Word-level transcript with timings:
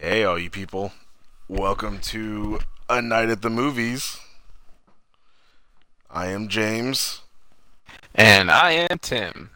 Hey, 0.00 0.22
all 0.22 0.38
you 0.38 0.48
people. 0.48 0.92
Welcome 1.48 1.98
to 2.02 2.60
A 2.88 3.02
Night 3.02 3.30
at 3.30 3.42
the 3.42 3.50
Movies. 3.50 4.20
I 6.08 6.28
am 6.28 6.46
James. 6.46 7.22
And 8.14 8.48
I 8.48 8.86
am 8.88 9.00
Tim. 9.00 9.50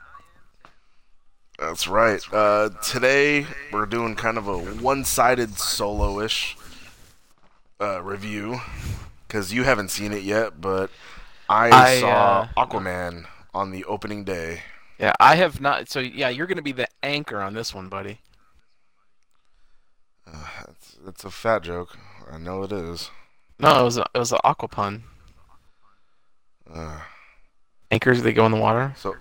That's 1.61 1.87
right. 1.87 2.21
Uh, 2.33 2.71
today, 2.83 3.47
we're 3.73 3.87
doing 3.87 4.17
kind 4.17 4.37
of 4.37 4.49
a 4.49 4.59
one 4.59 5.05
sided 5.05 5.61
solo 5.61 6.19
ish 6.19 6.57
uh, 7.81 8.03
review. 8.03 8.61
Because 9.29 9.53
you 9.53 9.63
haven't 9.63 9.93
seen 9.93 10.13
it 10.13 10.25
yet, 10.25 10.61
but 10.61 10.91
I, 11.49 11.71
I, 11.71 12.01
saw 12.01 12.49
uh, 12.57 12.67
Aquaman 12.67 13.27
on 13.55 13.71
the 13.71 13.85
opening 13.85 14.25
day. 14.25 14.63
Yeah, 14.99 15.13
I 15.21 15.37
have 15.37 15.61
not. 15.61 15.89
So 15.89 16.01
yeah, 16.01 16.31
you're 16.31 16.49
gonna 16.49 16.63
be 16.63 16.73
the 16.73 16.89
anchor 17.01 17.41
on 17.41 17.55
this 17.55 17.73
one, 17.73 17.89
buddy. 17.89 18.19
It's, 20.69 20.97
it's 21.07 21.25
a 21.25 21.31
fat 21.31 21.63
joke. 21.63 21.97
I 22.31 22.39
know 22.39 22.63
it 22.63 22.73
is. 22.73 23.11
No, 23.59 23.81
it 23.81 23.85
was 23.85 23.99
a, 23.99 24.07
it 24.15 24.19
was 24.19 24.33
an 24.33 24.39
aqua 24.45 24.69
pun. 24.69 25.05
Uh, 26.73 27.01
Anchors 27.91 28.23
they 28.23 28.33
go 28.33 28.47
in 28.47 28.53
the 28.53 28.59
water. 28.59 28.95
so, 28.97 29.15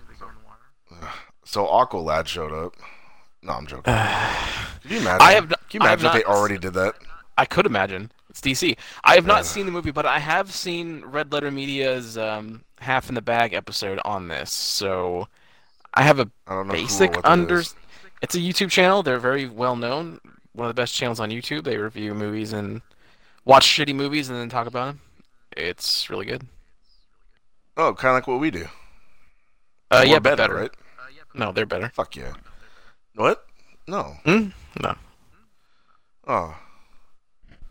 so 1.43 1.65
Aqualad 1.65 2.27
showed 2.27 2.53
up. 2.53 2.75
No, 3.43 3.53
I'm 3.53 3.65
joking. 3.67 3.84
Can 3.93 4.91
you 4.91 4.97
imagine? 4.99 5.21
I 5.21 5.31
have 5.34 5.45
n- 5.51 5.57
Can 5.70 5.81
you 5.81 5.87
imagine 5.87 6.07
if 6.07 6.13
they 6.13 6.23
already 6.23 6.57
did 6.57 6.73
that? 6.75 6.95
I 7.37 7.45
could 7.45 7.65
imagine 7.65 8.12
it's 8.29 8.39
DC. 8.41 8.77
I 9.03 9.15
have 9.15 9.25
not 9.25 9.41
Uh. 9.41 9.43
seen 9.43 9.65
the 9.65 9.71
movie, 9.71 9.91
but 9.91 10.05
I 10.05 10.20
have 10.20 10.51
seen 10.51 11.03
Red 11.05 11.34
Letter 11.34 11.51
Media's 11.51 12.17
um, 12.17 12.63
Half 12.79 13.09
in 13.09 13.15
the 13.15 13.21
Bag 13.21 13.53
episode 13.53 13.99
on 14.05 14.27
this, 14.27 14.51
so 14.51 15.27
I 15.93 16.03
have 16.03 16.20
a 16.20 16.29
I 16.48 16.53
don't 16.55 16.67
know. 16.67 16.73
basic 16.73 17.15
under. 17.23 17.59
is. 17.59 17.75
It's 18.21 18.35
a 18.35 18.39
YouTube 18.39 18.70
channel. 18.70 19.01
They're 19.03 19.20
very 19.20 19.48
well 19.48 19.75
known. 19.75 20.20
One 20.53 20.67
of 20.67 20.75
the 20.75 20.79
best 20.81 20.93
channels 20.93 21.19
on 21.19 21.29
YouTube. 21.29 21.63
They 21.63 21.77
review 21.77 22.13
movies 22.13 22.51
and 22.53 22.81
watch 23.45 23.65
shitty 23.65 23.95
movies 23.95 24.29
and 24.29 24.37
then 24.37 24.49
talk 24.49 24.67
about 24.67 24.87
them. 24.87 25.01
It's 25.55 26.09
really 26.09 26.26
good. 26.26 26.48
Oh, 27.77 27.93
kind 27.93 28.09
of 28.09 28.15
like 28.15 28.27
what 28.27 28.39
we 28.39 28.51
do. 28.51 28.67
Uh, 29.89 30.03
yeah, 30.05 30.20
better, 30.20 30.35
better. 30.37 30.55
right? 30.55 30.71
No, 31.34 31.51
they're 31.51 31.65
better. 31.65 31.89
Fuck 31.93 32.15
yeah. 32.15 32.34
What? 33.15 33.45
No. 33.87 34.15
Hmm? 34.26 34.49
No. 34.81 34.95
Oh. 36.27 36.57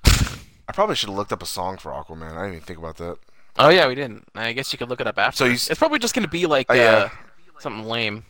I 0.04 0.72
probably 0.72 0.94
should 0.96 1.08
have 1.08 1.16
looked 1.16 1.32
up 1.32 1.42
a 1.42 1.46
song 1.46 1.76
for 1.78 1.90
Aquaman. 1.92 2.32
I 2.32 2.42
didn't 2.42 2.48
even 2.48 2.60
think 2.60 2.78
about 2.78 2.96
that. 2.98 3.18
Oh 3.58 3.68
yeah, 3.68 3.88
we 3.88 3.94
didn't. 3.94 4.24
I 4.34 4.52
guess 4.52 4.72
you 4.72 4.78
could 4.78 4.88
look 4.88 5.00
it 5.00 5.06
up 5.06 5.18
after. 5.18 5.36
So 5.38 5.44
you 5.46 5.52
It's 5.54 5.74
probably 5.78 5.98
just 5.98 6.14
gonna 6.14 6.28
be 6.28 6.46
like 6.46 6.66
Oh, 6.70 6.74
uh, 6.74 6.76
yeah. 6.76 7.10
something 7.58 7.84
lame. 7.84 8.24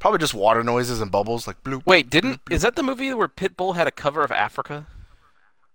Probably 0.00 0.18
just 0.18 0.34
water 0.34 0.64
noises 0.64 1.00
and 1.00 1.12
bubbles, 1.12 1.46
like 1.46 1.62
bloop. 1.62 1.82
Wait, 1.86 2.10
didn't 2.10 2.40
is 2.50 2.62
that 2.62 2.74
the 2.74 2.82
movie 2.82 3.14
where 3.14 3.28
Pitbull 3.28 3.76
had 3.76 3.86
a 3.86 3.92
cover 3.92 4.22
of 4.22 4.32
Africa? 4.32 4.86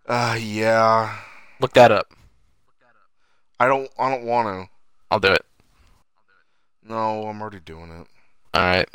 Uh, 0.08 0.38
yeah. 0.40 1.16
Look 1.62 1.74
that 1.74 1.92
up. 1.92 2.12
I 3.60 3.68
don't. 3.68 3.90
I 3.98 4.10
don't 4.10 4.26
want 4.26 4.48
to. 4.48 4.70
I'll 5.10 5.20
do 5.20 5.32
it. 5.32 5.46
No, 6.84 7.28
I'm 7.28 7.42
already 7.42 7.60
doing 7.62 7.90
it. 7.92 8.08
All 8.54 8.62
right. 8.64 8.90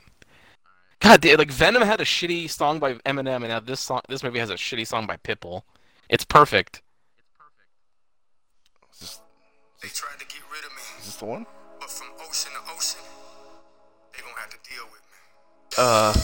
God, 1.00 1.20
dude, 1.22 1.39
like 1.39 1.50
Venom 1.50 1.83
had 1.83 2.00
a 2.00 2.05
shitty 2.05 2.50
song 2.50 2.78
by 2.78 2.94
Eminem, 2.94 3.37
and 3.37 3.48
now 3.48 3.61
this 3.61 3.81
song, 3.81 4.03
this 4.09 4.22
movie 4.22 4.39
has 4.39 4.50
a 4.50 4.55
shitty 4.55 4.87
song 4.87 5.06
by 5.06 5.17
Pitbull. 5.17 5.62
It's 6.11 6.25
perfect. 6.25 6.83
Is 8.92 9.00
this, 9.00 9.20
They 9.83 9.89
tried 9.89 10.19
to 10.19 10.27
get 10.27 10.42
rid 10.53 10.65
of 10.65 10.70
me, 10.72 10.83
is 10.98 11.06
this 11.06 11.17
the 11.17 11.25
one? 11.25 11.47
but 11.81 11.89
from 11.89 12.09
ocean 12.28 12.53
to 12.53 12.72
ocean, 12.77 13.00
they 14.12 14.20
gonna 14.20 14.34
have 14.39 14.50
to 14.50 14.59
deal 14.69 14.84
with 14.92 15.00
me. 15.09 15.09
Uh, 15.79 16.11
I've 16.11 16.19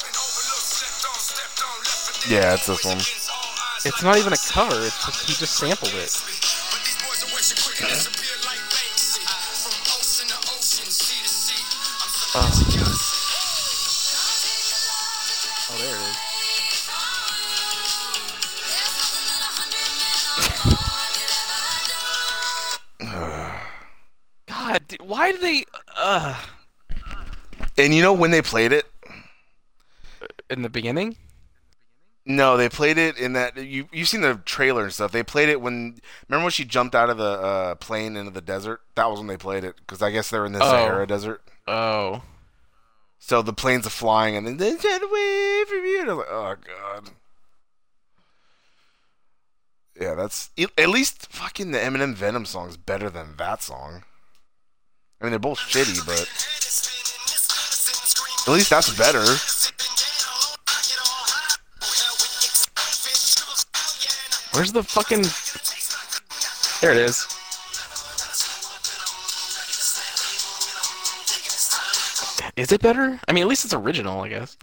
been 0.00 0.16
overlooked, 0.16 0.64
slept 0.72 1.04
on, 1.04 1.20
stepped 1.20 1.60
on, 1.60 1.76
left 1.84 2.00
for 2.08 2.16
dead. 2.24 2.32
Yeah, 2.32 2.54
it's 2.54 2.64
this 2.66 2.82
one. 2.82 2.96
Against 2.96 3.28
all 3.28 3.44
odds, 3.44 3.84
it's 3.84 4.02
not 4.02 4.16
even 4.16 4.32
a 4.32 4.40
cover. 4.40 4.80
It's 4.86 5.04
just 5.04 5.28
he 5.28 5.34
just 5.34 5.54
sampled 5.60 5.92
it. 5.92 6.08
But 6.16 6.80
these 6.80 6.96
boys 7.04 7.20
are 7.20 7.32
wishing 7.36 7.60
quick 7.60 7.84
and 7.84 7.92
disappear 7.92 8.40
like 8.48 8.56
Banksy. 8.72 9.20
From 9.20 9.76
ocean 10.00 10.32
to 10.32 10.38
ocean, 10.56 10.88
sea 10.88 11.20
to 11.20 11.28
sea. 11.28 11.60
I'm 12.40 12.48
so 12.56 12.64
Oh. 12.64 12.64
Oh, 15.68 15.76
there 15.76 15.92
it 15.92 16.08
is. 16.08 16.16
God, 24.48 24.82
why 25.04 25.32
do 25.32 25.38
they? 25.38 25.64
Uh, 25.94 26.34
And 27.76 27.94
you 27.94 28.02
know 28.02 28.12
when 28.12 28.30
they 28.30 28.42
played 28.42 28.72
it? 28.72 28.86
in 30.50 30.62
the 30.62 30.68
beginning. 30.68 31.16
No, 32.26 32.56
they 32.56 32.68
played 32.68 32.96
it 32.96 33.18
in 33.18 33.34
that 33.34 33.56
you 33.56 33.88
you've 33.92 34.08
seen 34.08 34.22
the 34.22 34.36
trailer 34.44 34.84
and 34.84 34.92
stuff. 34.92 35.12
They 35.12 35.22
played 35.22 35.48
it 35.50 35.60
when 35.60 35.98
remember 36.28 36.44
when 36.44 36.50
she 36.52 36.64
jumped 36.64 36.94
out 36.94 37.10
of 37.10 37.18
the 37.18 37.24
uh, 37.24 37.74
plane 37.76 38.16
into 38.16 38.30
the 38.30 38.40
desert. 38.40 38.80
That 38.94 39.10
was 39.10 39.18
when 39.20 39.26
they 39.26 39.36
played 39.36 39.64
it 39.64 39.76
because 39.76 40.00
I 40.00 40.10
guess 40.10 40.30
they're 40.30 40.46
in 40.46 40.52
the 40.52 40.60
Oh. 40.62 40.70
Sahara 40.70 41.06
Desert. 41.06 41.42
Oh. 41.66 42.22
So 43.18 43.42
the 43.42 43.52
planes 43.52 43.86
are 43.86 43.90
flying 43.90 44.36
and 44.36 44.46
then 44.46 44.56
they 44.56 44.76
get 44.76 45.02
away 45.02 45.64
from 45.68 45.84
you. 45.84 45.98
And 46.02 46.10
I 46.10 46.14
was 46.14 46.18
like, 46.26 46.28
oh 46.30 46.56
god. 46.66 47.10
Yeah, 50.00 50.14
that's 50.14 50.50
at 50.78 50.88
least 50.88 51.26
fucking 51.30 51.70
the 51.70 51.78
Eminem 51.78 52.14
Venom 52.14 52.46
song 52.46 52.68
is 52.68 52.76
better 52.76 53.10
than 53.10 53.36
that 53.36 53.62
song. 53.62 54.04
I 55.20 55.24
mean, 55.24 55.30
they're 55.32 55.38
both 55.38 55.58
shitty, 55.58 56.04
but 56.06 56.26
at 58.46 58.52
least 58.52 58.70
that's 58.70 58.90
better. 58.96 59.24
Where's 64.54 64.70
the 64.72 64.82
fucking? 64.84 65.22
There 66.80 66.92
it 66.92 66.98
is. 66.98 67.26
Is 72.56 72.70
it 72.70 72.80
better? 72.80 73.18
I 73.26 73.32
mean, 73.32 73.42
at 73.42 73.48
least 73.48 73.64
it's 73.64 73.74
original, 73.74 74.20
I 74.20 74.28
guess. 74.28 74.56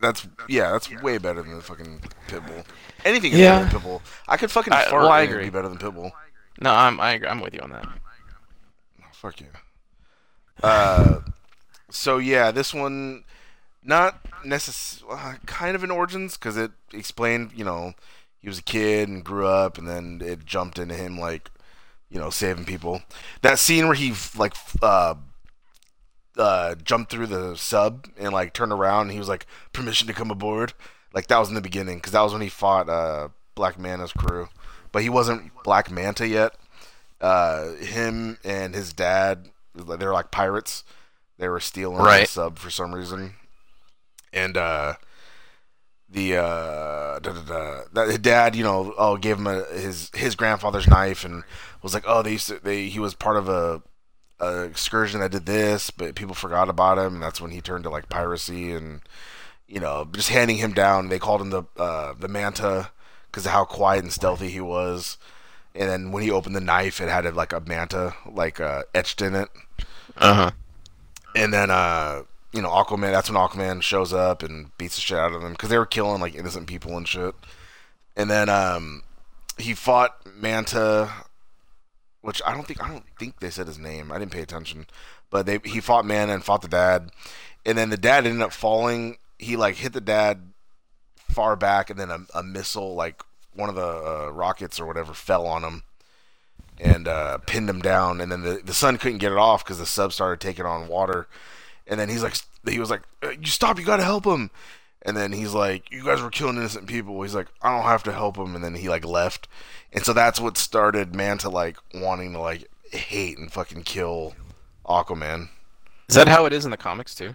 That's 0.00 0.26
yeah, 0.48 0.70
that's 0.72 0.90
way 1.02 1.18
better 1.18 1.42
than 1.42 1.56
the 1.56 1.62
fucking 1.62 2.00
Pitbull. 2.28 2.64
Anything 3.04 3.32
is 3.32 3.38
Yeah. 3.40 3.64
better 3.64 3.70
than 3.70 3.80
Pitbull. 3.80 4.00
I 4.28 4.36
could 4.36 4.50
fucking 4.50 4.72
I- 4.72 4.84
fart 4.84 5.02
well, 5.02 5.10
I 5.10 5.20
and 5.22 5.24
it'd 5.30 5.36
agree. 5.40 5.50
be 5.50 5.50
better 5.52 5.68
than 5.68 5.78
Pitbull. 5.78 6.12
No, 6.60 6.70
I'm 6.72 7.00
I, 7.00 7.12
agree- 7.14 7.28
I'm 7.28 7.40
with 7.40 7.54
you 7.54 7.60
on 7.60 7.70
that. 7.70 7.86
Fuck 9.14 9.40
yeah. 9.40 9.46
Uh, 10.62 11.20
so 11.92 12.18
yeah, 12.18 12.50
this 12.50 12.74
one 12.74 13.24
not 13.84 14.24
necess- 14.44 15.02
uh, 15.10 15.36
kind 15.46 15.76
of 15.76 15.84
an 15.84 15.90
origins 15.90 16.36
because 16.36 16.56
it 16.56 16.72
explained, 16.92 17.52
you 17.54 17.64
know, 17.64 17.94
he 18.40 18.48
was 18.48 18.58
a 18.58 18.62
kid 18.62 19.08
and 19.08 19.24
grew 19.24 19.46
up, 19.46 19.78
and 19.78 19.88
then 19.88 20.20
it 20.24 20.44
jumped 20.46 20.78
into 20.78 20.94
him 20.94 21.18
like, 21.18 21.50
you 22.10 22.18
know, 22.20 22.30
saving 22.30 22.64
people. 22.64 23.02
That 23.42 23.58
scene 23.58 23.86
where 23.86 23.94
he 23.96 24.14
like 24.36 24.54
uh 24.82 25.14
uh 26.38 26.74
jumped 26.76 27.10
through 27.10 27.26
the 27.26 27.56
sub 27.56 28.08
and 28.18 28.32
like 28.32 28.54
turned 28.54 28.72
around 28.72 29.02
and 29.02 29.12
he 29.12 29.18
was 29.18 29.28
like 29.28 29.46
permission 29.72 30.08
to 30.08 30.14
come 30.14 30.30
aboard. 30.30 30.72
Like 31.14 31.26
that 31.28 31.38
was 31.38 31.48
in 31.50 31.54
the 31.54 31.60
beginning 31.60 31.98
because 31.98 32.12
that 32.12 32.22
was 32.22 32.32
when 32.32 32.42
he 32.42 32.48
fought 32.48 32.88
uh 32.88 33.28
Black 33.54 33.78
Manta's 33.78 34.12
crew, 34.12 34.48
but 34.92 35.02
he 35.02 35.10
wasn't 35.10 35.52
Black 35.62 35.90
Manta 35.90 36.26
yet 36.26 36.56
uh, 37.22 37.74
him 37.74 38.38
and 38.44 38.74
his 38.74 38.92
dad, 38.92 39.48
they 39.74 40.04
were 40.06 40.12
like 40.12 40.30
pirates. 40.30 40.84
They 41.42 41.48
were 41.48 41.58
stealing 41.58 41.98
the 42.20 42.26
sub 42.26 42.56
for 42.56 42.70
some 42.70 42.94
reason, 42.94 43.34
and 44.32 44.56
uh, 44.56 44.94
the 46.08 46.36
uh, 46.36 47.18
da, 47.18 47.32
da, 47.32 47.42
da, 47.42 47.80
that 47.92 48.06
his 48.06 48.18
dad, 48.18 48.54
you 48.54 48.62
know, 48.62 48.94
oh, 48.96 49.16
gave 49.16 49.38
him 49.38 49.48
a, 49.48 49.64
his 49.64 50.08
his 50.14 50.36
grandfather's 50.36 50.86
knife 50.86 51.24
and 51.24 51.42
was 51.82 51.94
like, 51.94 52.04
oh, 52.06 52.22
they 52.22 52.30
used 52.30 52.46
to, 52.46 52.60
they 52.62 52.86
he 52.86 53.00
was 53.00 53.14
part 53.14 53.36
of 53.36 53.48
a, 53.48 53.82
a 54.38 54.62
excursion 54.62 55.18
that 55.18 55.32
did 55.32 55.46
this, 55.46 55.90
but 55.90 56.14
people 56.14 56.36
forgot 56.36 56.68
about 56.68 56.96
him, 56.96 57.14
and 57.14 57.22
that's 57.22 57.40
when 57.40 57.50
he 57.50 57.60
turned 57.60 57.82
to 57.82 57.90
like 57.90 58.08
piracy 58.08 58.70
and 58.70 59.00
you 59.66 59.80
know 59.80 60.06
just 60.12 60.28
handing 60.28 60.58
him 60.58 60.72
down. 60.72 61.08
They 61.08 61.18
called 61.18 61.40
him 61.40 61.50
the 61.50 61.64
uh, 61.76 62.14
the 62.16 62.28
manta 62.28 62.92
because 63.26 63.46
of 63.46 63.52
how 63.52 63.64
quiet 63.64 64.04
and 64.04 64.12
stealthy 64.12 64.48
he 64.48 64.60
was 64.60 65.18
and 65.74 65.88
then 65.88 66.12
when 66.12 66.22
he 66.22 66.30
opened 66.30 66.54
the 66.54 66.60
knife, 66.60 67.00
it 67.00 67.08
had 67.08 67.34
like 67.34 67.52
a 67.52 67.60
manta 67.60 68.14
like 68.30 68.60
uh, 68.60 68.82
etched 68.94 69.22
in 69.22 69.34
it. 69.34 69.48
Uh 70.16 70.34
huh. 70.34 70.50
And 71.34 71.52
then 71.52 71.70
uh, 71.70 72.22
you 72.52 72.62
know 72.62 72.70
Aquaman. 72.70 73.12
That's 73.12 73.30
when 73.30 73.40
Aquaman 73.40 73.82
shows 73.82 74.12
up 74.12 74.42
and 74.42 74.76
beats 74.78 74.96
the 74.96 75.00
shit 75.00 75.18
out 75.18 75.32
of 75.32 75.42
them 75.42 75.52
because 75.52 75.68
they 75.68 75.78
were 75.78 75.86
killing 75.86 76.20
like 76.20 76.34
innocent 76.34 76.66
people 76.66 76.96
and 76.96 77.06
shit. 77.06 77.34
And 78.16 78.30
then 78.30 78.48
um, 78.48 79.02
he 79.58 79.74
fought 79.74 80.16
Manta, 80.36 81.10
which 82.20 82.42
I 82.46 82.54
don't 82.54 82.66
think 82.66 82.82
I 82.82 82.88
don't 82.88 83.04
think 83.18 83.40
they 83.40 83.50
said 83.50 83.66
his 83.66 83.78
name. 83.78 84.12
I 84.12 84.18
didn't 84.18 84.32
pay 84.32 84.42
attention, 84.42 84.86
but 85.30 85.46
they 85.46 85.58
he 85.64 85.80
fought 85.80 86.04
Manta 86.04 86.34
and 86.34 86.44
fought 86.44 86.62
the 86.62 86.68
dad, 86.68 87.10
and 87.64 87.76
then 87.78 87.90
the 87.90 87.96
dad 87.96 88.26
ended 88.26 88.42
up 88.42 88.52
falling. 88.52 89.18
He 89.38 89.56
like 89.56 89.76
hit 89.76 89.92
the 89.92 90.00
dad 90.00 90.52
far 91.30 91.56
back, 91.56 91.90
and 91.90 91.98
then 91.98 92.10
a, 92.10 92.20
a 92.34 92.42
missile 92.42 92.94
like 92.94 93.22
one 93.54 93.68
of 93.68 93.74
the 93.74 93.82
uh, 93.82 94.30
rockets 94.32 94.78
or 94.80 94.86
whatever 94.86 95.12
fell 95.14 95.46
on 95.46 95.62
him 95.62 95.82
and 96.80 97.08
uh, 97.08 97.38
pinned 97.38 97.68
him 97.68 97.80
down. 97.80 98.20
And 98.20 98.30
then 98.30 98.42
the, 98.42 98.60
the 98.64 98.74
son 98.74 98.98
couldn't 98.98 99.18
get 99.18 99.32
it 99.32 99.38
off 99.38 99.64
because 99.64 99.78
the 99.78 99.86
sub 99.86 100.12
started 100.12 100.40
taking 100.40 100.64
on 100.66 100.88
water. 100.88 101.26
And 101.86 101.98
then 101.98 102.08
he's 102.08 102.22
like, 102.22 102.36
he 102.68 102.78
was 102.78 102.90
like, 102.90 103.02
"Uh, 103.22 103.30
"You 103.30 103.46
stop! 103.46 103.78
You 103.78 103.84
got 103.84 103.96
to 103.96 104.04
help 104.04 104.24
him!" 104.24 104.50
And 105.02 105.16
then 105.16 105.32
he's 105.32 105.52
like, 105.52 105.90
"You 105.90 106.04
guys 106.04 106.22
were 106.22 106.30
killing 106.30 106.56
innocent 106.56 106.86
people." 106.86 107.20
He's 107.22 107.34
like, 107.34 107.48
"I 107.60 107.74
don't 107.74 107.84
have 107.84 108.04
to 108.04 108.12
help 108.12 108.36
him." 108.36 108.54
And 108.54 108.64
then 108.64 108.74
he 108.74 108.88
like 108.88 109.04
left, 109.04 109.48
and 109.92 110.04
so 110.04 110.12
that's 110.12 110.40
what 110.40 110.56
started 110.56 111.14
Manta 111.14 111.48
like 111.48 111.76
wanting 111.92 112.32
to 112.32 112.40
like 112.40 112.68
hate 112.92 113.38
and 113.38 113.52
fucking 113.52 113.82
kill 113.82 114.34
Aquaman. 114.86 115.48
Is 116.08 116.14
that 116.14 116.28
how 116.28 116.46
it 116.46 116.52
is 116.52 116.64
in 116.64 116.70
the 116.70 116.76
comics 116.76 117.14
too? 117.14 117.34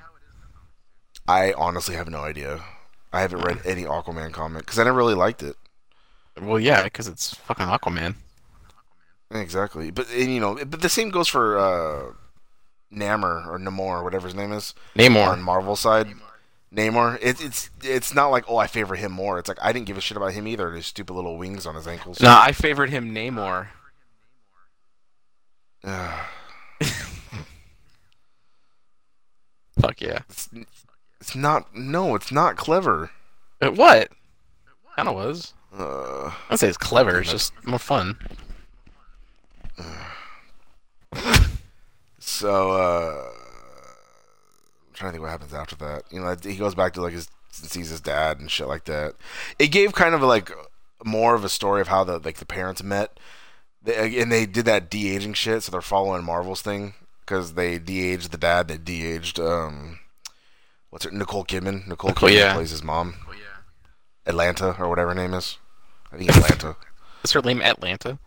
I 1.28 1.52
honestly 1.54 1.96
have 1.96 2.10
no 2.10 2.20
idea. 2.20 2.64
I 3.12 3.22
haven't 3.22 3.42
read 3.42 3.60
any 3.66 3.84
Aquaman 3.84 4.32
comic 4.32 4.66
because 4.66 4.80
I 4.80 4.84
never 4.84 4.98
really 4.98 5.16
liked 5.16 5.44
it. 5.44 5.56
Well, 6.42 6.60
yeah, 6.60 6.84
because 6.84 7.08
it's 7.08 7.34
fucking 7.34 7.66
Aquaman. 7.66 8.16
Exactly, 9.32 9.92
but 9.92 10.10
and, 10.12 10.34
you 10.34 10.40
know, 10.40 10.56
but 10.56 10.82
the 10.82 10.90
same 10.90 11.10
goes 11.10 11.28
for 11.28 11.58
uh, 11.58 12.14
Namor 12.94 13.46
or 13.48 13.60
Namor, 13.60 14.04
whatever 14.04 14.28
his 14.28 14.36
name 14.36 14.54
is, 14.54 14.74
Namor 14.96 15.28
on 15.28 15.42
Marvel 15.42 15.76
side. 15.76 16.08
Namor, 16.74 17.18
it, 17.22 17.42
it's 17.42 17.70
it's 17.84 18.14
not 18.14 18.28
like 18.28 18.46
oh 18.48 18.58
I 18.58 18.68
favor 18.68 18.96
him 18.96 19.12
more. 19.12 19.38
It's 19.40 19.50
like 19.50 19.60
I 19.62 19.74
didn't 19.74 19.86
give 19.88 19.98
a 19.98 20.02
shit 20.02 20.18
about 20.18 20.34
him 20.34 20.48
either. 20.48 20.72
His 20.72 20.86
stupid 20.86 21.14
little 21.14 21.38
wings 21.38 21.66
on 21.66 21.76
his 21.76 21.88
ankles. 21.88 22.22
No, 22.22 22.30
I 22.30 22.52
favored 22.54 22.90
him 22.90 23.14
Namor. 23.14 23.68
Fuck 29.80 30.02
yeah. 30.02 30.20
it's, 30.30 30.50
it's 31.22 31.36
not. 31.36 31.76
No, 31.76 32.16
it's 32.16 32.32
not 32.32 32.56
clever. 32.58 33.12
Uh, 33.62 33.72
what? 33.72 34.10
Kind 34.96 35.08
of 35.08 35.16
was. 35.16 35.54
Uh, 35.78 36.32
I'd 36.50 36.60
say 36.60 36.68
it's 36.68 36.78
clever. 36.78 37.20
It's 37.20 37.32
just 37.32 37.54
more 37.66 37.80
fun. 37.80 38.18
so 42.20 42.72
uh, 42.72 43.30
I'm 44.88 44.94
trying 44.94 45.10
to 45.10 45.14
think 45.14 45.22
what 45.22 45.32
happens 45.32 45.54
after 45.54 45.76
that. 45.78 46.04
You 46.12 46.22
know, 46.22 46.36
he 46.42 46.56
goes 46.56 46.76
back 46.76 46.94
to 46.94 47.02
like 47.02 47.14
his 47.14 47.30
sees 47.52 47.90
his 47.90 48.02
dad 48.02 48.40
and 48.40 48.52
shit 48.52 48.68
like 48.68 48.86
that. 48.86 49.16
It 49.58 49.68
gave 49.68 49.94
kind 49.94 50.14
of 50.14 50.22
like 50.22 50.52
more 51.04 51.36
of 51.36 51.44
a 51.44 51.50
story 51.50 51.82
of 51.82 51.88
how 51.88 52.04
the 52.04 52.20
like 52.20 52.38
the 52.38 52.46
parents 52.46 52.84
met. 52.84 53.20
They, 53.82 54.20
and 54.20 54.32
they 54.32 54.46
did 54.46 54.66
that 54.66 54.90
de 54.90 55.16
aging 55.16 55.34
shit, 55.34 55.64
so 55.64 55.72
they're 55.72 55.82
following 55.82 56.24
Marvel's 56.24 56.62
thing 56.62 56.94
because 57.22 57.54
they 57.54 57.78
de 57.78 58.12
aged 58.12 58.32
the 58.32 58.38
dad. 58.38 58.68
They 58.68 58.78
de 58.78 59.06
aged 59.06 59.40
um, 59.40 60.00
what's 60.90 61.06
it? 61.06 61.14
Nicole 61.14 61.46
Kidman. 61.46 61.88
Nicole 61.88 62.10
Nicole, 62.10 62.30
Kidman 62.30 62.34
yeah. 62.34 62.54
plays 62.54 62.72
his 62.72 62.84
mom. 62.84 63.16
Atlanta 64.26 64.76
or 64.78 64.90
whatever 64.90 65.10
her 65.10 65.16
name 65.16 65.34
is. 65.34 65.58
I 66.12 66.18
think 66.18 66.30
Atlanta. 66.30 66.76
Is 67.24 67.32
her 67.32 67.42
name 67.42 67.62
Atlanta? 67.62 68.20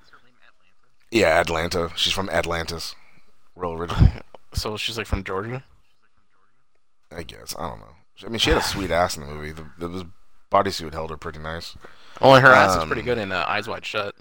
Yeah, 1.11 1.41
Atlanta. 1.41 1.91
She's 1.97 2.13
from 2.13 2.29
Atlantis. 2.31 2.95
Real 3.55 3.73
original. 3.73 4.09
So 4.53 4.77
she's 4.77 4.99
like 4.99 5.07
from 5.07 5.23
Georgia. 5.23 5.63
I 7.17 7.23
guess. 7.23 7.55
I 7.57 7.69
don't 7.69 7.79
know. 7.79 7.95
I 8.27 8.29
mean, 8.31 8.41
she 8.41 8.51
had 8.51 8.59
a 8.59 8.63
sweet 8.75 8.91
ass 8.91 9.17
in 9.17 9.25
the 9.25 9.33
movie. 9.33 9.53
The, 9.53 9.65
the, 9.79 9.87
the 9.89 10.11
bodysuit 10.51 10.93
held 10.93 11.11
her 11.11 11.17
pretty 11.17 11.39
nice. 11.39 11.77
Only 12.21 12.41
her 12.41 12.49
ass 12.53 12.73
is 12.73 12.83
Um, 12.83 12.89
pretty 12.89 13.03
good 13.03 13.17
in 13.19 13.31
uh, 13.31 13.45
Eyes 13.47 13.69
Wide 13.69 13.87
Shut. 13.87 14.17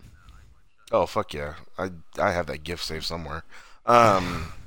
Oh 0.91 1.07
fuck 1.07 1.33
yeah! 1.33 1.55
I 1.79 1.89
I 2.19 2.31
have 2.31 2.45
that 2.45 2.63
gift 2.63 2.83
saved 2.83 3.05
somewhere. 3.05 3.43
Um. 3.85 4.53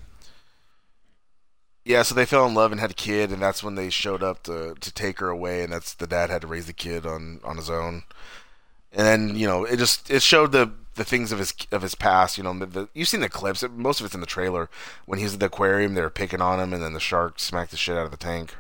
Yeah, 1.85 2.03
so 2.03 2.15
they 2.15 2.27
fell 2.27 2.47
in 2.47 2.55
love 2.55 2.71
and 2.71 2.81
had 2.81 2.93
a 2.93 2.95
kid, 2.95 3.33
and 3.33 3.43
that's 3.43 3.63
when 3.65 3.75
they 3.75 3.91
showed 3.91 4.23
up 4.23 4.45
to 4.45 4.75
to 4.79 4.93
take 4.93 5.19
her 5.19 5.29
away, 5.29 5.65
and 5.65 5.73
that's 5.73 5.95
the 5.95 6.07
dad 6.07 6.31
had 6.31 6.43
to 6.43 6.47
raise 6.47 6.67
the 6.67 6.73
kid 6.73 7.05
on 7.05 7.41
on 7.43 7.57
his 7.57 7.69
own. 7.69 8.05
And 8.93 9.05
then 9.05 9.37
you 9.37 9.49
know 9.49 9.65
it 9.65 9.79
just 9.79 10.09
it 10.09 10.23
showed 10.23 10.53
the 10.53 10.71
the 10.95 11.05
things 11.05 11.33
of 11.33 11.39
his 11.39 11.55
of 11.71 11.83
his 11.83 11.95
past. 11.95 12.37
You 12.37 12.45
know, 12.45 12.59
the, 12.59 12.67
the, 12.67 12.89
you've 12.95 13.09
seen 13.09 13.21
the 13.21 13.29
clips. 13.29 13.65
Most 13.75 14.01
of 14.01 14.07
it's 14.07 14.15
in 14.15 14.21
the 14.21 14.27
trailer. 14.27 14.69
When 15.07 15.19
he's 15.19 15.35
at 15.35 15.41
the 15.41 15.47
aquarium, 15.47 15.95
they're 15.95 16.11
picking 16.11 16.41
on 16.41 16.61
him, 16.61 16.73
and 16.73 16.83
then 16.83 16.93
the 16.93 17.01
shark 17.01 17.39
smacked 17.39 17.71
the 17.71 17.77
shit 17.77 17.97
out 17.97 18.05
of 18.05 18.11
the 18.11 18.17
tank. 18.17 18.55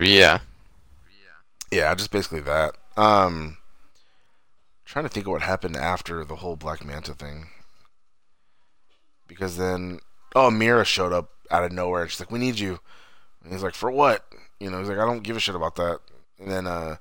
Yeah. 0.00 0.40
Yeah, 1.70 1.94
just 1.94 2.10
basically 2.10 2.40
that. 2.40 2.76
Um, 2.96 3.58
trying 4.84 5.04
to 5.04 5.08
think 5.08 5.26
of 5.26 5.32
what 5.32 5.42
happened 5.42 5.76
after 5.76 6.24
the 6.24 6.36
whole 6.36 6.56
Black 6.56 6.84
Manta 6.84 7.14
thing. 7.14 7.48
Because 9.26 9.56
then, 9.56 9.98
oh, 10.36 10.50
Mera 10.50 10.84
showed 10.84 11.12
up 11.12 11.30
out 11.50 11.64
of 11.64 11.72
nowhere. 11.72 12.02
And 12.02 12.10
she's 12.10 12.20
like, 12.20 12.30
"We 12.30 12.38
need 12.38 12.58
you." 12.58 12.78
And 13.42 13.52
he's 13.52 13.62
like, 13.62 13.74
"For 13.74 13.90
what?" 13.90 14.24
You 14.60 14.70
know, 14.70 14.78
he's 14.78 14.88
like, 14.88 14.98
"I 14.98 15.06
don't 15.06 15.22
give 15.22 15.36
a 15.36 15.40
shit 15.40 15.56
about 15.56 15.76
that." 15.76 16.00
And 16.38 16.50
then, 16.50 16.66
uh, 16.66 16.96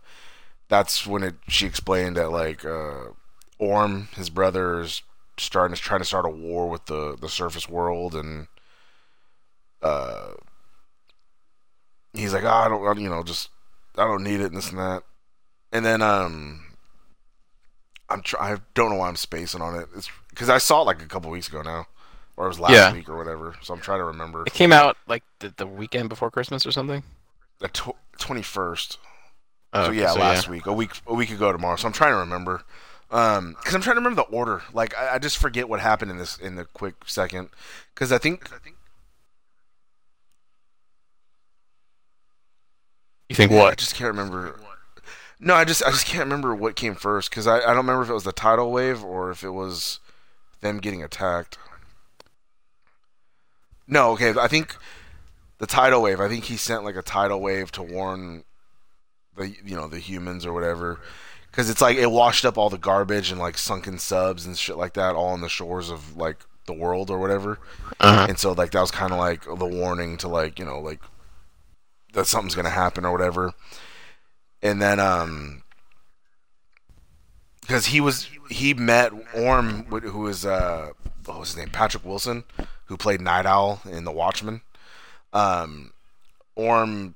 that's 0.70 1.06
when 1.06 1.24
it 1.24 1.36
she 1.48 1.68
explained 1.68 2.18
that 2.18 2.32
like, 2.32 2.66
uh, 2.66 3.10
Orm, 3.68 4.10
his 4.16 4.30
brother, 4.30 4.80
is 4.82 5.02
starting 5.38 5.76
to 5.76 5.82
trying 5.82 6.02
to 6.02 6.06
start 6.06 6.26
a 6.26 6.30
war 6.30 6.70
with 6.70 6.86
the 6.86 7.16
the 7.20 7.30
surface 7.30 7.68
world, 7.70 8.16
and 8.16 8.48
uh, 9.82 10.34
he's 12.14 12.34
like, 12.34 12.44
oh, 12.44 12.48
"I 12.48 12.68
don't, 12.68 13.00
you 13.00 13.10
know, 13.10 13.24
just 13.24 13.50
I 13.98 14.06
don't 14.06 14.24
need 14.24 14.40
it 14.42 14.48
and 14.48 14.58
this 14.58 14.70
and 14.70 14.80
that." 14.80 15.04
And 15.72 15.86
then, 15.86 16.02
um, 16.02 16.66
I'm 18.10 18.22
try- 18.22 18.54
I 18.54 18.58
don't 18.76 18.92
know 18.92 18.98
why 18.98 19.08
I'm 19.08 19.16
spacing 19.16 19.62
on 19.62 19.76
it. 19.76 19.88
It's 19.96 20.10
because 20.30 20.50
I 20.50 20.58
saw 20.58 20.82
it 20.82 20.86
like 20.86 21.02
a 21.02 21.08
couple 21.08 21.32
weeks 21.32 21.48
ago 21.48 21.62
now, 21.62 21.88
or 22.38 22.46
it 22.46 22.50
was 22.50 22.60
last 22.60 22.74
Yeah. 22.74 22.94
week 22.94 23.10
or 23.10 23.18
whatever. 23.18 23.56
So 23.62 23.74
I'm 23.74 23.80
trying 23.80 24.00
to 24.00 24.06
remember. 24.06 24.44
It 24.46 24.54
came 24.54 24.72
out 24.72 24.98
like 25.08 25.24
the, 25.40 25.54
the 25.58 25.68
weekend 25.68 26.10
before 26.10 26.30
Christmas 26.30 26.66
or 26.66 26.72
something. 26.72 27.04
The 27.60 27.70
twenty 28.20 28.42
first. 28.42 29.00
Oh, 29.76 29.86
so 29.86 29.92
yeah, 29.92 30.12
last 30.12 30.48
week, 30.48 30.68
a 30.68 30.74
week, 30.74 30.92
a 31.08 31.16
week 31.16 31.32
ago 31.32 31.52
tomorrow. 31.52 31.78
So 31.78 31.88
I'm 31.88 31.94
trying 31.94 32.12
to 32.12 32.18
remember, 32.18 32.62
um, 33.14 33.56
because 33.60 33.76
I'm 33.76 33.82
trying 33.82 33.96
to 33.96 34.02
remember 34.02 34.24
the 34.24 34.36
order. 34.36 34.64
Like 34.74 34.98
I, 34.98 35.16
I 35.16 35.20
just 35.20 35.38
forget 35.38 35.70
what 35.70 35.80
happened 35.80 36.12
in 36.12 36.18
this 36.18 36.38
in 36.38 36.56
the 36.56 36.66
quick 36.66 36.96
second, 37.06 37.50
because 37.94 38.12
I 38.12 38.18
think 38.18 38.50
You 43.30 43.36
think 43.36 43.52
what? 43.52 43.72
I 43.72 43.76
just 43.76 43.96
can't 43.96 44.10
remember. 44.10 44.60
No, 45.40 45.56
I 45.56 45.66
just 45.66 45.84
I 45.84 45.90
just 45.90 46.06
can't 46.06 46.24
remember 46.24 46.54
what 46.54 46.76
came 46.76 46.96
first 46.96 47.30
because 47.30 47.48
I, 47.48 47.58
I 47.58 47.68
don't 47.68 47.78
remember 47.78 48.04
if 48.04 48.10
it 48.10 48.14
was 48.14 48.24
the 48.26 48.32
tidal 48.32 48.72
wave 48.72 49.04
or 49.04 49.32
if 49.32 49.44
it 49.44 49.50
was 49.50 50.00
them 50.62 50.78
getting 50.80 51.04
attacked. 51.04 51.58
No, 53.88 54.12
okay, 54.12 54.34
I 54.40 54.48
think 54.48 54.76
the 55.58 55.66
tidal 55.66 56.02
wave. 56.02 56.20
I 56.20 56.28
think 56.30 56.46
he 56.46 56.58
sent 56.58 56.84
like 56.84 56.96
a 56.96 57.02
tidal 57.02 57.42
wave 57.42 57.72
to 57.74 57.84
warn 57.84 58.44
the 59.36 59.50
you 59.50 59.76
know 59.76 59.88
the 59.88 60.00
humans 60.00 60.46
or 60.46 60.54
whatever 60.54 61.00
because 61.54 61.70
it's 61.70 61.82
like 61.82 61.98
it 61.98 62.10
washed 62.10 62.46
up 62.46 62.58
all 62.58 62.72
the 62.72 62.80
garbage 62.80 63.30
and 63.30 63.40
like 63.40 63.60
sunken 63.60 64.00
subs 64.00 64.48
and 64.48 64.58
shit 64.58 64.76
like 64.76 64.94
that 64.94 65.14
all 65.14 65.28
on 65.28 65.42
the 65.42 65.50
shores 65.50 65.92
of 65.92 66.18
like 66.18 66.38
the 66.66 66.74
world 66.74 67.12
or 67.12 67.20
whatever. 67.20 67.60
Uh-huh. 68.00 68.26
And 68.28 68.40
so 68.40 68.54
like 68.54 68.72
that 68.72 68.82
was 68.82 68.90
kind 68.90 69.14
of 69.14 69.20
like 69.20 69.44
the 69.44 69.66
warning 69.66 70.18
to 70.18 70.28
like 70.28 70.58
you 70.58 70.66
know 70.66 70.80
like 70.80 71.00
that 72.14 72.26
something's 72.26 72.56
gonna 72.56 72.72
happen 72.72 73.06
or 73.06 73.12
whatever. 73.12 73.54
And 74.64 74.82
then 74.82 75.00
um 75.00 75.62
because 77.62 77.86
he 77.86 78.02
was 78.02 78.28
he 78.50 78.74
met 78.74 79.12
Orm 79.36 79.86
wh- 79.92 80.10
who 80.10 80.22
was 80.22 80.48
uh 80.48 80.94
what 81.26 81.40
was 81.40 81.50
his 81.50 81.58
name 81.58 81.70
Patrick 81.70 82.04
Wilson 82.04 82.46
who 82.86 82.98
played 82.98 83.22
Nite 83.22 83.46
Owl 83.46 83.80
in 83.86 84.06
The 84.06 84.12
Watchmen. 84.12 84.62
Um, 85.32 85.94
Orm 86.56 87.16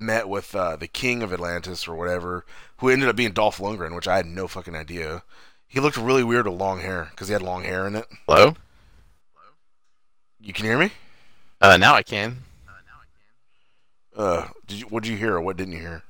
met 0.00 0.28
with 0.28 0.54
uh, 0.54 0.76
the 0.76 0.88
king 0.88 1.22
of 1.22 1.32
Atlantis 1.32 1.86
or 1.86 1.94
whatever, 1.94 2.44
who 2.80 2.88
ended 2.88 3.08
up 3.08 3.16
being 3.16 3.32
Dolph 3.32 3.58
Lundgren, 3.58 3.94
which 3.94 4.08
I 4.08 4.16
had 4.16 4.26
no 4.26 4.48
fucking 4.48 4.74
idea. 4.74 5.22
He 5.68 5.80
looked 5.80 5.96
really 5.96 6.24
weird 6.24 6.46
with 6.46 6.58
long 6.58 6.80
hair 6.80 7.08
because 7.10 7.28
he 7.28 7.32
had 7.32 7.42
long 7.42 7.62
hair 7.62 7.86
in 7.86 7.94
it. 7.94 8.06
Hello? 8.26 8.38
Hello? 8.38 8.56
You 10.40 10.52
can 10.52 10.64
hear 10.64 10.78
me? 10.78 10.90
Uh, 11.60 11.76
now 11.76 11.94
I 11.94 12.02
can. 12.02 12.38
Uh, 12.66 12.72
now 12.86 13.00
I 13.00 13.06
can. 14.16 14.24
Uh 14.24 14.48
did 14.66 14.80
you? 14.80 14.86
What 14.86 15.02
did 15.04 15.10
you 15.10 15.16
hear 15.16 15.34
or 15.34 15.40
what 15.40 15.56
didn't 15.56 15.74
you 15.74 15.80
hear? 15.80 16.02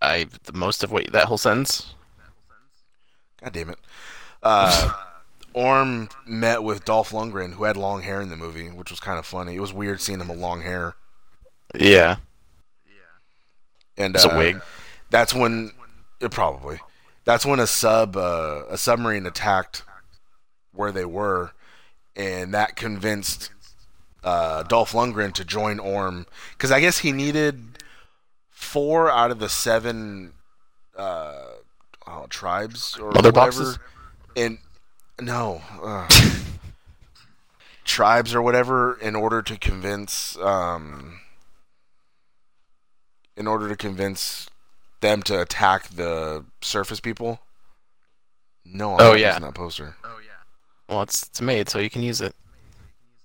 I 0.00 0.26
the 0.44 0.52
most 0.52 0.84
of 0.84 0.92
what 0.92 1.10
that 1.12 1.26
whole 1.26 1.38
sentence. 1.38 1.94
God 3.42 3.52
damn 3.52 3.70
it. 3.70 3.78
Uh, 4.42 4.92
Orm 5.54 6.08
met 6.26 6.62
with 6.62 6.84
Dolph 6.84 7.10
Lundgren, 7.10 7.54
who 7.54 7.64
had 7.64 7.76
long 7.76 8.02
hair 8.02 8.20
in 8.20 8.28
the 8.28 8.36
movie, 8.36 8.68
which 8.68 8.90
was 8.90 9.00
kind 9.00 9.18
of 9.18 9.26
funny. 9.26 9.56
It 9.56 9.60
was 9.60 9.72
weird 9.72 10.00
seeing 10.00 10.20
him 10.20 10.28
with 10.28 10.38
long 10.38 10.62
hair. 10.62 10.94
Yeah. 11.74 12.16
Yeah. 12.86 12.92
And 14.04 14.14
It's 14.14 14.24
uh, 14.24 14.30
a 14.30 14.38
wig. 14.38 14.62
That's 15.10 15.34
when, 15.34 15.72
uh, 16.22 16.28
probably, 16.28 16.80
that's 17.24 17.44
when 17.44 17.60
a 17.60 17.66
sub, 17.66 18.16
uh, 18.16 18.62
a 18.68 18.78
submarine 18.78 19.26
attacked 19.26 19.82
where 20.72 20.92
they 20.92 21.04
were, 21.04 21.52
and 22.16 22.54
that 22.54 22.76
convinced 22.76 23.50
uh, 24.24 24.62
Dolph 24.64 24.92
Lundgren 24.92 25.32
to 25.34 25.44
join 25.44 25.78
Orm 25.78 26.26
because 26.52 26.70
I 26.70 26.80
guess 26.80 26.98
he 26.98 27.12
needed 27.12 27.78
four 28.50 29.10
out 29.10 29.30
of 29.30 29.38
the 29.38 29.48
seven 29.48 30.32
uh, 30.96 31.42
oh, 32.06 32.26
tribes 32.28 32.96
or 32.98 33.12
Mother 33.12 33.28
whatever, 33.28 33.32
boxes? 33.32 33.78
and 34.36 34.58
no. 35.20 35.60
Uh, 35.82 36.08
tribes 37.84 38.34
or 38.34 38.40
whatever 38.40 38.94
in 39.00 39.16
order 39.16 39.42
to 39.42 39.58
convince 39.58 40.36
um 40.38 41.20
in 43.36 43.46
order 43.46 43.68
to 43.68 43.76
convince 43.76 44.48
them 45.02 45.22
to 45.24 45.40
attack 45.42 45.88
the 45.90 46.44
surface 46.62 46.98
people. 47.00 47.38
No, 48.64 48.94
I'm 48.94 49.00
Oh, 49.00 49.10
not 49.10 49.18
yeah. 49.18 49.28
using 49.28 49.42
that 49.44 49.54
poster. 49.54 49.96
Oh 50.04 50.18
yeah. 50.24 50.30
Well, 50.88 51.02
it's 51.02 51.24
it's 51.28 51.40
made, 51.42 51.68
so 51.68 51.78
you 51.78 51.90
can 51.90 52.02
use 52.02 52.20
it. 52.20 52.34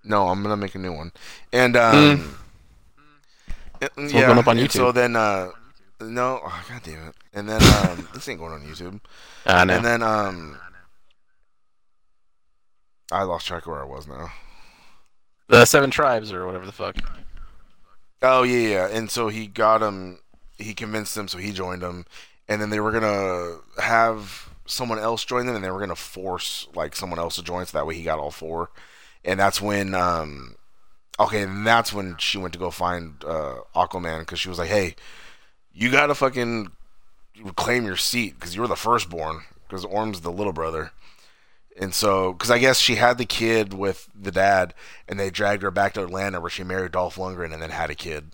No, 0.04 0.28
I'm 0.30 0.44
gonna 0.44 0.58
make 0.58 0.76
a 0.76 0.80
new 0.80 0.94
one. 0.94 1.12
And 1.54 1.76
um, 1.78 1.96
and- 1.96 2.20
Hmm. 3.96 4.08
So 4.08 4.14
going 4.26 4.38
up 4.40 4.48
on 4.48 4.58
and 4.58 4.72
So 4.72 4.92
then, 4.92 5.16
uh, 5.16 5.52
no, 6.02 6.42
oh, 6.44 6.66
god 6.68 6.82
damn 6.84 7.10
it. 7.10 7.16
And 7.34 7.48
then 7.48 7.62
um, 7.62 8.08
this 8.14 8.28
ain't 8.28 8.40
going 8.40 8.52
on 8.54 8.62
YouTube. 8.64 9.00
I 9.46 9.66
know. 9.66 9.76
And 9.76 9.86
then 9.86 10.02
um, 10.02 10.58
I 13.12 13.24
lost 13.24 13.46
track 13.48 13.64
of 13.64 13.72
where 13.72 13.82
I 13.82 13.86
was 13.86 14.08
now. 14.08 14.32
the 15.48 15.66
Seven 15.66 15.92
Tribes 15.92 16.32
or 16.34 16.46
whatever 16.46 16.66
the 16.66 16.72
fuck. 16.72 16.96
Oh 18.24 18.44
yeah, 18.44 18.68
yeah. 18.68 18.88
And 18.88 19.10
so 19.12 19.28
he 19.30 19.46
got 19.48 19.82
him. 19.84 20.20
He 20.58 20.74
convinced 20.74 21.16
them, 21.16 21.28
so 21.28 21.38
he 21.38 21.52
joined 21.52 21.82
them. 21.82 22.06
And 22.48 22.62
then 22.62 22.70
they 22.70 22.80
were 22.80 22.92
gonna 22.92 23.58
have 23.82 24.50
someone 24.66 25.00
else 25.00 25.24
join 25.26 25.46
them, 25.46 25.56
and 25.56 25.64
they 25.64 25.72
were 25.72 25.80
gonna 25.80 25.96
force 25.96 26.68
like 26.74 26.96
someone 26.96 27.20
else 27.20 27.36
to 27.36 27.44
join, 27.44 27.66
so 27.66 27.78
that 27.78 27.88
way 27.88 27.96
he 27.96 28.04
got 28.04 28.20
all 28.20 28.32
four. 28.32 28.70
And 29.26 29.40
that's 29.40 29.62
when, 29.62 29.94
um, 29.94 30.56
okay, 31.20 31.42
and 31.42 31.66
that's 31.66 31.92
when 31.94 32.18
she 32.18 32.38
went 32.38 32.54
to 32.54 32.60
go 32.60 32.72
find 32.72 33.24
uh, 33.26 33.58
Aquaman 33.76 34.20
because 34.20 34.40
she 34.40 34.50
was 34.50 34.60
like, 34.60 34.70
"Hey, 34.70 34.96
you 35.74 35.92
gotta 35.92 36.16
fucking 36.16 36.72
claim 37.56 37.86
your 37.86 37.98
seat 37.98 38.36
because 38.36 38.56
you 38.56 38.62
were 38.62 38.68
the 38.68 38.76
firstborn 38.76 39.42
because 39.68 39.86
Orm's 39.86 40.22
the 40.22 40.32
little 40.32 40.54
brother." 40.54 40.92
And 41.80 41.94
so, 41.94 42.34
because 42.34 42.50
I 42.50 42.58
guess 42.58 42.80
she 42.80 42.96
had 42.96 43.18
the 43.18 43.26
kid 43.26 43.74
with 43.74 44.10
the 44.20 44.32
dad, 44.32 44.74
and 45.08 45.20
they 45.20 45.30
dragged 45.30 45.62
her 45.62 45.72
back 45.72 45.94
to 45.94 46.04
Atlanta 46.04 46.42
where 46.42 46.50
she 46.50 46.64
married 46.64 46.94
Dolph 46.94 47.18
Lundgren 47.18 47.54
and 47.54 47.62
then 47.62 47.70
had 47.70 47.92
a 47.92 47.96
kid. 47.96 48.32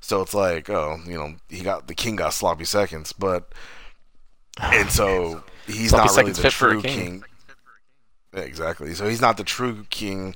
So 0.00 0.22
it's 0.22 0.34
like, 0.34 0.70
oh, 0.70 0.98
you 1.06 1.14
know, 1.14 1.34
he 1.48 1.60
got 1.60 1.88
the 1.88 1.94
king 1.94 2.16
got 2.16 2.32
sloppy 2.32 2.64
seconds, 2.64 3.12
but 3.12 3.52
and 4.60 4.90
so 4.90 5.42
he's 5.66 5.90
Sloppy 5.90 6.06
not 6.06 6.16
really 6.16 6.32
the 6.32 6.42
fit 6.42 6.52
for 6.52 6.68
a 6.68 6.72
true 6.72 6.82
king. 6.82 6.94
king. 6.94 7.24
Yeah, 8.34 8.40
exactly. 8.40 8.94
So 8.94 9.08
he's 9.08 9.20
not 9.20 9.36
the 9.36 9.44
true 9.44 9.86
king, 9.90 10.34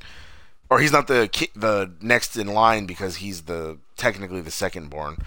or 0.69 0.81
he's 0.81 0.93
not 0.93 1.07
the 1.07 1.29
ki- 1.33 1.51
the 1.55 1.93
next 2.01 2.37
in 2.37 2.47
line 2.49 2.87
because 2.87 3.17
he's 3.17 3.43
the 3.43 3.79
technically 3.97 4.41
the 4.41 4.51
second 4.51 4.91
born. 4.91 5.19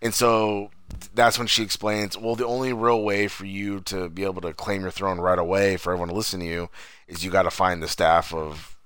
And 0.00 0.12
so 0.12 0.70
that's 1.14 1.38
when 1.38 1.46
she 1.46 1.62
explains, 1.62 2.16
well, 2.16 2.36
the 2.36 2.46
only 2.46 2.72
real 2.72 3.02
way 3.02 3.28
for 3.28 3.44
you 3.44 3.80
to 3.80 4.08
be 4.08 4.24
able 4.24 4.40
to 4.42 4.52
claim 4.52 4.82
your 4.82 4.90
throne 4.90 5.20
right 5.20 5.38
away 5.38 5.76
for 5.76 5.92
everyone 5.92 6.08
to 6.08 6.14
listen 6.14 6.40
to 6.40 6.46
you 6.46 6.68
is 7.08 7.24
you 7.24 7.30
got 7.30 7.42
to 7.42 7.50
find 7.50 7.82
the 7.82 7.88
staff 7.88 8.32
of 8.34 8.76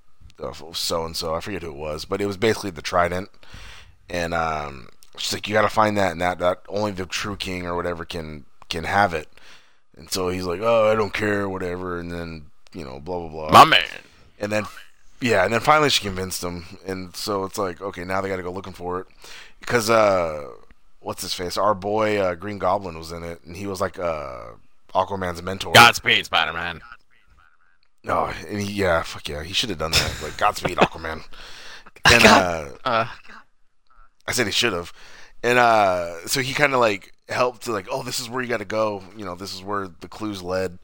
so 0.75 1.05
and 1.05 1.17
so. 1.17 1.35
I 1.35 1.41
forget 1.41 1.63
who 1.63 1.71
it 1.71 1.77
was, 1.77 2.05
but 2.05 2.21
it 2.21 2.27
was 2.27 2.37
basically 2.37 2.71
the 2.71 2.83
trident. 2.83 3.31
And 4.09 4.35
um, 4.35 4.89
she's 5.17 5.33
like, 5.33 5.49
you 5.49 5.55
got 5.55 5.63
to 5.63 5.69
find 5.69 5.97
that, 5.97 6.13
and 6.13 6.21
that 6.21 6.39
that 6.39 6.63
only 6.69 6.93
the 6.93 7.07
true 7.07 7.37
king 7.37 7.67
or 7.67 7.75
whatever 7.75 8.05
can 8.05 8.45
can 8.69 8.85
have 8.85 9.15
it. 9.15 9.29
And 9.97 10.11
so 10.11 10.29
he's 10.29 10.45
like, 10.45 10.61
oh, 10.61 10.91
I 10.91 10.95
don't 10.95 11.15
care, 11.15 11.49
whatever. 11.49 11.99
And 11.99 12.13
then 12.13 12.47
you 12.73 12.85
know, 12.85 13.01
blah 13.01 13.19
blah 13.19 13.29
blah. 13.29 13.51
My 13.51 13.65
man. 13.65 13.83
And 14.39 14.53
then, 14.53 14.65
yeah, 15.21 15.45
and 15.45 15.53
then 15.53 15.61
finally 15.61 15.89
she 15.89 16.03
convinced 16.03 16.45
him, 16.45 16.67
and 16.87 17.17
so 17.17 17.45
it's 17.45 17.57
like, 17.57 17.81
okay, 17.81 18.05
now 18.05 18.21
they 18.21 18.29
got 18.29 18.37
to 18.37 18.43
go 18.43 18.53
looking 18.53 18.75
for 18.75 19.01
it, 19.01 19.07
because 19.61 19.89
uh, 19.89 20.45
what's 21.07 21.23
his 21.23 21.33
face? 21.33 21.57
Our 21.57 21.75
boy 21.75 22.19
uh, 22.19 22.35
Green 22.35 22.59
Goblin 22.59 22.99
was 22.99 23.13
in 23.13 23.23
it, 23.23 23.41
and 23.45 23.57
he 23.57 23.67
was 23.69 23.81
like 23.81 23.97
uh, 23.97 24.47
Aquaman's 24.93 25.41
mentor. 25.41 25.73
Godspeed, 25.73 26.27
Spider 26.27 26.53
Man. 26.53 26.81
Oh, 28.09 28.35
and 28.49 28.61
he, 28.61 28.73
yeah, 28.73 29.03
fuck 29.03 29.29
yeah, 29.29 29.45
he 29.45 29.53
should 29.55 29.71
have 29.71 29.79
done 29.79 29.93
that. 29.93 30.21
Like 30.23 30.37
Godspeed, 30.37 30.77
Aquaman. 30.77 31.23
And 32.09 32.25
uh, 32.25 32.69
Uh, 32.85 33.07
I 34.29 34.33
said 34.33 34.47
he 34.47 34.53
should 34.53 34.73
have, 34.73 34.93
and 35.43 35.59
uh, 35.59 36.25
so 36.27 36.41
he 36.41 36.53
kind 36.55 36.73
of 36.73 36.79
like 36.79 37.13
helped 37.29 37.63
to 37.63 37.73
like, 37.73 37.89
oh, 37.91 38.05
this 38.05 38.21
is 38.21 38.29
where 38.29 38.41
you 38.43 38.49
got 38.49 38.59
to 38.59 38.65
go. 38.65 39.03
You 39.17 39.25
know, 39.25 39.35
this 39.35 39.53
is 39.53 39.61
where 39.61 39.89
the 39.89 40.07
clues 40.07 40.41
led. 40.41 40.79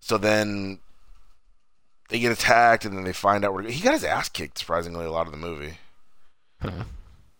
So 0.00 0.16
then 0.16 0.78
they 2.08 2.20
get 2.20 2.32
attacked, 2.32 2.86
and 2.86 2.96
then 2.96 3.04
they 3.04 3.12
find 3.12 3.44
out 3.44 3.52
where 3.52 3.64
he 3.64 3.82
got 3.82 3.92
his 3.92 4.04
ass 4.04 4.30
kicked. 4.30 4.56
Surprisingly, 4.56 5.04
a 5.04 5.10
lot 5.10 5.26
of 5.26 5.32
the 5.32 5.38
movie. 5.38 5.74
Huh. 6.62 6.84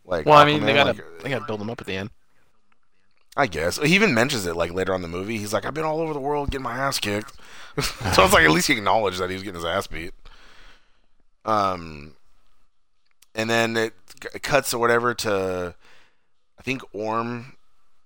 Like, 0.04 0.26
well, 0.26 0.36
I 0.36 0.44
mean, 0.44 0.66
they 0.66 0.74
gotta 0.74 0.92
like, 0.92 1.22
they 1.22 1.30
gotta 1.30 1.46
build 1.46 1.62
him 1.62 1.70
up 1.70 1.80
at 1.80 1.86
the 1.86 1.96
end. 1.96 2.10
I 3.36 3.46
guess 3.46 3.78
he 3.78 3.94
even 3.94 4.12
mentions 4.14 4.46
it 4.46 4.56
like 4.56 4.72
later 4.72 4.92
on 4.92 5.02
the 5.02 5.08
movie. 5.08 5.38
He's 5.38 5.52
like, 5.52 5.64
I've 5.64 5.74
been 5.74 5.84
all 5.84 6.00
over 6.00 6.12
the 6.12 6.20
world 6.20 6.50
getting 6.50 6.64
my 6.64 6.76
ass 6.76 6.98
kicked. 6.98 7.32
so 7.80 8.24
it's 8.24 8.32
like 8.32 8.44
at 8.44 8.50
least 8.50 8.66
he 8.66 8.74
acknowledged 8.74 9.18
that 9.18 9.30
he 9.30 9.34
was 9.34 9.42
getting 9.42 9.60
his 9.60 9.64
ass 9.64 9.86
beat. 9.86 10.12
Um, 11.44 12.14
and 13.34 13.48
then 13.48 13.76
it 13.76 13.94
c- 14.22 14.38
cuts 14.40 14.74
or 14.74 14.78
whatever 14.78 15.14
to, 15.14 15.74
I 16.58 16.62
think 16.62 16.82
Orm. 16.92 17.56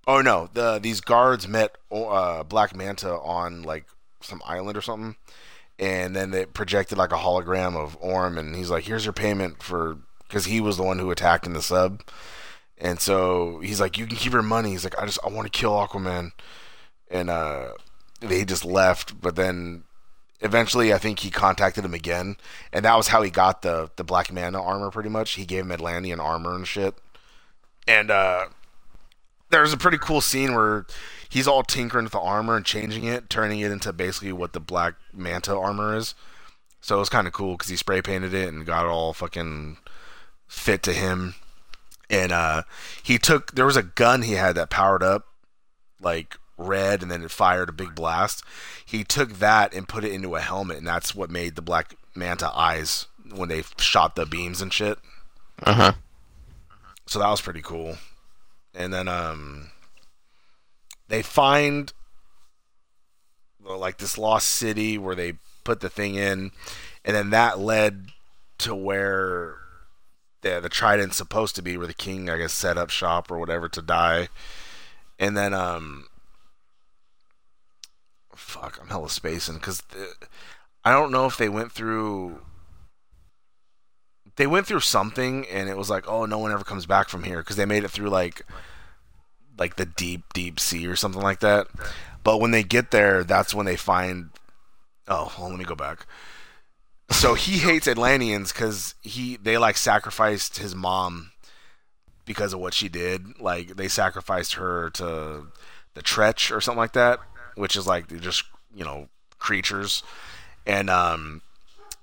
Oh 0.06 0.23
no, 0.23 0.49
the 0.54 0.78
these 0.78 1.00
guards 1.00 1.49
met 1.49 1.76
uh, 1.90 2.45
Black 2.45 2.76
Manta 2.76 3.18
on 3.18 3.64
like 3.64 3.87
some 4.21 4.40
island 4.47 4.76
or 4.78 4.80
something, 4.80 5.16
and 5.80 6.14
then 6.14 6.30
they 6.30 6.47
projected 6.47 6.97
like 6.97 7.11
a 7.12 7.16
hologram 7.16 7.76
of 7.76 7.99
Orm, 8.00 8.38
and 8.38 8.54
he's 8.54 8.71
like, 8.71 8.85
"Here's 8.85 9.04
your 9.04 9.12
payment 9.12 9.64
for," 9.64 9.99
because 10.28 10.45
he 10.45 10.61
was 10.61 10.76
the 10.76 10.85
one 10.85 11.00
who 11.00 11.11
attacked 11.11 11.45
in 11.45 11.54
the 11.54 11.62
sub. 11.62 12.02
And 12.78 13.00
so 13.00 13.61
he's 13.61 13.80
like, 13.80 13.97
"You 13.97 14.06
can 14.06 14.16
keep 14.16 14.33
your 14.33 14.42
money." 14.42 14.71
He's 14.71 14.85
like, 14.85 14.99
"I 15.00 15.06
just 15.06 15.18
I 15.25 15.28
want 15.28 15.50
to 15.50 15.59
kill 15.59 15.73
Aquaman," 15.73 16.33
and 17.11 17.30
uh, 17.30 17.73
they 18.21 18.45
just 18.45 18.64
left. 18.64 19.21
But 19.21 19.37
then 19.37 19.85
eventually, 20.40 20.92
I 20.92 20.99
think 20.99 21.21
he 21.21 21.30
contacted 21.30 21.85
him 21.85 21.95
again, 21.95 22.37
and 22.73 22.85
that 22.85 22.97
was 22.97 23.09
how 23.09 23.23
he 23.23 23.30
got 23.30 23.62
the 23.62 23.90
the 23.97 24.04
Black 24.04 24.30
Manta 24.30 24.61
armor. 24.61 24.90
Pretty 24.90 25.09
much, 25.09 25.33
he 25.33 25.47
gave 25.47 25.64
him 25.64 25.73
Atlantean 25.73 26.21
armor 26.21 26.54
and 26.54 26.68
shit. 26.68 26.95
And 27.88 28.11
uh, 28.11 28.47
there's 29.50 29.73
a 29.73 29.78
pretty 29.78 29.99
cool 29.99 30.21
scene 30.21 30.54
where 30.54 30.87
he's 31.30 31.49
all 31.49 31.62
tinkering 31.62 32.04
with 32.04 32.12
the 32.12 32.21
armor 32.21 32.56
and 32.56 32.66
changing 32.66 33.04
it, 33.04 33.30
turning 33.30 33.61
it 33.61 33.71
into 33.71 33.92
basically 33.92 34.33
what 34.33 34.52
the 34.52 34.61
Black 34.61 34.95
Manta 35.14 35.56
armor 35.56 35.97
is. 35.97 36.14
So 36.83 36.97
it 36.97 37.00
was 37.00 37.09
kind 37.09 37.26
of 37.26 37.33
cool 37.33 37.52
because 37.54 37.68
he 37.68 37.76
spray 37.76 38.02
painted 38.02 38.35
it 38.35 38.52
and 38.52 38.66
got 38.66 38.85
it 38.85 38.88
all 38.88 39.12
fucking 39.14 39.78
fit 40.47 40.83
to 40.83 40.92
him 40.92 41.35
and 42.09 42.33
uh, 42.33 42.63
he 43.03 43.19
took 43.19 43.53
there 43.55 43.67
was 43.67 43.77
a 43.77 43.83
gun 43.83 44.23
he 44.23 44.33
had 44.33 44.55
that 44.57 44.71
powered 44.71 45.03
up 45.03 45.27
like 46.01 46.37
red 46.57 47.03
and 47.03 47.11
then 47.11 47.23
it 47.23 47.31
fired 47.31 47.69
a 47.69 47.73
big 47.73 47.95
blast. 47.95 48.43
He 48.85 49.05
took 49.05 49.35
that 49.35 49.75
and 49.75 49.89
put 49.89 50.05
it 50.05 50.13
into 50.13 50.35
a 50.37 50.41
helmet 50.41 50.79
and 50.79 50.87
that's 50.87 51.15
what 51.15 51.31
made 51.31 51.57
the 51.57 51.63
black 51.63 51.97
manta 52.15 52.51
eyes 52.55 53.07
when 53.35 53.49
they 53.49 53.63
shot 53.79 54.17
the 54.17 54.27
beams 54.27 54.63
and 54.63 54.73
shit. 54.73 54.99
Uh 55.63 55.73
huh. 55.73 55.93
so 57.07 57.19
that 57.19 57.29
was 57.29 57.41
pretty 57.41 57.63
cool. 57.63 57.97
And 58.75 58.93
then 58.93 59.09
um 59.09 59.71
they 61.09 61.23
find 61.23 61.93
like 63.63 63.99
this 63.99 64.17
lost 64.17 64.49
city 64.49 64.97
where 64.97 65.15
they 65.15 65.35
put 65.65 65.81
the 65.81 65.89
thing 65.89 66.15
in 66.15 66.53
and 67.05 67.17
then 67.17 67.31
that 67.31 67.59
led 67.59 68.07
to 68.59 68.75
where 68.75 69.57
the, 70.43 70.61
the 70.61 70.69
trident's 70.69 71.16
supposed 71.16 71.55
to 71.57 71.62
be 71.62 71.76
where 71.76 71.87
the 71.87 71.95
king 71.95 72.28
i 72.28 72.37
guess 72.37 72.52
set 72.52 72.78
up 72.78 72.90
shop 72.90 73.31
or 73.31 73.38
whatever 73.38 73.69
to 73.69 73.83
die. 73.83 74.28
And 75.19 75.37
then 75.37 75.55
um 75.55 76.07
fuck 78.35 78.78
i'm 78.81 78.88
hella 78.88 79.09
spacing 79.09 79.55
because 79.55 79.83
i 80.85 80.93
don't 80.93 81.11
know 81.11 81.25
if 81.25 81.38
they 81.38 81.49
went 81.49 81.73
through 81.73 82.40
they 84.37 84.47
went 84.47 84.66
through 84.66 84.81
something 84.81 85.47
and 85.47 85.69
it 85.69 85.76
was 85.76 85.88
like 85.90 86.07
oh 86.07 86.26
no 86.26 86.38
one 86.38 86.52
ever 86.52 86.64
comes 86.64 86.87
back 86.87 87.09
from 87.09 87.25
here 87.25 87.38
because 87.38 87.57
they 87.57 87.64
made 87.64 87.85
it 87.85 87.90
through 87.90 88.11
like 88.11 88.43
like 89.59 89.76
the 89.76 89.87
deep 89.87 90.33
deep 90.35 90.61
sea 90.61 90.87
or 90.87 90.97
something 90.97 91.23
like 91.23 91.40
that. 91.40 91.66
But 92.23 92.40
when 92.40 92.50
they 92.50 92.62
get 92.62 92.90
there 92.90 93.25
that's 93.25 93.55
when 93.55 93.66
they 93.66 93.76
find 93.76 94.31
oh 95.09 95.33
well, 95.38 95.49
let 95.49 95.59
me 95.59 95.64
go 95.64 95.75
back 95.75 96.07
so 97.11 97.35
he 97.35 97.59
hates 97.59 97.87
atlanteans 97.87 98.53
because 98.53 98.95
he 99.03 99.37
they 99.37 99.59
like 99.59 99.77
sacrificed 99.77 100.59
his 100.59 100.75
mom 100.75 101.33
because 102.25 102.53
of 102.53 102.59
what 102.59 102.75
she 102.75 102.89
did. 102.89 103.41
Like 103.41 103.77
they 103.77 103.89
sacrificed 103.89 104.55
her 104.55 104.91
to 104.91 105.47
the 105.95 106.03
trench 106.03 106.51
or 106.51 106.61
something 106.61 106.79
like 106.79 106.93
that 106.93 107.21
which 107.57 107.75
is 107.75 107.87
like 107.87 108.09
just 108.21 108.45
you 108.75 108.85
know 108.85 109.09
creatures. 109.39 110.03
And 110.67 110.89
um 110.89 111.43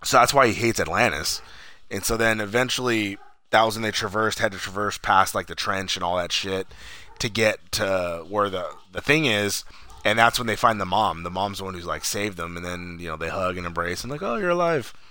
so 0.04 0.18
that's 0.18 0.34
why 0.34 0.48
he 0.48 0.54
hates 0.54 0.80
atlantis. 0.80 1.42
And 1.90 2.04
so 2.04 2.18
then 2.18 2.42
eventually 2.42 3.18
that 3.52 3.64
was 3.64 3.76
when 3.76 3.84
they 3.84 3.92
traversed 3.92 4.40
had 4.40 4.52
to 4.52 4.58
traverse 4.58 4.98
past 4.98 5.34
like 5.34 5.48
the 5.48 5.56
trench 5.56 5.96
and 5.96 6.04
all 6.04 6.18
that 6.18 6.32
shit 6.32 6.68
to 7.20 7.30
get 7.30 7.60
to 7.74 8.26
where 8.28 8.50
the 8.50 8.68
the 8.92 9.02
thing 9.02 9.26
is 9.26 9.64
and 10.04 10.18
that's 10.20 10.38
when 10.40 10.48
they 10.48 10.56
find 10.56 10.80
the 10.82 10.86
mom. 10.86 11.24
The 11.24 11.30
mom's 11.30 11.60
the 11.60 11.64
one 11.66 11.74
who's 11.74 11.86
like 11.86 12.06
saved 12.06 12.38
them. 12.38 12.58
And 12.58 12.66
then 12.66 12.98
you 13.00 13.08
know 13.10 13.18
they 13.18 13.30
hug 13.30 13.58
and 13.58 13.66
embrace 13.66 14.04
and 14.04 14.12
like 14.12 14.22
oh 14.22 14.36
you're 14.38 14.50
alive. 14.50 14.94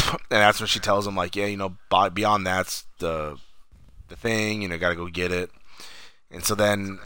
And 0.00 0.18
that's 0.40 0.60
when 0.60 0.66
she 0.68 0.78
tells 0.80 1.06
him 1.06 1.16
like 1.16 1.36
yeah 1.36 1.46
you 1.46 1.56
know 1.56 1.76
beyond 2.14 2.46
that's 2.46 2.84
the 2.98 3.36
the 4.08 4.16
thing 4.16 4.62
you 4.62 4.68
know 4.68 4.78
gotta 4.78 4.94
go 4.96 5.06
get 5.08 5.32
it. 5.32 5.50
And 6.30 6.44
so 6.44 6.54
then 6.54 7.00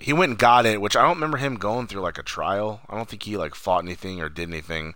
he 0.00 0.12
went 0.12 0.30
and 0.30 0.38
got 0.38 0.66
it 0.66 0.80
which 0.80 0.96
i 0.96 1.02
don't 1.02 1.14
remember 1.16 1.38
him 1.38 1.54
going 1.54 1.86
through 1.86 2.02
like 2.02 2.18
a 2.18 2.22
trial. 2.22 2.80
I 2.88 2.96
don't 2.96 3.08
think 3.08 3.22
he 3.22 3.36
like 3.36 3.54
fought 3.54 3.84
anything 3.84 4.20
or 4.20 4.28
did 4.28 4.48
anything. 4.48 4.94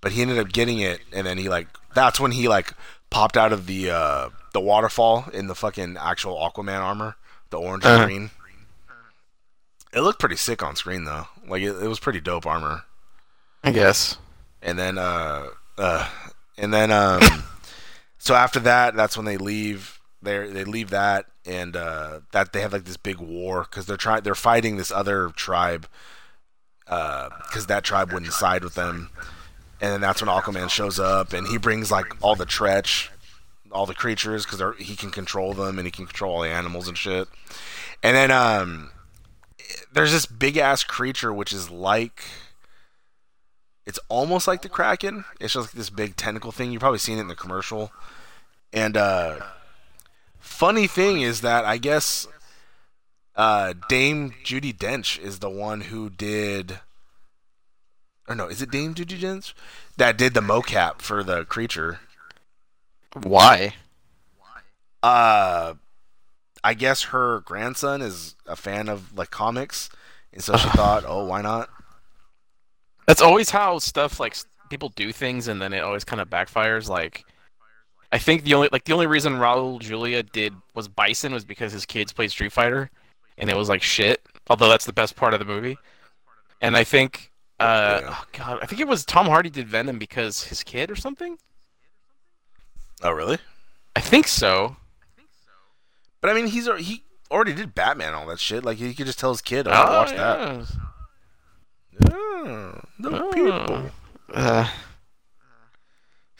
But 0.00 0.12
he 0.12 0.22
ended 0.22 0.38
up 0.38 0.50
getting 0.52 0.80
it 0.80 1.00
and 1.12 1.26
then 1.26 1.38
he 1.38 1.48
like 1.48 1.68
that's 1.94 2.18
when 2.18 2.32
he 2.32 2.48
like 2.48 2.72
popped 3.10 3.36
out 3.36 3.52
of 3.52 3.66
the 3.66 3.90
uh 3.90 4.30
the 4.52 4.60
waterfall 4.60 5.26
in 5.32 5.46
the 5.46 5.54
fucking 5.54 5.96
actual 6.00 6.36
aquaman 6.36 6.80
armor 6.80 7.16
the 7.50 7.58
orange 7.58 7.84
and 7.84 7.94
Uh-huh. 7.94 8.06
green 8.06 8.30
it 9.92 10.00
looked 10.00 10.18
pretty 10.18 10.36
sick 10.36 10.62
on 10.62 10.76
screen 10.76 11.04
though. 11.04 11.26
Like 11.46 11.62
it, 11.62 11.82
it 11.82 11.88
was 11.88 12.00
pretty 12.00 12.20
dope 12.20 12.46
armor. 12.46 12.82
I 13.64 13.70
guess. 13.70 14.16
and 14.60 14.78
then 14.78 14.98
uh 14.98 15.46
uh 15.78 16.08
and 16.58 16.72
then 16.74 16.90
um 16.90 17.22
so 18.18 18.34
after 18.34 18.60
that 18.60 18.94
that's 18.96 19.16
when 19.16 19.26
they 19.26 19.36
leave 19.36 20.00
they 20.22 20.46
they 20.48 20.64
leave 20.64 20.90
that 20.90 21.26
and 21.44 21.74
uh, 21.74 22.20
that 22.30 22.52
they 22.52 22.60
have 22.60 22.72
like 22.72 22.84
this 22.84 22.96
big 22.96 23.18
war 23.18 23.62
because 23.68 23.86
they're 23.86 23.96
trying 23.96 24.22
they're 24.22 24.34
fighting 24.36 24.76
this 24.76 24.92
other 24.92 25.30
tribe 25.30 25.88
uh 26.86 27.28
because 27.46 27.66
that 27.66 27.82
tribe 27.82 28.12
wouldn't 28.12 28.32
side 28.32 28.62
with 28.62 28.74
them, 28.76 29.10
and 29.80 29.92
then 29.92 30.00
that's 30.00 30.22
when 30.22 30.30
Aquaman 30.30 30.70
shows 30.70 31.00
up 31.00 31.32
and 31.32 31.48
he 31.48 31.58
brings 31.58 31.90
like 31.90 32.06
all 32.22 32.36
the 32.36 32.46
Trench, 32.46 33.10
all 33.72 33.86
the 33.86 33.94
creatures 33.94 34.46
because 34.46 34.76
he 34.78 34.94
can 34.94 35.10
control 35.10 35.52
them 35.52 35.78
and 35.78 35.86
he 35.86 35.90
can 35.90 36.06
control 36.06 36.36
all 36.36 36.42
the 36.42 36.48
animals 36.48 36.86
and 36.86 36.96
shit, 36.96 37.26
and 38.04 38.14
then 38.14 38.30
um, 38.30 38.91
there's 39.92 40.12
this 40.12 40.26
big 40.26 40.56
ass 40.56 40.84
creature 40.84 41.32
which 41.32 41.52
is 41.52 41.70
like. 41.70 42.24
It's 43.84 43.98
almost 44.08 44.46
like 44.46 44.62
the 44.62 44.68
Kraken. 44.68 45.24
It's 45.40 45.54
just 45.54 45.68
like 45.68 45.74
this 45.74 45.90
big 45.90 46.16
tentacle 46.16 46.52
thing. 46.52 46.70
You've 46.70 46.80
probably 46.80 47.00
seen 47.00 47.18
it 47.18 47.22
in 47.22 47.28
the 47.28 47.34
commercial. 47.34 47.90
And 48.72 48.96
uh 48.96 49.40
funny 50.38 50.86
thing 50.86 51.20
is 51.20 51.40
that 51.40 51.64
I 51.64 51.78
guess 51.78 52.26
uh 53.36 53.74
Dame 53.88 54.34
Judi 54.44 54.76
Dench 54.76 55.18
is 55.18 55.40
the 55.40 55.50
one 55.50 55.82
who 55.82 56.10
did 56.10 56.80
or 58.28 58.34
no, 58.36 58.46
is 58.46 58.62
it 58.62 58.70
Dame 58.70 58.94
Judi 58.94 59.18
Dench 59.18 59.52
that 59.96 60.16
did 60.16 60.34
the 60.34 60.40
mocap 60.40 61.02
for 61.02 61.24
the 61.24 61.44
creature? 61.44 62.00
Why? 63.20 63.74
Why 64.38 64.60
uh 65.02 65.74
I 66.64 66.74
guess 66.74 67.04
her 67.04 67.40
grandson 67.40 68.02
is 68.02 68.36
a 68.46 68.56
fan 68.56 68.88
of 68.88 69.16
like 69.16 69.30
comics 69.30 69.90
and 70.32 70.42
so 70.42 70.56
she 70.56 70.68
thought, 70.76 71.04
"Oh, 71.06 71.24
why 71.24 71.42
not?" 71.42 71.68
That's 73.06 73.20
always 73.22 73.50
how 73.50 73.78
stuff 73.78 74.20
like 74.20 74.36
people 74.70 74.90
do 74.90 75.12
things, 75.12 75.48
and 75.48 75.60
then 75.60 75.72
it 75.72 75.80
always 75.80 76.04
kind 76.04 76.20
of 76.20 76.30
backfires. 76.30 76.88
Like, 76.88 77.24
I 78.10 78.18
think 78.18 78.44
the 78.44 78.54
only 78.54 78.68
like 78.72 78.84
the 78.84 78.92
only 78.92 79.06
reason 79.06 79.34
Raul 79.34 79.80
Julia 79.80 80.22
did 80.22 80.54
was 80.74 80.88
Bison 80.88 81.32
was 81.32 81.44
because 81.44 81.72
his 81.72 81.84
kids 81.84 82.12
played 82.12 82.30
Street 82.30 82.52
Fighter, 82.52 82.90
and 83.36 83.50
it 83.50 83.56
was 83.56 83.68
like 83.68 83.82
shit. 83.82 84.22
Although 84.48 84.68
that's 84.68 84.86
the 84.86 84.92
best 84.92 85.16
part 85.16 85.34
of 85.34 85.40
the 85.40 85.46
movie. 85.46 85.78
And 86.60 86.76
I 86.76 86.84
think, 86.84 87.30
uh, 87.60 88.00
Yeah. 88.02 88.08
oh 88.16 88.24
god, 88.32 88.58
I 88.62 88.66
think 88.66 88.80
it 88.80 88.88
was 88.88 89.04
Tom 89.04 89.26
Hardy 89.26 89.50
did 89.50 89.68
Venom 89.68 89.98
because 89.98 90.44
his 90.44 90.62
kid 90.62 90.90
or 90.90 90.96
something. 90.96 91.38
Oh, 93.02 93.10
really? 93.10 93.38
I 93.96 94.00
think 94.00 94.28
so. 94.28 94.76
But 96.22 96.30
I 96.30 96.34
mean, 96.34 96.46
he's 96.46 96.66
he 96.78 97.02
already 97.30 97.52
did 97.52 97.74
Batman 97.74 98.08
and 98.08 98.16
all 98.16 98.26
that 98.28 98.38
shit. 98.40 98.64
Like 98.64 98.78
he 98.78 98.94
could 98.94 99.04
just 99.06 99.18
tell 99.18 99.30
his 99.30 99.42
kid, 99.42 99.66
"Oh, 99.68 99.70
watch 99.70 100.10
that." 100.12 100.38
yeah. 102.00 102.10
Oh, 102.10 102.80
the 102.98 103.10
Oh. 103.10 103.32
people. 103.32 103.90
Uh, 104.32 104.68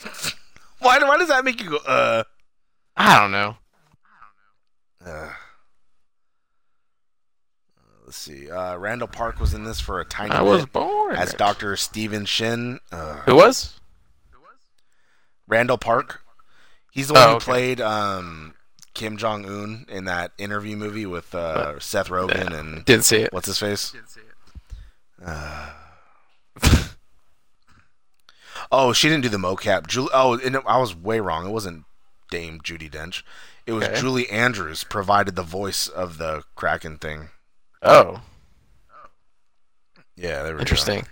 Why? 0.78 0.98
Why 0.98 1.18
does 1.18 1.28
that 1.28 1.44
make 1.44 1.60
you 1.62 1.70
go? 1.70 1.76
Uh. 1.78 2.22
I 2.96 3.18
don't 3.20 3.32
know. 3.32 3.56
uh. 5.04 5.30
Let's 8.04 8.16
see. 8.18 8.50
Uh, 8.50 8.76
Randall 8.76 9.08
Park 9.08 9.40
was 9.40 9.54
in 9.54 9.64
this 9.64 9.80
for 9.80 10.00
a 10.00 10.04
tiny 10.04 10.32
I 10.32 10.42
was 10.42 10.66
born 10.66 11.16
as 11.16 11.32
Doctor 11.34 11.76
Stephen 11.76 12.24
Shin. 12.26 12.78
Uh, 12.90 13.20
Who 13.26 13.36
was? 13.36 13.80
Who 14.30 14.40
was? 14.40 14.58
Randall 15.48 15.78
Park. 15.78 16.22
He's 16.90 17.08
the 17.08 17.14
one 17.14 17.22
Oh, 17.22 17.28
who 17.30 17.34
okay. 17.36 17.44
played 17.44 17.80
um, 17.80 18.54
Kim 18.94 19.16
Jong 19.16 19.44
Un 19.46 19.86
in 19.88 20.04
that 20.04 20.32
interview 20.38 20.76
movie 20.76 21.06
with 21.06 21.34
uh, 21.34 21.78
Seth 21.80 22.08
Rogen 22.08 22.52
and 22.52 22.84
Didn't 22.84 23.04
see 23.04 23.18
it. 23.18 23.32
what's 23.32 23.46
his 23.46 23.58
face? 23.58 23.90
Didn't 23.92 24.10
see 24.10 24.20
it. 24.20 24.26
Uh, 25.24 25.70
oh, 28.70 28.92
she 28.92 29.08
didn't 29.08 29.22
do 29.22 29.28
the 29.28 29.38
mocap. 29.38 29.86
Julie. 29.86 30.10
Oh, 30.12 30.38
and 30.38 30.56
I 30.66 30.78
was 30.78 30.94
way 30.94 31.20
wrong. 31.20 31.46
It 31.46 31.50
wasn't 31.50 31.84
Dame 32.30 32.60
Judi 32.60 32.90
Dench. 32.90 33.22
It 33.66 33.72
was 33.72 33.84
Okay. 33.84 34.00
Julie 34.00 34.28
Andrews 34.30 34.84
provided 34.84 35.36
the 35.36 35.42
voice 35.42 35.86
of 35.88 36.18
the 36.18 36.42
Kraken 36.56 36.98
thing. 36.98 37.28
Oh, 37.82 38.20
Yeah, 40.16 40.42
there 40.42 40.52
we 40.52 40.58
go. 40.58 40.60
interesting. 40.60 41.06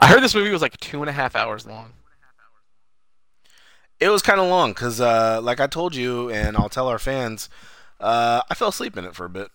I 0.00 0.06
heard 0.08 0.22
this 0.22 0.34
movie 0.34 0.50
was 0.50 0.62
like 0.62 0.78
two 0.80 1.00
and 1.02 1.08
a 1.08 1.12
half 1.12 1.36
hours 1.36 1.64
long. 1.66 1.92
It 4.02 4.08
was 4.08 4.20
kind 4.22 4.40
of 4.40 4.48
long 4.48 4.72
because, 4.72 5.00
uh, 5.00 5.40
like 5.42 5.60
I 5.60 5.66
told 5.68 5.94
you, 5.94 6.28
and 6.30 6.56
I'll 6.56 6.68
tell 6.68 6.88
our 6.88 6.98
fans, 6.98 7.48
uh, 8.00 8.42
I 8.50 8.54
fell 8.54 8.68
asleep 8.68 8.96
in 8.96 9.04
it 9.04 9.14
for 9.14 9.24
a 9.24 9.30
bit. 9.30 9.48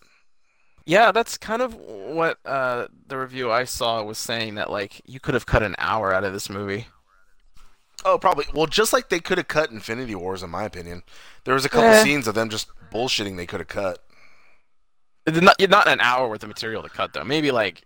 Yeah, 0.86 1.12
that's 1.12 1.38
kind 1.38 1.62
of 1.62 1.76
what 1.76 2.40
uh, 2.46 2.88
the 3.08 3.18
review 3.18 3.52
I 3.52 3.66
saw 3.66 4.02
was 4.04 4.18
saying 4.18 4.56
that 4.56 4.72
like 4.72 5.02
you 5.06 5.20
could 5.20 5.34
have 5.34 5.46
cut 5.46 5.64
an 5.64 5.76
hour 5.78 6.14
out 6.14 6.24
of 6.24 6.32
this 6.32 6.50
movie. 6.50 6.88
Oh, 8.06 8.18
probably. 8.18 8.46
Well, 8.54 8.68
just 8.68 8.94
like 8.94 9.10
they 9.10 9.20
could 9.20 9.38
have 9.38 9.50
cut 9.50 9.70
Infinity 9.70 10.16
Wars, 10.16 10.44
in 10.44 10.50
my 10.50 10.64
opinion. 10.64 11.04
There 11.44 11.54
was 11.56 11.66
a 11.66 11.70
couple 11.70 11.90
Eh. 11.90 12.04
scenes 12.04 12.26
of 12.26 12.36
them 12.36 12.50
just 12.50 12.70
bullshitting 12.90 13.36
they 13.36 13.46
could 13.46 13.60
have 13.60 13.68
cut. 13.68 14.02
Not, 15.28 15.56
not 15.60 15.88
an 15.90 16.00
hour 16.00 16.30
worth 16.30 16.44
of 16.44 16.48
material 16.48 16.84
to 16.84 16.90
cut 16.90 17.12
though. 17.12 17.26
Maybe 17.26 17.52
like 17.52 17.82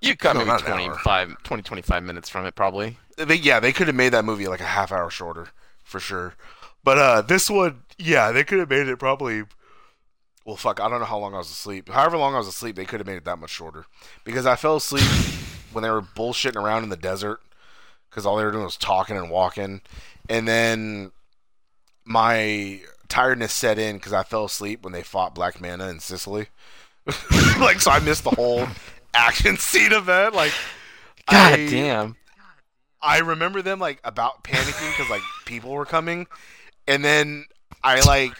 you 0.00 0.16
cut 0.16 0.32
No, 0.32 0.38
maybe 0.38 0.48
not 0.52 0.60
25, 0.60 1.42
20, 1.42 1.62
25 1.62 2.02
minutes 2.02 2.30
from 2.30 2.46
it 2.46 2.54
probably. 2.54 2.96
They, 3.18 3.34
yeah, 3.34 3.60
they 3.60 3.72
could 3.72 3.88
have 3.88 3.96
made 3.96 4.14
that 4.14 4.24
movie 4.24 4.48
like 4.48 4.60
a 4.60 4.64
half 4.64 4.90
hour 4.90 5.10
shorter, 5.10 5.48
for 5.92 6.00
sure. 6.00 6.34
But 6.82 6.98
uh, 6.98 7.22
this 7.22 7.48
one, 7.48 7.82
yeah, 7.98 8.32
they 8.32 8.42
could 8.42 8.58
have 8.58 8.70
made 8.70 8.88
it 8.88 8.98
probably. 8.98 9.44
Well, 10.44 10.56
fuck, 10.56 10.80
I 10.80 10.88
don't 10.88 10.98
know 10.98 11.06
how 11.06 11.18
long 11.18 11.34
I 11.34 11.38
was 11.38 11.50
asleep. 11.50 11.88
However 11.88 12.16
long 12.16 12.34
I 12.34 12.38
was 12.38 12.48
asleep, 12.48 12.74
they 12.74 12.84
could 12.84 12.98
have 12.98 13.06
made 13.06 13.18
it 13.18 13.24
that 13.26 13.38
much 13.38 13.50
shorter. 13.50 13.84
Because 14.24 14.44
I 14.44 14.56
fell 14.56 14.74
asleep 14.74 15.04
when 15.72 15.82
they 15.84 15.90
were 15.90 16.02
bullshitting 16.02 16.56
around 16.60 16.82
in 16.82 16.88
the 16.88 16.96
desert. 16.96 17.40
Because 18.10 18.26
all 18.26 18.36
they 18.36 18.44
were 18.44 18.50
doing 18.50 18.64
was 18.64 18.76
talking 18.76 19.16
and 19.16 19.30
walking. 19.30 19.82
And 20.28 20.48
then 20.48 21.12
my 22.04 22.80
tiredness 23.08 23.52
set 23.52 23.78
in 23.78 23.96
because 23.96 24.12
I 24.12 24.24
fell 24.24 24.46
asleep 24.46 24.82
when 24.82 24.92
they 24.92 25.02
fought 25.02 25.34
Black 25.34 25.60
Manta 25.60 25.88
in 25.88 26.00
Sicily. 26.00 26.48
like, 27.60 27.80
so 27.80 27.92
I 27.92 28.00
missed 28.00 28.24
the 28.24 28.30
whole 28.30 28.66
action 29.14 29.56
scene 29.58 29.92
of 29.92 30.06
that. 30.06 30.34
Like, 30.34 30.52
God 31.30 31.52
I- 31.60 31.66
damn. 31.68 32.16
I 33.02 33.18
remember 33.18 33.62
them 33.62 33.78
like 33.78 34.00
about 34.04 34.44
panicking 34.44 34.90
because 34.96 35.10
like 35.10 35.22
people 35.44 35.70
were 35.72 35.84
coming, 35.86 36.26
and 36.86 37.04
then 37.04 37.46
I 37.82 38.00
like 38.00 38.32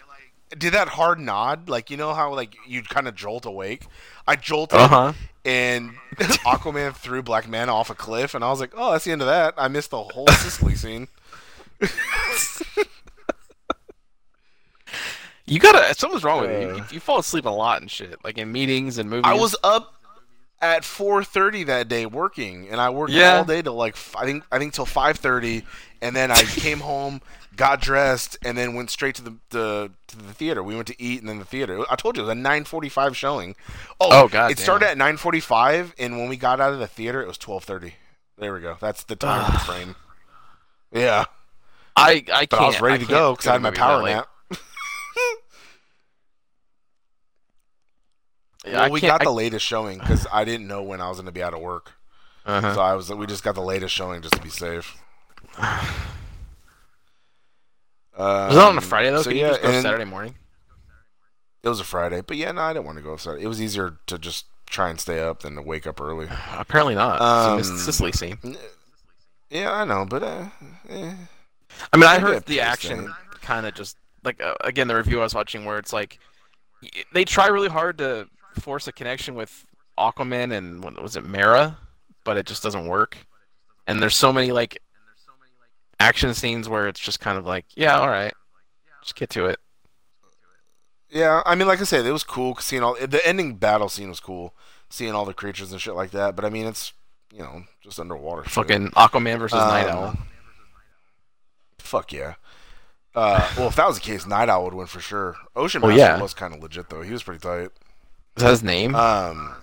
did 0.57 0.75
that 0.75 0.89
hard 0.89 1.19
nod, 1.19 1.69
like 1.69 1.91
you 1.91 1.97
know 1.97 2.15
how 2.15 2.35
like 2.35 2.57
you'd 2.67 2.89
kind 2.89 3.09
of 3.09 3.15
jolt 3.15 3.45
awake. 3.47 3.87
I 4.27 4.37
jolted, 4.37 4.79
Uh 4.79 4.89
huh. 4.89 5.13
and 5.45 5.91
Aquaman 6.47 6.95
threw 6.95 7.23
Black 7.23 7.49
Man 7.49 7.69
off 7.69 7.91
a 7.91 7.95
cliff, 7.95 8.35
and 8.35 8.45
I 8.45 8.51
was 8.51 8.61
like, 8.61 8.73
oh, 8.77 8.93
that's 8.93 9.05
the 9.05 9.13
end 9.13 9.21
of 9.23 9.27
that. 9.29 9.55
I 9.57 9.67
missed 9.69 9.91
the 9.91 10.03
whole 10.03 10.29
Sicily 10.29 10.75
scene. 10.77 11.09
You 15.45 15.59
gotta. 15.59 15.93
Something's 15.95 16.23
wrong 16.23 16.43
with 16.43 16.51
you. 16.63 16.69
Uh. 16.69 16.77
you. 16.77 16.85
You 16.93 17.01
fall 17.01 17.19
asleep 17.19 17.47
a 17.47 17.51
lot 17.51 17.81
and 17.81 17.91
shit, 17.91 18.23
like 18.25 18.39
in 18.39 18.53
meetings 18.53 18.99
and 18.99 19.11
movies. 19.11 19.25
I 19.27 19.35
was 19.35 19.57
up 19.65 19.95
at 20.63 20.85
4:30 20.85 21.65
that 21.65 21.89
day 21.89 22.07
working, 22.07 22.69
and 22.71 22.81
I 22.81 22.91
worked 22.91 23.19
Yeah. 23.19 23.19
all 23.19 23.45
day 23.45 23.63
till 23.63 23.75
like 23.75 23.97
I 24.17 24.25
think 24.25 24.45
I 24.53 24.59
think 24.59 24.75
till 24.75 24.87
5:30, 24.87 25.65
and 26.01 26.17
then 26.17 26.31
I 26.31 26.47
came 26.47 26.81
home, 26.83 27.21
got 27.57 27.81
dressed, 27.83 28.39
and 28.45 28.57
then 28.59 28.75
went 28.75 28.91
straight 28.91 29.17
to 29.17 29.23
the, 29.23 29.37
the 29.51 29.93
to 30.09 30.17
the 30.17 30.35
theater. 30.35 30.63
We 30.63 30.77
went 30.77 30.89
to 30.89 31.03
eat 31.03 31.21
and 31.21 31.29
then 31.29 31.41
the 31.41 31.45
theater. 31.45 31.85
I 31.91 31.97
told 31.97 32.17
you 32.17 32.23
it 32.23 32.27
was 32.27 32.33
a 32.33 32.41
9:45 32.41 33.15
showing. 33.17 33.57
Oh, 34.01 34.23
Oh, 34.23 34.29
God 34.29 34.49
It 34.49 34.59
started 34.59 34.89
at 34.89 34.99
9:45, 34.99 35.95
and 35.99 36.19
when 36.19 36.29
we 36.29 36.37
got 36.37 36.61
out 36.61 36.73
of 36.73 36.79
the 36.79 36.87
theater, 36.89 37.23
it 37.23 37.29
was 37.29 37.39
12:30. 37.39 37.95
There 38.39 38.53
we 38.55 38.61
go. 38.61 38.77
That's 38.81 39.05
the 39.05 39.17
time 39.17 39.53
frame. 39.57 39.97
Yeah, 40.93 41.25
I 41.97 42.25
I 42.33 42.47
can't. 42.47 42.51
but 42.51 42.59
I 42.59 42.67
was 42.67 42.81
ready 42.81 42.99
to 42.99 43.07
go 43.07 43.33
because 43.33 43.47
I 43.47 43.53
had 43.53 43.63
my 43.63 43.71
power 43.71 44.03
nap. 44.03 44.29
Yeah, 48.65 48.83
well, 48.83 48.91
we 48.91 49.01
got 49.01 49.21
I- 49.23 49.25
the 49.25 49.33
latest 49.33 49.65
showing 49.67 49.99
because 49.99 50.27
I 50.33 50.45
didn't 50.45 50.67
know 50.69 50.83
when 50.83 51.01
I 51.01 51.09
was 51.09 51.19
going 51.19 51.27
to 51.27 51.33
be 51.33 51.43
out 51.43 51.55
of 51.55 51.61
work. 51.61 51.93
Uh-huh. 52.45 52.75
So 52.75 52.81
I 52.81 52.95
was 52.95 53.11
we 53.13 53.27
just 53.27 53.45
got 53.45 53.55
the 53.55 53.61
latest 53.63 53.95
showing 53.95 54.21
just 54.23 54.35
to 54.35 54.41
be 54.43 54.49
safe. 54.51 54.97
Was 58.19 58.57
it 58.57 58.61
on 58.63 58.75
a 58.75 58.79
Um, 58.79 58.81
Friday 58.81 59.11
though? 59.11 59.23
So 59.23 59.31
Could 59.31 59.37
yeah, 59.39 59.47
you 59.47 59.53
just 59.53 59.63
go 59.63 59.81
Saturday 59.81 60.05
morning? 60.05 60.35
It 61.63 61.69
was 61.69 61.81
a 61.81 61.85
Friday, 61.85 62.21
but 62.21 62.37
yeah, 62.37 62.51
no, 62.53 62.61
I 62.63 62.73
didn't 62.73 62.87
want 62.87 62.99
to 62.99 63.03
go 63.03 63.17
Saturday. 63.17 63.45
It 63.45 63.49
was 63.49 63.63
easier 63.63 63.99
to 64.07 64.19
just 64.19 64.47
try 64.67 64.91
and 64.91 65.01
stay 65.01 65.21
up 65.21 65.41
than 65.43 65.55
to 65.55 65.63
wake 65.63 65.87
up 65.87 66.01
early. 66.01 66.29
Apparently 66.53 66.95
not. 66.95 67.21
Um, 67.21 67.59
the 67.59 67.65
Sicily 67.65 68.13
scene. 68.13 68.39
Yeah, 69.49 69.73
I 69.73 69.85
know, 69.85 70.05
but 70.05 70.23
uh, 70.23 70.47
eh. 70.89 71.15
I 71.93 71.97
mean, 71.97 72.07
I 72.09 72.19
maybe 72.19 72.33
heard 72.33 72.47
the 72.47 72.61
action 72.61 73.13
kind 73.41 73.67
of 73.67 73.75
just 73.75 73.97
like 74.25 74.43
uh, 74.43 74.55
again 74.63 74.89
the 74.89 74.97
review 74.97 75.21
I 75.21 75.23
was 75.25 75.35
watching 75.35 75.65
where 75.65 75.79
it's 75.79 75.93
like 75.93 76.19
they 77.13 77.25
try 77.25 77.47
really 77.49 77.69
hard 77.69 77.99
to 77.99 78.29
force 78.63 78.87
a 78.89 78.93
connection 78.93 79.35
with 79.35 79.67
Aquaman 79.99 80.53
and 80.57 80.83
what 80.83 81.01
was 81.03 81.17
it 81.17 81.25
Mara, 81.25 81.77
but 82.25 82.37
it 82.37 82.47
just 82.47 82.63
doesn't 82.63 82.87
work. 82.87 83.17
And 83.87 84.01
there's 84.01 84.17
so 84.17 84.33
many 84.33 84.53
like 84.53 84.79
action 86.01 86.35
scenes 86.35 86.69
where 86.69 86.89
it's 86.89 87.01
just 87.01 87.21
kind 87.21 87.37
of 87.39 87.45
like, 87.47 87.67
yeah, 87.75 87.99
all 87.99 88.09
right, 88.09 88.33
just 89.03 89.15
get 89.17 89.31
to 89.31 89.47
it. 89.47 89.59
yeah. 91.11 91.43
I 91.45 91.55
mean, 91.55 91.69
like 91.69 91.81
I 91.81 91.85
said, 91.85 92.07
it 92.07 92.13
was 92.13 92.25
cool 92.25 92.57
seeing 92.57 92.83
all 92.83 92.95
the 92.95 93.21
ending 93.27 93.57
battle 93.57 93.89
scene 93.89 94.09
was 94.09 94.21
cool, 94.21 94.55
seeing 94.89 95.13
all 95.15 95.25
the 95.25 95.35
creatures 95.35 95.73
and 95.73 95.81
shit 95.81 95.95
like 95.95 96.13
that. 96.13 96.37
But 96.37 96.45
I 96.45 96.51
mean, 96.51 96.67
it's 96.67 96.93
you 97.33 97.41
know 97.41 97.65
just 97.83 97.99
underwater. 98.01 98.45
shit. 98.45 98.53
Fucking 98.53 98.89
Aquaman 98.91 99.39
versus 99.39 99.59
Night 99.59 99.89
Um, 99.89 99.97
Owl. 99.99 100.17
Fuck 101.79 102.13
yeah. 102.13 102.35
Uh, 103.15 103.47
well, 103.59 103.69
if 103.69 103.77
that 103.77 103.87
was 103.87 103.97
the 103.97 104.03
case, 104.03 104.27
Nite 104.27 104.49
Owl 104.49 104.65
would 104.65 104.75
win 104.75 104.87
for 104.87 105.01
sure. 105.01 105.37
Ocean 105.55 105.83
Well, 105.83 105.91
Master 105.91 106.01
yeah. 106.17 106.23
was 106.23 106.33
kind 106.33 106.55
of 106.55 106.63
legit 106.63 106.89
though. 106.89 107.03
He 107.03 107.13
was 107.13 107.23
pretty 107.23 107.41
tight. 107.41 107.69
Is 108.37 108.43
that 108.43 108.51
his 108.51 108.63
name? 108.63 108.95
Um, 108.95 109.55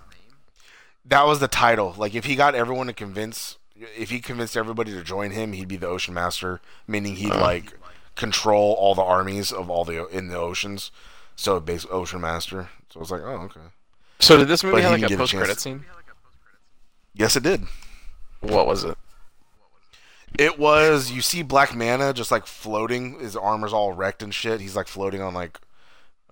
that 1.04 1.26
was 1.26 1.40
the 1.40 1.48
title. 1.48 1.94
Like 1.98 2.14
if 2.14 2.24
he 2.24 2.36
got 2.36 2.54
everyone 2.54 2.86
to 2.86 2.92
convince, 2.92 3.58
if 3.76 4.10
he 4.10 4.20
convinced 4.20 4.56
everybody 4.56 4.92
to 4.92 5.02
join 5.02 5.32
him, 5.32 5.52
he'd 5.52 5.68
be 5.68 5.76
the 5.76 5.88
Ocean 5.88 6.14
Master, 6.14 6.60
meaning 6.86 7.16
he'd 7.16 7.32
Uh. 7.32 7.40
like 7.40 7.72
control 8.16 8.74
all 8.78 8.94
the 8.94 9.02
armies 9.02 9.50
of 9.52 9.70
all 9.70 9.84
the 9.84 10.06
in 10.08 10.28
the 10.28 10.36
oceans. 10.36 10.90
So 11.36 11.58
basically, 11.58 11.96
Ocean 11.96 12.20
Master. 12.20 12.68
So 12.92 12.98
I 12.98 13.00
was 13.00 13.10
like, 13.10 13.22
oh 13.22 13.42
okay. 13.44 13.60
so 14.18 14.36
did 14.36 14.48
this 14.48 14.62
movie 14.62 14.76
but 14.76 14.82
have 14.82 15.00
like 15.00 15.10
a 15.10 15.16
post 15.16 15.34
credit 15.34 15.58
scene? 15.60 15.84
Yes, 17.14 17.34
it 17.36 17.42
did. 17.42 17.62
What 18.40 18.66
was 18.66 18.84
it? 18.84 18.96
It 20.38 20.58
was 20.58 21.10
you 21.10 21.22
see 21.22 21.42
Black 21.42 21.74
Manta 21.74 22.12
just 22.12 22.30
like 22.30 22.46
floating. 22.46 23.18
His 23.18 23.36
armor's 23.36 23.72
all 23.72 23.92
wrecked 23.92 24.22
and 24.22 24.32
shit. 24.32 24.60
He's 24.60 24.76
like 24.76 24.86
floating 24.86 25.20
on 25.20 25.34
like 25.34 25.58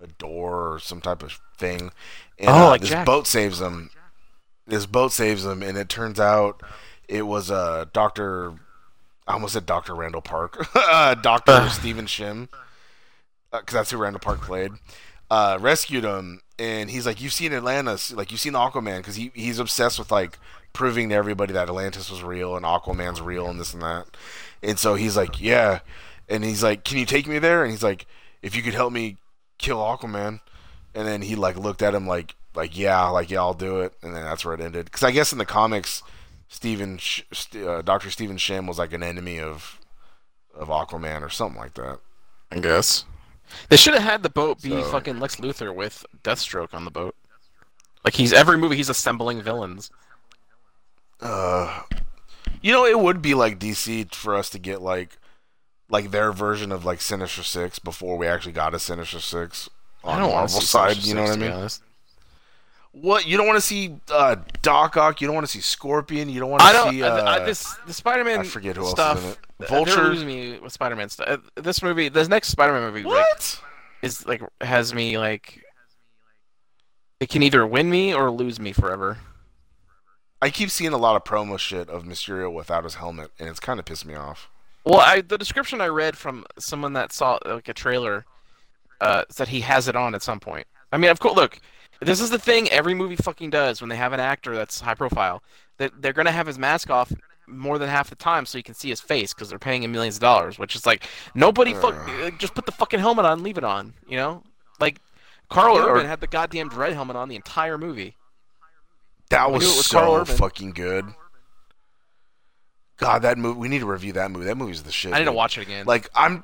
a 0.01 0.07
door 0.07 0.73
or 0.73 0.79
some 0.79 1.01
type 1.01 1.23
of 1.23 1.39
thing. 1.57 1.91
And 2.37 2.49
Oh, 2.49 2.65
uh, 2.65 2.69
like 2.69 2.81
this 2.81 2.89
Jack. 2.91 3.05
boat 3.05 3.27
saves 3.27 3.59
him. 3.61 3.89
This 4.67 4.85
boat 4.85 5.11
saves 5.11 5.45
him, 5.45 5.63
and 5.63 5.77
it 5.77 5.89
turns 5.89 6.19
out 6.19 6.61
it 7.07 7.23
was 7.23 7.49
uh, 7.51 7.85
Doctor. 7.91 8.53
I 9.27 9.33
almost 9.33 9.53
said 9.53 9.65
Doctor 9.65 9.93
Randall 9.95 10.21
Park. 10.21 10.67
uh, 10.75 11.15
Doctor. 11.15 11.67
Stephen 11.69 12.05
Shin, 12.07 12.49
because 13.51 13.73
that's 13.73 13.91
who 13.91 13.97
Randall 13.97 14.19
Park 14.19 14.41
played. 14.41 14.71
Uh, 15.31 15.57
rescued 15.59 16.03
him, 16.03 16.41
and 16.57 16.89
he's 16.89 17.05
like, 17.05 17.21
"You've 17.21 17.33
seen 17.33 17.53
Atlantis, 17.53 18.11
like 18.11 18.31
you've 18.31 18.39
seen 18.41 18.53
Aquaman, 18.53 18.97
because 18.97 19.15
he 19.15 19.31
he's 19.33 19.59
obsessed 19.59 19.99
with 19.99 20.11
like 20.11 20.37
proving 20.73 21.09
to 21.09 21.15
everybody 21.15 21.53
that 21.53 21.67
Atlantis 21.67 22.09
was 22.09 22.23
real 22.23 22.55
and 22.55 22.65
Aquaman's 22.65 23.21
real 23.21 23.47
and 23.47 23.59
this 23.59 23.73
and 23.73 23.81
that." 23.83 24.05
And 24.63 24.77
so 24.79 24.95
he's 24.95 25.15
like, 25.17 25.39
"Yeah," 25.41 25.79
and 26.27 26.43
he's 26.43 26.63
like, 26.63 26.83
"Can 26.83 26.97
you 26.97 27.05
take 27.05 27.27
me 27.27 27.37
there?" 27.39 27.63
And 27.63 27.71
he's 27.71 27.83
like, 27.83 28.05
"If 28.41 28.55
you 28.55 28.61
could 28.63 28.73
help 28.73 28.91
me 28.93 29.17
kill 29.59 29.77
Aquaman," 29.77 30.39
and 30.95 31.07
then 31.07 31.21
he 31.21 31.35
like 31.35 31.55
looked 31.57 31.81
at 31.83 31.93
him 31.93 32.07
like, 32.07 32.35
like 32.55 32.75
yeah, 32.77 33.05
like 33.09 33.29
yeah, 33.29 33.39
I'll 33.39 33.53
do 33.53 33.81
it, 33.81 33.93
and 34.01 34.15
then 34.15 34.23
that's 34.23 34.43
where 34.43 34.55
it 34.55 34.61
ended. 34.61 34.85
Because 34.85 35.03
I 35.03 35.11
guess 35.11 35.31
in 35.31 35.37
the 35.37 35.45
comics, 35.45 36.01
Stephen, 36.47 36.97
Sh- 36.97 37.21
St- 37.31 37.65
uh, 37.67 37.81
Doctor 37.83 38.09
Stephen 38.09 38.37
Shin 38.37 38.65
was 38.65 38.77
like 38.79 38.91
an 38.93 39.03
enemy 39.03 39.39
of 39.39 39.79
of 40.55 40.67
Aquaman 40.69 41.21
or 41.21 41.29
something 41.29 41.59
like 41.61 41.75
that. 41.75 41.99
I 42.51 42.59
guess. 42.59 43.05
They 43.69 43.77
should 43.77 43.93
have 43.93 44.03
had 44.03 44.23
the 44.23 44.29
boat 44.29 44.61
be 44.61 44.69
So- 44.69 44.83
fucking 44.83 45.19
Lex 45.19 45.35
Luthor 45.37 45.73
with 45.73 46.05
Deathstroke 46.23 46.73
on 46.73 46.85
the 46.85 46.91
boat. 46.91 47.15
Like 48.03 48.15
he's 48.15 48.33
every 48.33 48.57
movie 48.57 48.75
he's 48.77 48.89
assembling 48.89 49.41
villains. 49.41 49.91
Uh, 51.21 51.81
you 52.61 52.71
know, 52.71 52.85
it 52.85 52.99
would 52.99 53.21
be 53.21 53.33
like 53.33 53.59
DC 53.59 54.13
for 54.13 54.35
us 54.35 54.49
to 54.51 54.59
get 54.59 54.81
like 54.81 55.17
like 55.89 56.11
their 56.11 56.31
version 56.31 56.71
of 56.71 56.85
like 56.85 57.01
Sinister 57.01 57.43
Six 57.43 57.79
before 57.79 58.17
we 58.17 58.27
actually 58.27 58.51
got 58.53 58.73
a 58.75 58.79
Sinister 58.79 59.19
Six 59.19 59.69
on 60.03 60.15
I 60.15 60.19
don't 60.19 60.31
want 60.31 60.41
Marvel 60.51 60.59
to 60.59 60.65
see 60.65 60.71
side. 60.71 60.89
Sinister 60.91 61.09
You 61.09 61.15
know 61.15 61.21
what 61.21 61.29
I 61.29 61.33
Six, 61.33 61.35
to 61.35 61.39
be 61.41 61.49
mean? 61.49 61.57
honest. 61.59 61.83
What 62.91 63.27
you 63.27 63.37
don't 63.37 63.45
want 63.45 63.57
to 63.57 63.61
see 63.61 63.95
uh, 64.11 64.37
Doc 64.63 64.97
Ock. 64.97 65.21
You 65.21 65.27
don't 65.27 65.35
want 65.35 65.45
to 65.45 65.51
see 65.51 65.61
Scorpion. 65.61 66.27
You 66.27 66.39
don't 66.39 66.49
want 66.49 66.63
I 66.63 66.71
to 66.71 66.77
don't. 66.77 66.91
see. 66.91 67.03
I, 67.03 67.07
Uh, 67.09 67.23
I, 67.23 67.45
this 67.45 67.71
the 67.85 67.93
Spider-Man 67.93 68.39
I 68.39 68.43
forget 68.43 68.75
who 68.75 68.81
else 68.81 68.89
is 68.93 68.95
stuff. 68.95 69.23
in 69.23 69.29
it. 69.29 69.37
uh, 69.61 69.65
Vulture? 69.67 70.15
They're 70.15 70.25
me 70.25 70.59
with 70.59 70.73
Spider-Man 70.73 71.09
stuff. 71.09 71.27
Uh, 71.29 71.37
This 71.61 71.83
movie, 71.83 72.09
this 72.09 72.27
next 72.27 72.47
Spider-Man 72.49 72.81
movie, 72.81 73.03
like, 73.03 73.13
what? 73.27 73.61
is 74.01 74.25
like 74.25 74.41
has 74.61 74.93
me 74.93 75.17
like. 75.19 75.63
It 77.19 77.29
can 77.29 77.43
either 77.43 77.67
win 77.67 77.89
me 77.91 78.13
or 78.13 78.31
lose 78.31 78.59
me 78.59 78.71
forever. 78.73 79.19
I 80.41 80.49
keep 80.49 80.71
seeing 80.71 80.93
a 80.93 80.97
lot 80.97 81.15
of 81.17 81.23
promo 81.25 81.59
shit 81.59 81.89
of 81.89 82.05
Mysterio 82.05 82.51
without 82.51 82.85
his 82.85 82.95
helmet, 82.95 83.31
and 83.37 83.49
it's 83.49 83.59
kind 83.59 83.77
of 83.79 83.85
pissed 83.85 84.05
me 84.05 84.15
off. 84.15 84.49
Well, 84.85 84.99
I 84.99 85.21
the 85.21 85.37
description 85.37 85.81
I 85.81 85.87
read 85.87 86.17
from 86.17 86.45
someone 86.57 86.93
that 86.93 87.11
saw 87.11 87.37
like 87.45 87.67
a 87.67 87.73
trailer 87.73 88.25
uh, 89.01 89.23
said 89.29 89.49
he 89.49 89.61
has 89.61 89.87
it 89.87 89.95
on 89.95 90.15
at 90.15 90.21
some 90.23 90.39
point. 90.39 90.67
I 90.91 90.97
mean, 90.97 91.11
of 91.11 91.19
course, 91.19 91.35
look, 91.35 91.59
this 92.01 92.19
is 92.21 92.29
the 92.29 92.39
thing 92.39 92.67
every 92.69 92.93
movie 92.93 93.15
fucking 93.15 93.49
does 93.49 93.81
when 93.81 93.89
they 93.89 93.95
have 93.97 94.13
an 94.13 94.19
actor 94.19 94.55
that's 94.55 94.81
high 94.81 94.95
profile. 94.95 95.43
That 95.77 96.01
they're 96.01 96.13
gonna 96.13 96.31
have 96.31 96.47
his 96.47 96.57
mask 96.57 96.89
off 96.89 97.11
more 97.47 97.77
than 97.77 97.89
half 97.89 98.09
the 98.09 98.15
time 98.15 98.45
so 98.45 98.57
you 98.57 98.63
can 98.63 98.73
see 98.75 98.89
his 98.89 99.01
face 99.01 99.33
because 99.33 99.49
they're 99.49 99.59
paying 99.59 99.83
him 99.83 99.91
millions 99.91 100.15
of 100.15 100.21
dollars. 100.21 100.57
Which 100.57 100.75
is 100.75 100.85
like 100.85 101.03
nobody 101.35 101.73
fuck, 101.73 101.95
uh, 102.21 102.31
just 102.37 102.53
put 102.55 102.65
the 102.65 102.71
fucking 102.71 102.99
helmet 102.99 103.25
on, 103.25 103.33
and 103.33 103.41
leave 103.43 103.57
it 103.57 103.63
on. 103.63 103.93
You 104.07 104.17
know, 104.17 104.43
like 104.79 104.99
Karl 105.49 105.75
Yeah, 105.75 105.83
or- 105.83 105.89
Urban 105.95 106.05
had 106.07 106.21
the 106.21 106.27
goddamn 106.27 106.69
Dredd 106.69 106.93
helmet 106.93 107.15
on 107.15 107.27
the 107.29 107.35
entire 107.35 107.77
movie. 107.77 108.15
That 109.29 109.47
We 109.49 109.55
was 109.59 109.63
knew 109.63 109.77
was 109.77 109.87
Karl 109.87 110.15
so 110.15 110.21
Urban. 110.21 110.35
fucking 110.37 110.71
good. 110.71 111.05
God, 112.99 113.21
that 113.23 113.37
movie. 113.37 113.59
We 113.59 113.67
need 113.69 113.79
to 113.79 113.85
review 113.85 114.13
that 114.13 114.29
movie. 114.29 114.45
That 114.45 114.57
movie's 114.57 114.83
the 114.83 114.91
shit. 114.91 115.13
I 115.13 115.19
need 115.19 115.25
to 115.25 115.31
watch 115.31 115.57
it 115.57 115.61
again. 115.61 115.85
Like 115.85 116.09
I'm, 116.13 116.43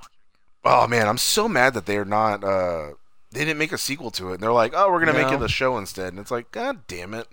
oh 0.63 0.87
man, 0.87 1.07
I'm 1.07 1.17
so 1.17 1.47
mad 1.47 1.73
that 1.75 1.85
they're 1.85 2.05
not. 2.05 2.43
uh 2.43 2.91
They 3.31 3.41
didn't 3.41 3.57
make 3.59 3.71
a 3.73 3.77
sequel 3.77 4.09
to 4.11 4.29
it. 4.31 4.35
And 4.35 4.43
they're 4.43 4.51
like, 4.53 4.73
oh, 4.75 4.89
we're 4.91 4.99
gonna 5.05 5.13
make 5.13 5.31
it 5.31 5.41
a 5.41 5.47
show 5.49 5.77
instead. 5.77 6.09
And 6.13 6.19
it's 6.19 6.31
like, 6.31 6.51
god 6.51 6.87
damn 6.87 7.13
it. 7.13 7.27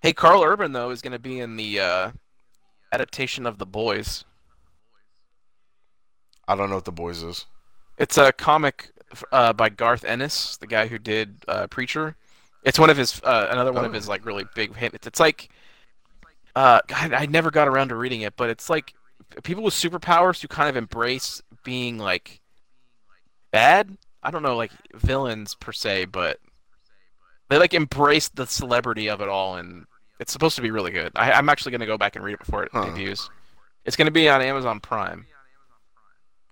hey, 0.00 0.12
Karl 0.12 0.42
Urban 0.42 0.72
though 0.72 0.90
is 0.90 1.00
gonna 1.02 1.18
be 1.18 1.40
in 1.40 1.56
the 1.56 1.80
uh, 1.80 2.10
adaptation 2.92 3.46
of 3.46 3.58
The 3.58 3.66
Boys. 3.66 4.24
I 6.48 6.54
don't 6.54 6.68
know 6.70 6.76
what 6.76 6.84
the 6.84 6.92
boys 6.92 7.22
is. 7.22 7.46
It's 7.98 8.18
a 8.18 8.32
comic 8.32 8.90
uh, 9.32 9.52
by 9.52 9.68
Garth 9.68 10.04
Ennis, 10.04 10.56
the 10.58 10.66
guy 10.66 10.86
who 10.86 10.98
did 10.98 11.36
uh, 11.48 11.66
Preacher. 11.66 12.14
It's 12.62 12.78
one 12.78 12.90
of 12.90 12.96
his 12.96 13.20
uh, 13.24 13.48
another 13.50 13.72
one 13.72 13.84
of 13.84 13.90
Oh. 13.90 13.94
his 13.94 14.08
like 14.08 14.24
really 14.24 14.44
big 14.54 14.74
hit. 14.76 14.94
It's, 14.94 15.06
it's 15.06 15.20
like 15.20 15.48
uh, 16.56 16.80
God, 16.88 17.14
I 17.14 17.26
never 17.26 17.52
got 17.52 17.68
around 17.68 17.90
to 17.90 17.96
reading 17.96 18.22
it, 18.22 18.36
but 18.36 18.50
it's 18.50 18.70
like 18.70 18.94
people 19.44 19.64
with 19.64 19.74
superpowers 19.74 20.42
who 20.42 20.48
kind 20.48 20.70
of 20.70 20.76
embrace 20.76 21.42
being 21.64 21.98
like 21.98 22.40
bad. 23.52 23.96
I 24.22 24.30
don't 24.30 24.42
know, 24.42 24.56
like 24.56 24.72
villains 24.94 25.54
per 25.54 25.72
se, 25.72 26.06
but 26.06 26.40
they 27.50 27.58
like 27.58 27.74
embrace 27.74 28.28
the 28.28 28.46
celebrity 28.46 29.08
of 29.08 29.20
it 29.20 29.28
all, 29.28 29.56
and 29.56 29.86
it's 30.18 30.32
supposed 30.32 30.56
to 30.56 30.62
be 30.62 30.70
really 30.70 30.90
good. 30.90 31.12
I, 31.14 31.32
I'm 31.32 31.48
actually 31.48 31.72
gonna 31.72 31.86
go 31.86 31.98
back 31.98 32.16
and 32.16 32.24
read 32.24 32.34
it 32.34 32.40
before 32.40 32.64
it 32.64 32.72
Huh. 32.72 32.80
debuts. 32.80 33.30
It's 33.84 33.96
gonna 33.96 34.12
be 34.12 34.28
on 34.28 34.42
Amazon 34.42 34.80
Prime. 34.80 35.26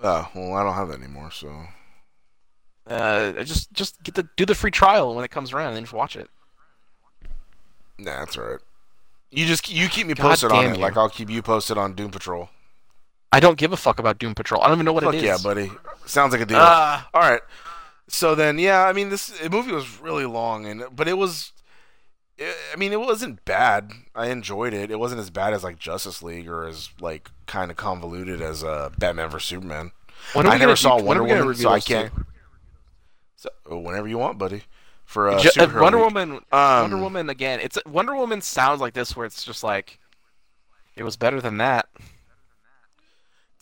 Oh 0.00 0.30
well, 0.34 0.54
I 0.54 0.62
don't 0.62 0.74
have 0.74 0.88
that 0.88 0.98
anymore. 1.00 1.32
So 1.32 1.66
Uh, 2.86 3.42
just 3.44 3.72
just 3.72 4.02
get 4.02 4.14
the 4.14 4.28
do 4.36 4.44
the 4.44 4.54
free 4.54 4.70
trial 4.70 5.14
when 5.14 5.24
it 5.24 5.30
comes 5.30 5.52
around, 5.52 5.68
and 5.68 5.76
then 5.76 5.84
just 5.84 5.94
watch 5.94 6.16
it. 6.16 6.28
nah, 7.98 8.20
that's 8.20 8.36
all 8.38 8.44
right. 8.44 8.60
You 9.35 9.47
just 9.47 9.68
you 9.70 9.88
keep 9.88 10.07
me 10.07 10.14
God 10.14 10.23
posted 10.31 10.53
on 10.53 10.64
it, 10.66 10.77
you. 10.77 10.83
like 10.83 10.97
I'll 10.97 11.09
keep 11.09 11.29
you 11.31 11.42
posted 11.42 11.77
on 11.77 11.94
Doom 11.94 12.11
Patrol. 12.11 12.51
I 13.33 13.40
don't 13.40 13.59
give 13.59 13.73
a 13.73 13.77
fuck 13.77 13.99
about 13.99 14.18
Doom 14.18 14.35
Patrol. 14.35 14.62
I 14.62 14.68
don't 14.68 14.77
even 14.77 14.85
know 14.87 14.92
what 14.92 15.03
Fuck 15.03 15.14
it 15.14 15.18
is. 15.18 15.25
yeah, 15.25 15.38
buddy. 15.42 15.70
Sounds 16.07 16.31
like 16.33 16.40
a 16.40 16.47
deal. 16.47 16.59
Ah, 16.61 17.09
All 17.12 17.20
right. 17.20 17.40
So 18.07 18.35
then, 18.37 18.59
yeah, 18.61 18.85
I 18.87 18.92
mean, 18.92 19.09
this 19.09 19.33
movie 19.51 19.73
was 19.73 19.99
really 20.01 20.25
long, 20.27 20.66
and 20.66 20.85
but 20.94 21.09
it 21.09 21.18
was, 21.18 21.51
I 22.40 22.77
mean, 22.77 22.92
it 22.92 23.01
wasn't 23.01 23.44
bad. 23.44 23.90
I 24.14 24.29
enjoyed 24.29 24.73
it. 24.73 24.90
It 24.90 25.01
wasn't 25.01 25.20
as 25.20 25.31
bad 25.31 25.53
as 25.53 25.64
like 25.64 25.79
Justice 25.79 26.23
League 26.23 26.49
or 26.49 26.64
as 26.64 26.90
like 27.01 27.31
kind 27.47 27.70
of 27.73 27.77
convoluted 27.77 28.40
as 28.40 28.62
uh, 28.62 28.90
Batman 28.99 29.31
vs 29.31 29.49
Superman. 29.49 29.90
I 30.37 30.59
never 30.59 30.77
saw 30.77 30.99
do- 30.99 31.05
Wonder 31.05 31.25
Woman, 31.25 31.55
so 31.55 31.70
I 31.70 31.81
can't. 31.81 32.12
So 33.37 33.49
uh, 33.70 33.77
whenever 33.79 34.07
you 34.07 34.18
want, 34.18 34.38
buddy. 34.38 34.62
For 35.14 35.31
uh, 35.31 35.40
Wonder 35.81 35.98
Week. 35.98 36.07
Woman. 36.07 36.31
Um, 36.50 36.81
Wonder 36.83 36.96
Woman 36.96 37.31
again. 37.31 37.61
It's 37.62 37.79
Wonder 37.87 38.16
Woman 38.16 38.40
sounds 38.40 38.81
like 38.81 38.94
this, 38.94 39.14
where 39.14 39.24
it's 39.24 39.44
just 39.44 39.62
like 39.62 40.00
it 40.96 41.05
was 41.05 41.16
better 41.16 41.40
than 41.40 41.59
that. 41.59 41.88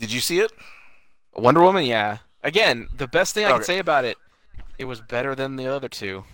Did 0.00 0.10
you 0.10 0.20
see 0.20 0.40
it? 0.40 0.50
Wonder 1.34 1.60
Woman, 1.60 1.84
yeah. 1.84 2.18
Again, 2.42 2.88
the 2.96 3.06
best 3.06 3.34
thing 3.34 3.44
I 3.44 3.52
can 3.52 3.64
say 3.64 3.78
about 3.78 4.06
it, 4.06 4.16
it 4.78 4.86
was 4.86 5.02
better 5.02 5.34
than 5.34 5.56
the 5.56 5.66
other 5.66 5.90
two. 5.90 6.24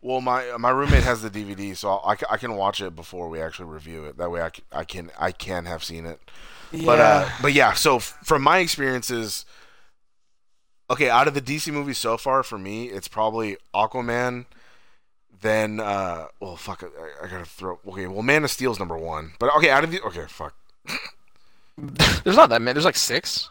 Well, 0.00 0.22
my 0.22 0.56
my 0.58 0.70
roommate 0.70 1.02
has 1.02 1.20
the 1.20 1.28
DVD, 1.28 1.76
so 1.76 1.90
I'll, 1.90 2.02
I, 2.06 2.34
I 2.34 2.36
can 2.38 2.56
watch 2.56 2.80
it 2.80 2.96
before 2.96 3.28
we 3.28 3.38
actually 3.38 3.66
review 3.66 4.04
it. 4.04 4.16
That 4.16 4.30
way, 4.30 4.40
I 4.40 4.48
can 4.48 4.64
I 4.72 4.84
can, 4.84 5.10
I 5.20 5.30
can 5.30 5.66
have 5.66 5.84
seen 5.84 6.06
it. 6.06 6.20
Yeah. 6.72 6.86
But 6.86 7.00
uh, 7.00 7.28
but 7.42 7.52
yeah. 7.52 7.74
So 7.74 7.96
f- 7.96 8.16
from 8.24 8.40
my 8.40 8.60
experiences, 8.60 9.44
okay, 10.90 11.10
out 11.10 11.28
of 11.28 11.34
the 11.34 11.40
DC 11.40 11.72
movies 11.72 11.98
so 11.98 12.16
far, 12.16 12.42
for 12.42 12.58
me, 12.58 12.86
it's 12.86 13.08
probably 13.08 13.56
Aquaman. 13.74 14.46
Then, 15.40 15.78
uh, 15.78 16.26
well, 16.40 16.56
fuck, 16.56 16.82
I, 16.82 17.24
I 17.24 17.28
gotta 17.28 17.44
throw. 17.44 17.78
Okay, 17.86 18.06
well, 18.06 18.22
Man 18.22 18.44
of 18.44 18.50
Steel's 18.50 18.78
number 18.78 18.96
one. 18.96 19.32
But 19.38 19.54
okay, 19.56 19.70
out 19.70 19.84
of 19.84 19.92
the 19.92 20.00
okay, 20.02 20.24
fuck. 20.28 20.54
there's 21.78 22.36
not 22.36 22.50
that 22.50 22.60
many. 22.60 22.74
There's 22.74 22.84
like 22.84 22.96
six. 22.96 23.50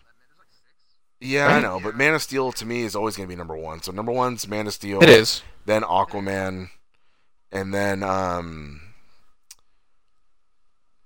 Yeah, 1.20 1.48
I 1.48 1.60
know, 1.62 1.80
but 1.82 1.96
Man 1.96 2.14
of 2.14 2.22
Steel 2.22 2.52
to 2.52 2.66
me 2.66 2.82
is 2.82 2.96
always 2.96 3.16
gonna 3.16 3.30
be 3.30 3.36
number 3.36 3.56
one. 3.56 3.82
So 3.82 3.92
number 3.92 4.12
one's 4.12 4.48
Man 4.48 4.68
of 4.68 4.74
Steel. 4.74 5.02
It 5.02 5.10
is. 5.10 5.42
Then 5.66 5.82
Aquaman, 5.82 6.70
and 7.52 7.74
then 7.74 8.04
um, 8.04 8.82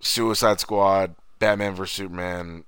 Suicide 0.02 0.60
Squad, 0.60 1.15
Batman 1.39 1.76
vs 1.76 1.96
Superman. 1.96 2.65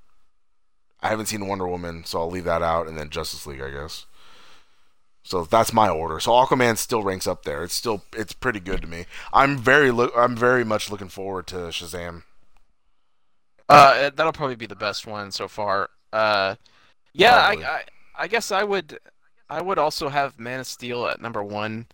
I 1.03 1.09
haven't 1.09 1.27
seen 1.27 1.47
Wonder 1.47 1.67
Woman, 1.67 2.05
so 2.05 2.19
I'll 2.19 2.31
leave 2.31 2.45
that 2.45 2.63
out, 2.63 2.87
and 2.87 2.97
then 2.97 3.09
Justice 3.11 3.45
League, 3.45 3.61
I 3.61 3.69
guess. 3.69 4.07
So 5.23 5.43
that's 5.45 5.71
my 5.73 5.89
order. 5.89 6.19
So 6.19 6.31
Aquaman 6.31 6.77
still 6.77 7.03
ranks 7.03 7.27
up 7.27 7.43
there. 7.43 7.63
It's 7.63 7.73
still 7.73 8.03
it's 8.15 8.33
pretty 8.33 8.59
good 8.59 8.81
to 8.81 8.87
me. 8.87 9.05
I'm 9.33 9.57
very 9.57 9.91
lo- 9.91 10.11
I'm 10.17 10.35
very 10.35 10.65
much 10.65 10.91
looking 10.91 11.09
forward 11.09 11.47
to 11.47 11.55
Shazam. 11.71 12.23
Uh, 13.69 14.09
that'll 14.15 14.33
probably 14.33 14.55
be 14.55 14.65
the 14.65 14.75
best 14.75 15.07
one 15.07 15.31
so 15.31 15.47
far. 15.47 15.89
Uh, 16.11 16.55
Yeah, 17.13 17.35
I, 17.37 17.53
I 17.53 17.83
I 18.15 18.27
guess 18.27 18.51
I 18.51 18.63
would 18.63 18.99
I 19.49 19.61
would 19.61 19.79
also 19.79 20.09
have 20.09 20.39
Man 20.39 20.59
of 20.61 20.67
Steel 20.67 21.07
at 21.07 21.21
number 21.21 21.43
one. 21.43 21.87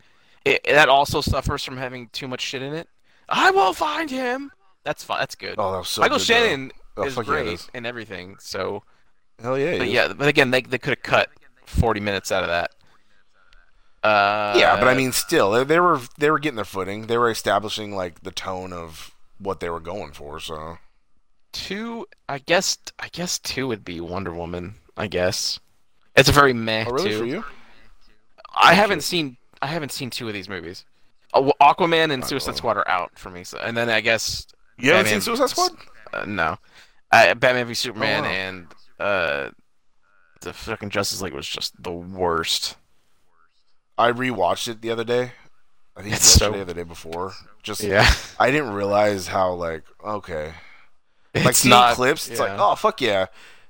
It, 0.46 0.64
that 0.66 0.90
also 0.90 1.22
suffers 1.22 1.64
from 1.64 1.78
having 1.78 2.10
too 2.10 2.28
much 2.28 2.42
shit 2.42 2.62
in 2.62 2.74
it. 2.74 2.90
I 3.30 3.52
will 3.52 3.74
find 3.74 4.10
him. 4.10 4.52
That's 4.84 5.04
fine. 5.04 5.20
That's 5.20 5.36
good. 5.36 5.56
Oh, 5.58 5.72
that 5.74 5.78
was 5.80 5.90
so 5.90 6.02
Michael 6.02 6.20
good, 6.20 6.26
Shannon 6.26 6.72
though. 6.96 7.04
Oh, 7.04 7.04
is 7.06 7.16
fuck 7.16 7.28
yeah, 7.30 7.44
great 7.44 7.48
is. 7.54 7.70
and 7.74 7.86
everything. 7.86 8.38
So, 8.40 8.84
Hell 9.42 9.58
yeah. 9.58 9.78
but 9.78 9.88
yeah, 9.90 10.14
but 10.14 10.28
again, 10.28 10.52
they 10.52 10.62
they 10.62 10.78
could 10.78 10.92
have 10.98 11.04
cut 11.04 11.30
forty 11.66 12.00
minutes 12.00 12.32
out 12.32 12.44
of 12.44 12.50
that. 12.50 12.72
Uh, 14.04 14.54
Yeah, 14.58 14.78
but 14.80 14.88
I 14.88 14.94
mean, 14.94 15.12
still, 15.12 15.52
they, 15.52 15.64
they 15.64 15.80
were 15.80 16.00
they 16.18 16.32
were 16.32 16.40
getting 16.40 16.56
their 16.56 16.66
footing. 16.66 17.08
They 17.08 17.18
were 17.18 17.30
establishing 17.30 17.96
like 17.96 18.22
the 18.22 18.32
tone 18.32 18.72
of 18.74 19.12
what 19.40 19.60
they 19.60 19.70
were 19.70 19.80
going 19.80 20.12
for. 20.14 20.40
So 20.40 20.78
two. 21.52 22.08
I 22.28 22.40
guess 22.40 22.78
I 23.00 23.10
guess 23.10 23.40
two 23.40 23.68
would 23.68 23.84
be 23.84 24.00
Wonder 24.00 24.34
Woman. 24.34 24.76
I 24.96 25.08
guess 25.08 25.60
it's 26.16 26.30
a 26.30 26.34
very 26.34 26.54
meh 26.54 26.86
oh, 26.88 26.92
really 26.92 27.10
two. 27.10 27.20
for 27.20 27.26
you? 27.26 27.44
I 28.56 28.74
haven't 28.74 29.04
seen 29.04 29.38
I 29.62 29.68
haven't 29.68 29.92
seen 29.92 30.10
two 30.10 30.28
of 30.28 30.34
these 30.34 30.50
movies. 30.50 30.86
Uh, 31.34 31.52
Aquaman 31.62 32.12
and 32.12 32.24
Oh. 32.24 32.28
Suicide 32.28 32.56
Squad 32.56 32.78
are 32.78 32.88
out 32.88 33.12
for 33.20 33.30
me, 33.30 33.44
so, 33.44 33.58
and 33.60 33.78
then 33.78 33.90
I 33.90 34.02
guess 34.02 34.48
You 34.78 34.92
haven't 34.92 35.08
seen 35.12 35.22
Suicide 35.22 35.50
Squad? 35.50 35.72
uh, 36.14 36.26
no, 36.26 36.58
uh, 37.12 37.36
Batman 37.36 37.68
v 37.68 37.74
Superman 37.76 38.24
Oh, 38.24 38.28
wow. 38.28 38.34
and 38.34 38.68
uh, 39.00 39.50
the 40.42 40.54
fucking 40.54 40.90
Justice 40.90 41.22
League 41.22 41.34
was 41.34 41.48
just 41.48 41.82
the 41.82 41.92
worst. 41.92 42.76
I 43.98 44.12
rewatched 44.12 44.68
it 44.68 44.82
the 44.82 44.92
other 44.92 45.04
day. 45.04 45.34
I 45.98 46.02
think 46.02 46.16
It's 46.16 46.26
yesterday 46.40 46.58
so- 46.58 46.62
or 46.62 46.66
the 46.66 46.74
day 46.74 46.84
before. 46.84 47.34
Just 47.62 47.84
Yeah, 47.84 48.10
I 48.40 48.52
didn't 48.52 48.72
realize 48.74 49.28
how 49.28 49.52
like 49.54 49.84
okay, 50.04 50.54
like 51.36 51.48
it's 51.48 51.60
seeing 51.60 51.72
not 51.72 51.96
clips. 51.96 52.30
It's 52.30 52.40
like 52.40 52.58
oh 52.58 52.76
fuck 52.76 53.02
yeah, 53.02 53.26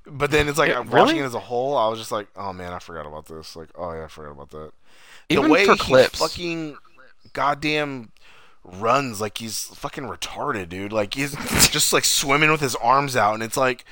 but 0.06 0.30
then 0.30 0.48
it's 0.48 0.60
like 0.60 0.70
Yeah, 0.70 0.80
I'm 0.82 0.89
watching 0.92 1.15
really? 1.15 1.20
it 1.20 1.26
as 1.26 1.34
a 1.34 1.39
whole. 1.39 1.76
I 1.76 1.88
was 1.88 1.98
just 1.98 2.12
like 2.12 2.28
oh 2.36 2.54
man, 2.54 2.72
I 2.72 2.78
forgot 2.80 3.08
about 3.08 3.26
this. 3.26 3.56
Like 3.56 3.70
oh 3.76 3.92
yeah, 3.94 4.04
I 4.04 4.08
forgot 4.08 4.32
about 4.34 4.52
that. 4.52 4.72
even 5.30 5.46
the 5.46 5.50
way 5.50 5.65
for 5.65 5.74
he 5.74 5.80
clips. 5.80 6.20
fucking 6.20 6.78
goddamn 7.34 8.12
runs 8.63 9.20
like 9.20 9.39
he's 9.39 9.63
fucking 9.63 10.04
retarded, 10.04 10.70
dude. 10.70 10.94
Like 10.94 11.15
he's 11.15 11.32
just 11.72 11.92
like 11.92 12.06
swimming 12.06 12.52
with 12.52 12.62
his 12.62 12.76
arms 12.76 13.15
out, 13.15 13.34
and 13.34 13.42
it's 13.42 13.58
like, 13.58 13.86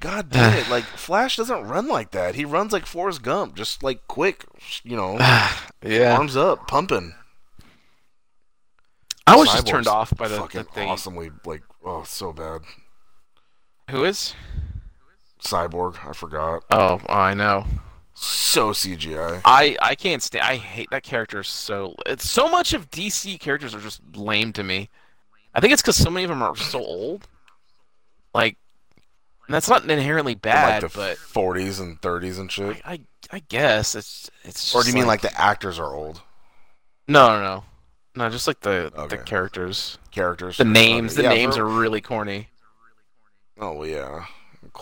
god 0.00 0.30
damn 0.30 0.58
it! 0.58 0.68
Like 0.70 0.84
Flash 0.84 1.36
doesn't 1.36 1.64
run 1.64 1.88
like 1.88 2.10
that. 2.12 2.34
He 2.34 2.44
runs 2.44 2.72
like 2.72 2.86
Forrest 2.86 3.22
Gump, 3.22 3.54
just 3.54 3.82
like 3.82 4.06
quick, 4.08 4.44
you 4.82 4.96
know, 4.96 5.18
yeah, 5.82 6.16
arms 6.16 6.36
up, 6.36 6.66
pumping. 6.66 7.14
I 9.26 9.36
was 9.36 9.48
just 9.48 9.66
turned 9.66 9.88
off 9.88 10.16
by 10.16 10.28
the, 10.28 10.36
fucking 10.36 10.62
the 10.62 10.70
thing. 10.70 10.88
awesomely 10.88 11.30
like 11.44 11.62
oh 11.84 12.04
so 12.04 12.32
bad. 12.32 12.60
Who 13.90 14.04
is? 14.04 14.34
Cyborg, 15.40 15.96
I 16.08 16.12
forgot. 16.12 16.64
Oh, 16.70 17.00
I 17.08 17.34
know. 17.34 17.66
So 18.14 18.70
CGI. 18.70 19.42
I 19.44 19.76
I 19.80 19.94
can't 19.94 20.22
stand. 20.22 20.44
I 20.44 20.56
hate 20.56 20.88
that 20.90 21.02
character 21.02 21.42
so. 21.42 21.94
It's 22.06 22.28
so 22.28 22.48
much 22.48 22.72
of 22.72 22.90
DC 22.90 23.38
characters 23.40 23.74
are 23.74 23.80
just 23.80 24.00
lame 24.16 24.52
to 24.54 24.62
me. 24.62 24.88
I 25.54 25.60
think 25.60 25.72
it's 25.72 25.82
because 25.82 25.96
so 25.96 26.10
many 26.10 26.24
of 26.24 26.30
them 26.30 26.42
are 26.42 26.56
so 26.56 26.78
old. 26.78 27.28
Like, 28.34 28.58
and 29.46 29.54
that's 29.54 29.68
not 29.68 29.88
inherently 29.88 30.34
bad, 30.34 30.82
like 30.82 30.92
the 30.92 30.98
but 30.98 31.16
40s 31.18 31.80
and 31.80 32.00
30s 32.00 32.38
and 32.40 32.50
shit. 32.50 32.80
I, 32.84 32.92
I 32.94 33.00
I 33.32 33.38
guess 33.48 33.94
it's 33.94 34.30
it's. 34.44 34.74
Or 34.74 34.82
do 34.82 34.88
you 34.88 34.94
mean 34.94 35.06
like 35.06 35.20
the 35.22 35.40
actors 35.40 35.78
are 35.78 35.94
old 35.94 36.22
No, 37.08 37.28
no, 37.28 37.42
no, 37.42 37.64
no. 38.14 38.28
Just 38.30 38.46
like 38.46 38.60
the 38.60 38.92
Okay. 38.96 39.16
the 39.16 39.22
characters, 39.22 39.98
characters? 40.12 40.56
the 40.58 40.64
names. 40.64 41.12
Okay, 41.14 41.22
The 41.28 41.34
yeah, 41.34 41.40
names 41.40 41.56
for- 41.56 41.62
are 41.62 41.66
really 41.66 42.00
corny. 42.00 42.48
Oh 43.58 43.82
yeah. 43.84 44.26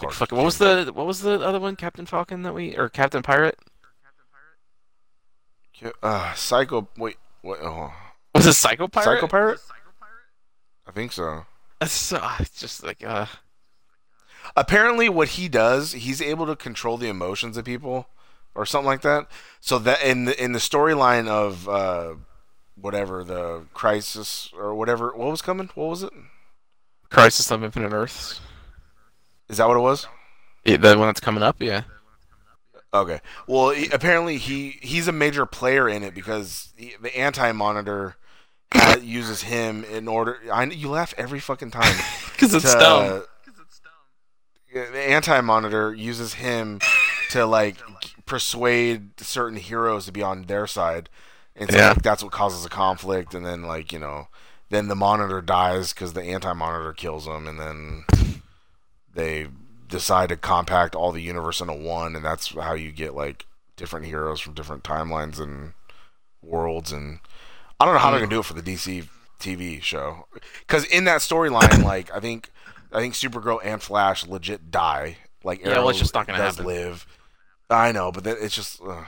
Like 0.03 0.13
fucking, 0.13 0.37
what 0.37 0.45
was 0.45 0.59
the 0.59 0.91
what 0.93 1.07
was 1.07 1.21
the 1.21 1.41
other 1.41 1.61
one? 1.61 1.77
Captain 1.77 2.05
Falcon 2.07 2.43
that 2.43 2.53
we 2.55 2.77
or 2.77 2.89
Captain 2.89 3.23
Pirate? 3.23 3.59
Captain 5.73 5.93
Pirate? 5.93 5.97
Uh, 6.03 6.35
Psycho. 6.35 6.89
Wait, 6.97 7.17
what? 7.43 7.59
Oh, 7.63 7.93
Was 8.35 8.47
it 8.47 8.55
Psycho 8.55 8.89
Pirate? 8.89 9.05
Psycho 9.21 9.27
Pirate? 9.29 9.61
I 10.87 10.91
think 10.91 11.13
so. 11.13 11.47
It's 11.81 11.93
so, 11.93 12.21
it's 12.41 12.59
just 12.61 12.83
like 12.83 13.05
uh. 13.07 13.27
Apparently, 14.57 15.09
what 15.09 15.31
he 15.31 15.49
does, 15.49 15.93
he's 15.93 16.21
able 16.21 16.47
to 16.47 16.57
control 16.57 16.97
the 16.97 17.09
emotions 17.09 17.57
of 17.57 17.65
people, 17.65 18.09
or 18.55 18.65
something 18.67 18.87
like 18.87 19.03
that. 19.03 19.29
So 19.61 19.79
that 19.81 20.03
in 20.03 20.27
the 20.27 20.43
in 20.43 20.53
the 20.53 20.59
storyline 20.59 21.29
of 21.29 21.69
uh, 21.69 22.15
whatever 22.77 23.25
the 23.25 23.65
crisis 23.75 24.51
or 24.57 24.75
whatever, 24.75 25.13
what 25.15 25.31
was 25.31 25.43
coming? 25.43 25.71
What 25.75 25.89
was 25.89 26.03
it? 26.03 26.13
Crisis 27.11 27.51
of 27.51 27.63
Infinite 27.63 27.93
Earths. 27.93 28.41
Is 29.49 29.59
that 29.59 29.69
what 29.69 29.77
it 29.77 29.81
was? 29.81 30.07
Yeah, 30.65 30.79
the 30.79 30.99
one 30.99 31.09
that's 31.09 31.21
coming 31.21 31.43
up. 31.43 31.61
Yeah. 31.61 31.83
Okay. 32.93 33.21
Well, 33.47 33.71
he, 33.71 33.89
apparently 33.91 34.39
he 34.39 34.79
he's 34.81 35.09
a 35.09 35.13
major 35.13 35.47
player 35.47 35.89
in 35.89 36.03
it 36.03 36.15
because 36.15 36.73
he, 36.77 36.95
the 37.01 37.17
Anti 37.17 37.53
Monitor 37.53 38.17
uses 39.03 39.43
him 39.43 39.85
in 39.85 40.09
order. 40.09 40.39
I 40.53 40.65
you 40.65 40.89
laugh 40.91 41.13
every 41.19 41.41
fucking 41.41 41.71
time. 41.71 41.97
Because 42.35 42.53
it's 42.53 42.75
dumb. 42.75 43.23
The 44.75 44.99
Anti 44.99 45.41
Monitor 45.41 45.95
uses 45.95 46.35
him 46.35 46.81
to 47.31 47.47
like 47.47 47.77
persuade 48.27 49.21
certain 49.21 49.59
heroes 49.59 50.07
to 50.07 50.13
be 50.13 50.23
on 50.23 50.43
their 50.45 50.67
side, 50.67 51.09
and 51.55 51.71
so 51.71 51.77
Yeah. 51.77 51.89
like, 51.91 52.03
that's 52.03 52.23
what 52.23 52.33
causes 52.33 52.65
a 52.65 52.69
conflict. 52.69 53.35
And 53.35 53.47
then 53.47 53.63
like 53.63 53.93
you 53.93 53.99
know, 54.01 54.29
then 54.71 54.89
the 54.89 54.97
Monitor 54.97 55.41
dies 55.41 55.93
because 55.93 56.13
the 56.13 56.23
Anti 56.25 56.53
Monitor 56.55 56.93
kills 56.93 57.27
him, 57.27 57.47
and 57.47 57.61
then 57.61 58.05
they 59.15 59.47
decide 59.89 60.31
to 60.31 60.37
compact 60.37 60.97
all 60.97 61.13
the 61.13 61.23
universe 61.23 61.61
into 61.61 61.75
one, 61.75 62.17
and 62.17 62.25
that's 62.25 62.49
how 62.49 62.75
you 62.75 62.91
get 62.91 63.15
like 63.15 63.47
different 63.77 64.07
heroes 64.07 64.41
from 64.41 64.55
different 64.55 64.83
timelines 64.83 65.39
and 65.39 65.75
worlds. 66.43 66.91
And 66.91 67.21
I 67.79 67.85
don't 67.85 67.95
know 67.95 68.01
how 68.01 68.11
they're 68.11 68.21
gonna 68.21 68.31
do 68.31 68.41
it 68.41 68.45
for 68.45 68.55
the 68.55 68.63
DC 68.63 69.09
TV 69.39 69.81
show, 69.81 70.27
because 70.67 70.85
in 70.87 71.05
that 71.05 71.21
storyline, 71.21 71.85
like 71.85 72.13
I 72.13 72.19
think 72.19 72.51
I 72.95 73.01
think 73.01 73.15
Supergirl 73.15 73.61
and 73.63 73.83
Flash 73.83 74.27
legit 74.27 74.71
die. 74.71 75.19
Like 75.43 75.61
Yeah, 75.61 75.69
well, 75.69 75.77
Arrow 75.81 75.89
it's 75.91 75.99
just 75.99 76.15
not 76.15 76.27
gonna 76.27 76.39
does 76.39 76.57
happen. 76.57 76.67
live. 76.67 77.07
I 77.69 77.93
know, 77.93 78.13
but 78.13 78.25
then 78.25 78.37
it's 78.41 78.55
just. 78.55 78.81
Uh, 78.81 79.05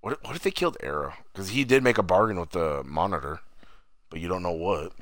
what 0.00 0.12
if, 0.14 0.22
what 0.22 0.36
if 0.36 0.42
they 0.42 0.50
killed 0.50 0.76
Arrow? 0.82 1.14
Because 1.32 1.50
he 1.50 1.64
did 1.64 1.82
make 1.82 1.98
a 1.98 2.02
bargain 2.02 2.38
with 2.38 2.50
the 2.50 2.82
Monitor, 2.84 3.40
but 4.10 4.20
you 4.20 4.28
don't 4.28 4.42
know 4.42 4.52
what. 4.52 4.92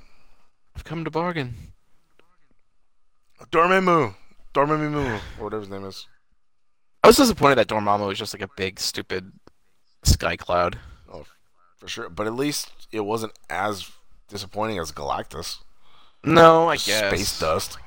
I've 0.77 0.85
come 0.85 1.05
to 1.05 1.11
bargain. 1.11 1.73
Dormammu, 3.51 4.15
Dormammu, 4.55 5.21
or 5.39 5.45
whatever 5.45 5.61
his 5.61 5.71
name 5.71 5.85
is. 5.85 6.07
I 7.05 7.09
was 7.09 7.17
disappointed 7.17 7.57
that 7.57 7.69
Dormammu 7.69 8.09
was 8.09 8.19
just 8.19 8.35
like 8.35 8.43
a 8.43 8.51
big 8.57 8.81
stupid 8.81 9.33
sky 10.03 10.37
cloud. 10.37 10.79
Oh, 11.13 11.25
for 11.79 11.89
sure. 11.89 12.09
But 12.09 12.27
at 12.27 12.35
least 12.35 12.71
it 12.91 13.01
wasn't 13.01 13.33
as 13.49 13.91
disappointing 14.29 14.79
as 14.79 14.91
Galactus. 14.93 15.59
No, 16.25 16.69
I 16.69 16.77
guess. 16.77 17.09
Space 17.13 17.39
dust. 17.39 17.79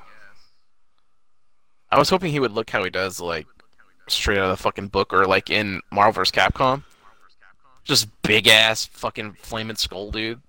I 1.92 1.98
was 1.98 2.08
hoping 2.08 2.32
he 2.32 2.40
would 2.40 2.52
look 2.52 2.70
how 2.70 2.82
he 2.82 2.90
does, 2.90 3.20
like 3.20 3.46
straight 4.08 4.38
out 4.38 4.50
of 4.50 4.56
the 4.56 4.62
fucking 4.62 4.88
book, 4.88 5.12
or 5.12 5.26
like 5.26 5.50
in 5.50 5.82
Marvel 5.90 6.12
vs. 6.12 6.32
Capcom. 6.32 6.84
Just 7.84 8.08
big 8.22 8.48
ass 8.48 8.86
fucking 8.86 9.34
flaming 9.34 9.76
skull 9.76 10.10
dude. 10.10 10.40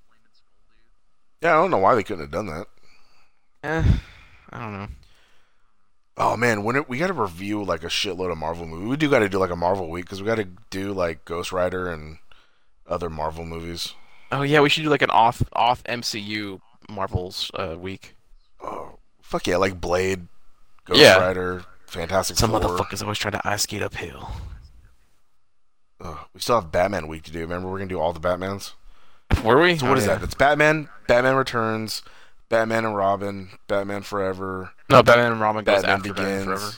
Yeah, 1.42 1.52
I 1.52 1.62
don't 1.62 1.72
know 1.72 1.80
why 1.80 1.96
they 1.96 2.04
couldn't 2.04 2.24
have 2.24 2.32
done 2.32 2.46
that. 2.46 2.68
Eh, 3.64 3.84
I 4.52 4.60
don't 4.60 4.74
know. 4.74 4.88
Oh 6.16 6.38
man, 6.38 6.64
when 6.64 6.78
it, 6.78 6.88
we 6.88 6.98
got 6.98 7.08
to 7.08 7.14
review 7.14 7.62
like 7.62 7.84
a 7.84 7.88
shitload 7.88 8.32
of 8.32 8.38
Marvel 8.38 8.66
movies. 8.66 8.88
We 8.88 8.96
do 8.96 9.10
got 9.10 9.20
to 9.20 9.30
do 9.30 9.40
like 9.40 9.50
a 9.50 9.56
Marvel 9.58 9.90
week 9.90 10.06
because 10.06 10.22
we 10.22 10.28
got 10.28 10.36
to 10.36 10.48
do 10.70 10.94
like 10.94 11.26
Ghost 11.26 11.52
Rider 11.52 11.92
and 11.92 12.20
other 12.88 13.10
Marvel 13.10 13.46
movies. 13.46 13.96
Oh 14.32 14.44
yeah, 14.44 14.62
we 14.62 14.70
should 14.70 14.84
do 14.84 14.90
like 14.90 15.02
an 15.02 15.10
off 15.10 15.44
off 15.52 15.84
MCU 15.84 16.62
Marvels 16.90 17.52
uh, 17.56 17.76
week. 17.78 18.16
Oh 18.62 19.00
fuck 19.22 19.48
yeah, 19.48 19.58
like 19.58 19.82
Blade, 19.82 20.28
Ghost 20.86 21.00
Yeah. 21.00 21.17
Rider, 21.17 21.63
Fantastic 21.88 22.38
Some 22.38 22.52
Four. 22.52 22.60
motherfuckers 22.62 23.02
always 23.02 23.17
try 23.17 23.32
to 23.32 23.41
ice 23.48 23.63
skate 23.63 23.82
uphill. 23.82 24.32
Ugh, 26.02 26.17
we 26.34 26.39
still 26.41 26.60
have 26.60 26.72
Batman 26.72 27.08
week 27.08 27.24
to 27.24 27.32
do. 27.32 27.39
Remember, 27.39 27.69
we're 27.69 27.78
gonna 27.78 27.89
do 27.89 28.00
all 28.00 28.13
the 28.13 28.19
Batmans. 28.19 28.74
Were 29.43 29.60
we? 29.62 29.78
So 29.78 29.88
what 29.88 29.96
Oh, 29.98 30.00
is 30.02 30.06
yeah. 30.06 30.15
that? 30.15 30.24
It's 30.24 30.34
Batman, 30.36 30.89
Batman 31.08 31.36
Returns, 31.36 32.02
Batman 32.50 32.86
and 32.86 32.96
Robin, 32.96 33.52
Batman 33.67 34.02
Forever, 34.04 34.72
No, 34.89 35.02
Batman 35.02 35.32
and 35.34 35.41
Robin 35.41 35.63
goes 35.63 35.82
Batman 35.82 35.98
after 35.98 36.13
Batman 36.13 36.39
Begins. 36.46 36.60
Forever. 36.62 36.78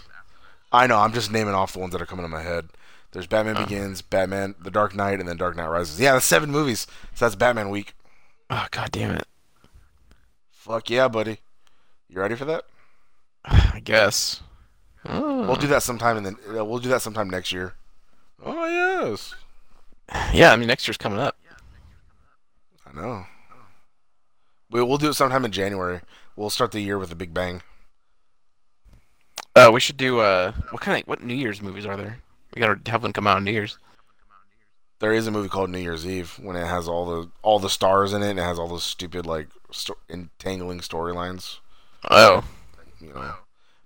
I 0.72 0.88
know. 0.88 1.00
I'm 1.00 1.14
just 1.14 1.32
naming 1.32 1.54
off 1.54 1.74
the 1.74 1.80
ones 1.80 1.94
that 1.94 2.02
are 2.02 2.06
coming 2.06 2.26
to 2.26 2.30
my 2.30 2.42
head. 2.42 2.70
There's 3.12 3.28
Batman 3.28 3.58
Oh. 3.58 3.62
Begins, 3.64 4.02
Batman, 4.02 4.56
The 4.60 4.72
Dark 4.72 4.94
Knight, 4.94 5.20
and 5.20 5.28
then 5.28 5.38
Dark 5.38 5.56
Knight 5.56 5.68
Rises. 5.68 6.00
Yeah, 6.00 6.14
that's 6.14 6.26
seven 6.26 6.52
movies. 6.52 6.86
So 7.14 7.26
that's 7.26 7.36
Batman 7.36 7.70
week. 7.70 7.94
Oh 8.50 8.68
god 8.72 8.92
damn 8.92 9.12
it! 9.16 9.26
Fuck 10.52 10.90
yeah, 10.90 11.08
buddy. 11.08 11.40
You 12.10 12.20
ready 12.20 12.36
for 12.36 12.46
that? 12.46 12.66
I 13.74 13.82
guess. 13.84 14.42
Oh. 15.08 15.46
We'll 15.46 15.56
do 15.56 15.68
that 15.68 15.84
sometime, 15.84 16.18
and 16.18 16.26
then 16.26 16.38
uh, 16.58 16.66
we'll 16.66 16.80
do 16.80 16.90
that 16.90 17.02
sometime 17.02 17.30
next 17.30 17.52
year. 17.52 17.74
Oh 18.44 18.66
yes, 18.66 19.34
Yeah, 20.34 20.52
I 20.52 20.56
mean 20.56 20.68
next 20.68 20.88
year's 20.88 20.98
coming 20.98 21.20
up. 21.20 21.38
I 22.86 23.00
know. 23.00 23.26
We 24.70 24.82
we'll 24.84 24.98
do 24.98 25.10
it 25.10 25.14
sometime 25.14 25.46
in 25.46 25.52
January. 25.52 26.02
We'll 26.36 26.50
start 26.50 26.72
the 26.72 26.82
year 26.82 27.00
with 27.00 27.12
a 27.12 27.16
big 27.16 27.34
bang. 27.34 27.62
Uh, 29.56 29.70
we 29.72 29.80
should 29.80 29.98
do 29.98 30.20
uh, 30.20 30.52
what 30.72 30.82
kind 30.82 31.02
of 31.02 31.08
what 31.08 31.24
New 31.24 31.34
Year's 31.34 31.62
movies 31.62 31.86
are 31.86 31.96
there? 31.96 32.20
We 32.54 32.60
gotta 32.60 32.80
have 32.90 33.04
one 33.04 33.14
come 33.14 33.26
out 33.28 33.38
on 33.38 33.44
New 33.46 33.52
Year's. 33.52 33.78
There 35.00 35.14
is 35.14 35.28
a 35.28 35.32
movie 35.32 35.50
called 35.50 35.70
New 35.70 35.80
Year's 35.80 36.06
Eve 36.06 36.40
when 36.42 36.56
it 36.56 36.66
has 36.66 36.88
all 36.88 37.06
the 37.06 37.30
all 37.42 37.60
the 37.60 37.70
stars 37.70 38.12
in 38.12 38.22
it 38.22 38.32
and 38.32 38.40
it 38.40 38.44
has 38.44 38.60
all 38.60 38.68
those 38.68 38.84
stupid 38.84 39.26
like 39.26 39.48
sto- 39.72 39.98
entangling 40.10 40.80
storylines. 40.80 41.60
Oh, 42.10 42.44
You 43.02 43.14
know, 43.14 43.34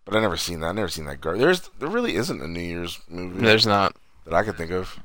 but 0.05 0.15
I 0.15 0.19
never 0.21 0.37
seen 0.37 0.59
that. 0.61 0.67
I 0.67 0.71
never 0.73 0.87
seen 0.89 1.05
that. 1.05 1.21
Gar- 1.21 1.37
There's 1.37 1.69
there 1.79 1.89
really 1.89 2.15
isn't 2.15 2.41
a 2.41 2.47
New 2.47 2.59
Year's 2.61 2.99
movie 3.09 3.41
there's 3.41 3.65
not. 3.67 3.95
that 4.25 4.33
I 4.33 4.43
could 4.43 4.55
think 4.57 4.71
of. 4.71 4.99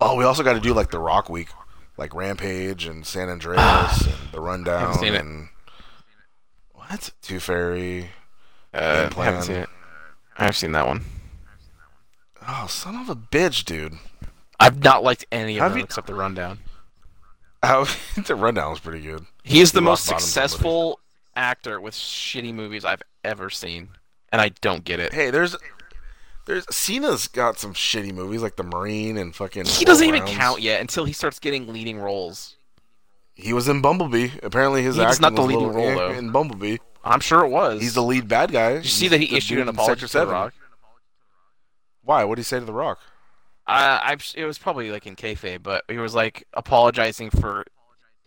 Oh, 0.00 0.16
we 0.16 0.24
also 0.24 0.42
got 0.42 0.54
to 0.54 0.60
do 0.60 0.74
like 0.74 0.90
the 0.90 0.98
Rock 0.98 1.28
Week, 1.28 1.48
like 1.96 2.14
Rampage 2.14 2.86
and 2.86 3.06
San 3.06 3.28
Andreas 3.28 4.02
and 4.06 4.32
the 4.32 4.40
Rundown 4.40 4.94
seen 4.94 5.14
it. 5.14 5.20
and 5.24 5.48
what 6.72 7.10
Tooth 7.22 7.44
Fairy. 7.44 8.10
Uh, 8.74 9.10
haven't 9.10 9.42
seen 9.42 9.56
it. 9.56 9.68
I've 10.36 10.56
seen 10.56 10.72
that 10.72 10.86
one. 10.86 11.04
Oh, 12.48 12.66
son 12.66 12.96
of 12.96 13.08
a 13.08 13.14
bitch, 13.14 13.64
dude! 13.64 13.94
I've 14.58 14.82
not 14.82 15.04
liked 15.04 15.24
any 15.30 15.58
of 15.58 15.62
Have 15.62 15.72
them 15.72 15.78
you- 15.78 15.84
except 15.84 16.06
the 16.08 16.14
Rundown. 16.14 16.58
How 17.62 17.86
the 18.16 18.34
Rundown 18.34 18.70
was 18.70 18.80
pretty 18.80 19.02
good. 19.02 19.24
He 19.44 19.60
is 19.60 19.70
the 19.70 19.80
He 19.80 19.84
most 19.84 20.04
successful 20.04 20.98
actor 21.34 21.80
with 21.80 21.94
shitty 21.94 22.52
movies 22.54 22.84
I've 22.84 23.02
ever 23.24 23.50
seen, 23.50 23.90
and 24.30 24.40
I 24.40 24.50
don't 24.60 24.84
get 24.84 25.00
it. 25.00 25.12
Hey, 25.12 25.30
there's 25.30 25.56
there's 26.46 26.64
Cena's 26.74 27.28
got 27.28 27.58
some 27.58 27.74
shitty 27.74 28.12
movies 28.12 28.42
like 28.42 28.56
The 28.56 28.64
Marine 28.64 29.16
and 29.16 29.34
fucking. 29.34 29.66
He 29.66 29.84
doesn't 29.84 30.06
even 30.06 30.22
Rounds. 30.22 30.36
count 30.36 30.60
yet 30.60 30.80
until 30.80 31.04
he 31.04 31.12
starts 31.12 31.38
getting 31.38 31.72
leading 31.72 31.98
roles. 31.98 32.56
He 33.34 33.52
was 33.52 33.68
in 33.68 33.80
Bumblebee. 33.80 34.30
Apparently, 34.42 34.82
his 34.82 34.98
acting 34.98 35.22
not 35.22 35.34
the 35.34 35.42
leading 35.42 35.72
role, 35.72 35.88
eh 35.88 35.94
though. 35.94 36.10
in 36.10 36.30
Bumblebee. 36.30 36.78
I'm 37.04 37.20
sure 37.20 37.44
it 37.44 37.48
was. 37.48 37.80
He's 37.80 37.94
the 37.94 38.02
lead 38.02 38.28
bad 38.28 38.52
guy. 38.52 38.74
Did 38.74 38.84
you 38.84 38.90
see 38.90 39.08
that 39.08 39.20
he 39.20 39.36
issued 39.36 39.58
an 39.58 39.68
apology 39.68 40.06
to 40.06 40.12
The 40.12 40.26
Rock? 40.26 40.54
Why? 42.04 42.24
What 42.24 42.36
did 42.36 42.40
he 42.40 42.44
say 42.44 42.58
to 42.58 42.64
The 42.64 42.72
Rock? 42.72 42.98
Uh, 43.66 43.98
I, 44.02 44.16
it 44.34 44.44
was 44.44 44.58
probably 44.58 44.90
like 44.90 45.06
in 45.06 45.16
kayfabe, 45.16 45.62
but 45.62 45.84
he 45.88 45.98
was 45.98 46.14
like 46.14 46.46
apologizing 46.52 47.30
for 47.30 47.64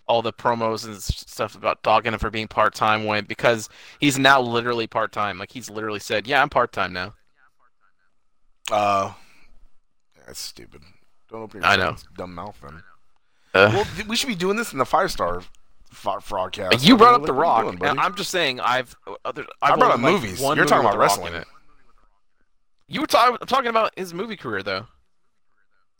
all 0.07 0.21
the 0.21 0.31
promos 0.33 0.85
and 0.85 1.01
stuff 1.01 1.55
about 1.55 1.81
dogging 1.83 2.13
him 2.13 2.19
for 2.19 2.29
being 2.29 2.47
part 2.47 2.75
time 2.75 3.05
when 3.05 3.25
because 3.25 3.69
he's 3.99 4.17
now 4.19 4.39
literally 4.41 4.87
part 4.87 5.11
time. 5.11 5.37
Like 5.39 5.51
he's 5.51 5.69
literally 5.69 5.99
said, 5.99 6.27
"Yeah, 6.27 6.41
I'm 6.41 6.49
part 6.49 6.71
time 6.71 6.93
now." 6.93 7.13
Uh, 8.71 9.13
that's 10.25 10.39
stupid. 10.39 10.81
Don't 11.29 11.41
open 11.43 11.61
your 11.61 11.69
I 11.69 11.75
know. 11.75 11.95
dumb 12.17 12.33
mouth 12.35 12.57
then. 12.61 12.83
Uh, 13.53 13.71
Well, 13.73 13.85
th- 13.95 14.07
we 14.07 14.15
should 14.15 14.27
be 14.27 14.35
doing 14.35 14.57
this 14.57 14.73
in 14.73 14.79
the 14.79 14.85
five 14.85 15.11
star 15.11 15.37
f- 15.37 15.49
frogcast. 15.93 16.85
you 16.85 16.97
brought 16.97 17.13
up 17.15 17.21
what 17.21 17.27
The 17.27 17.33
Rock. 17.33 17.63
doing, 17.63 17.83
and? 17.83 17.99
I'm 17.99 18.15
just 18.15 18.29
saying, 18.31 18.59
I've 18.59 18.95
other. 19.23 19.45
I 19.61 19.71
I've 19.71 19.79
brought 19.79 19.91
up 19.91 20.01
liked 20.01 20.21
movies. 20.23 20.41
You're 20.41 20.55
movie 20.55 20.67
talking 20.67 20.85
about 20.85 20.93
The 20.93 20.99
wrestling. 20.99 21.33
it. 21.35 21.47
You 22.87 23.01
were 23.01 23.07
talking 23.07 23.37
talking 23.47 23.69
about 23.69 23.91
his 23.97 24.13
movie 24.13 24.35
career 24.35 24.61
though. 24.61 24.87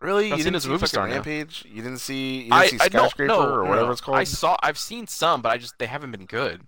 Really? 0.05 0.31
I've 0.31 0.37
You 0.37 0.43
seen 0.43 0.53
didn't 0.53 0.63
see 0.63 0.69
movie 0.69 0.79
fucking 0.79 0.87
star 0.89 1.07
now. 1.07 1.13
Rampage? 1.15 1.65
You 1.67 1.81
didn't 1.81 1.97
see? 1.99 2.35
You 2.37 2.41
didn't 2.43 2.53
I, 2.53 2.67
see 2.67 2.77
I 2.81 2.83
no, 2.93 2.99
Skyscraper 3.03 3.27
no, 3.27 3.41
or 3.49 3.63
whatever 3.65 3.87
no. 3.87 3.91
it's 3.91 4.01
called? 4.01 4.17
I 4.17 4.23
saw. 4.23 4.57
I've 4.61 4.77
seen 4.77 5.07
some, 5.07 5.41
but 5.41 5.49
I 5.51 5.57
just 5.57 5.77
they 5.79 5.85
haven't 5.87 6.11
been 6.11 6.25
good. 6.25 6.61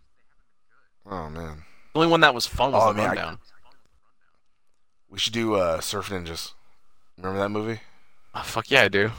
Oh 1.09 1.29
man, 1.29 1.63
The 1.93 1.99
only 1.99 2.07
one 2.11 2.19
that 2.21 2.33
was 2.33 2.45
fun 2.47 2.71
was 2.73 2.83
Oh, 2.83 2.91
the 2.93 3.01
man, 3.01 3.17
I- 3.17 3.37
we 5.09 5.19
should 5.19 5.33
do 5.33 5.55
uh, 5.55 5.79
Surf 5.79 6.09
Ninjas. 6.09 6.53
Remember 7.17 7.39
that 7.39 7.49
movie? 7.49 7.79
Oh, 8.35 8.41
fuck 8.41 8.69
yeah, 8.69 8.83
I 8.83 8.87
do. 8.89 9.11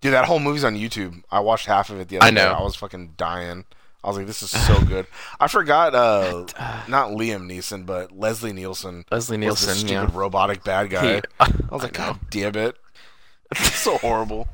Dude, 0.00 0.12
that 0.14 0.24
whole 0.24 0.38
movie's 0.40 0.64
on 0.64 0.74
YouTube. 0.76 1.22
I 1.30 1.40
watched 1.40 1.66
half 1.66 1.90
of 1.90 2.00
it 2.00 2.08
the 2.08 2.18
other 2.18 2.26
I 2.26 2.30
know. 2.30 2.48
day. 2.48 2.54
I 2.54 2.62
was 2.62 2.74
fucking 2.76 3.14
dying. 3.16 3.64
I 4.06 4.10
was 4.10 4.18
like, 4.18 4.26
this 4.28 4.40
is 4.40 4.50
so 4.50 4.80
good. 4.84 5.08
I 5.40 5.48
forgot, 5.48 5.92
uh, 5.96 6.46
not 6.86 7.10
Liam 7.10 7.50
Neeson, 7.50 7.84
but 7.84 8.16
Leslie 8.16 8.52
Nielsen. 8.52 9.04
Leslie 9.10 9.36
was 9.36 9.40
Nielsen, 9.66 9.86
the 9.86 9.92
yeah. 9.92 10.00
stupid 10.04 10.14
robotic 10.16 10.62
bad 10.62 10.90
guy. 10.90 11.14
He- 11.16 11.22
I 11.40 11.50
was 11.70 11.82
like, 11.82 11.94
God 11.94 12.20
damn 12.30 12.54
it. 12.56 12.76
It's 13.50 13.74
so 13.76 13.98
horrible. 13.98 14.48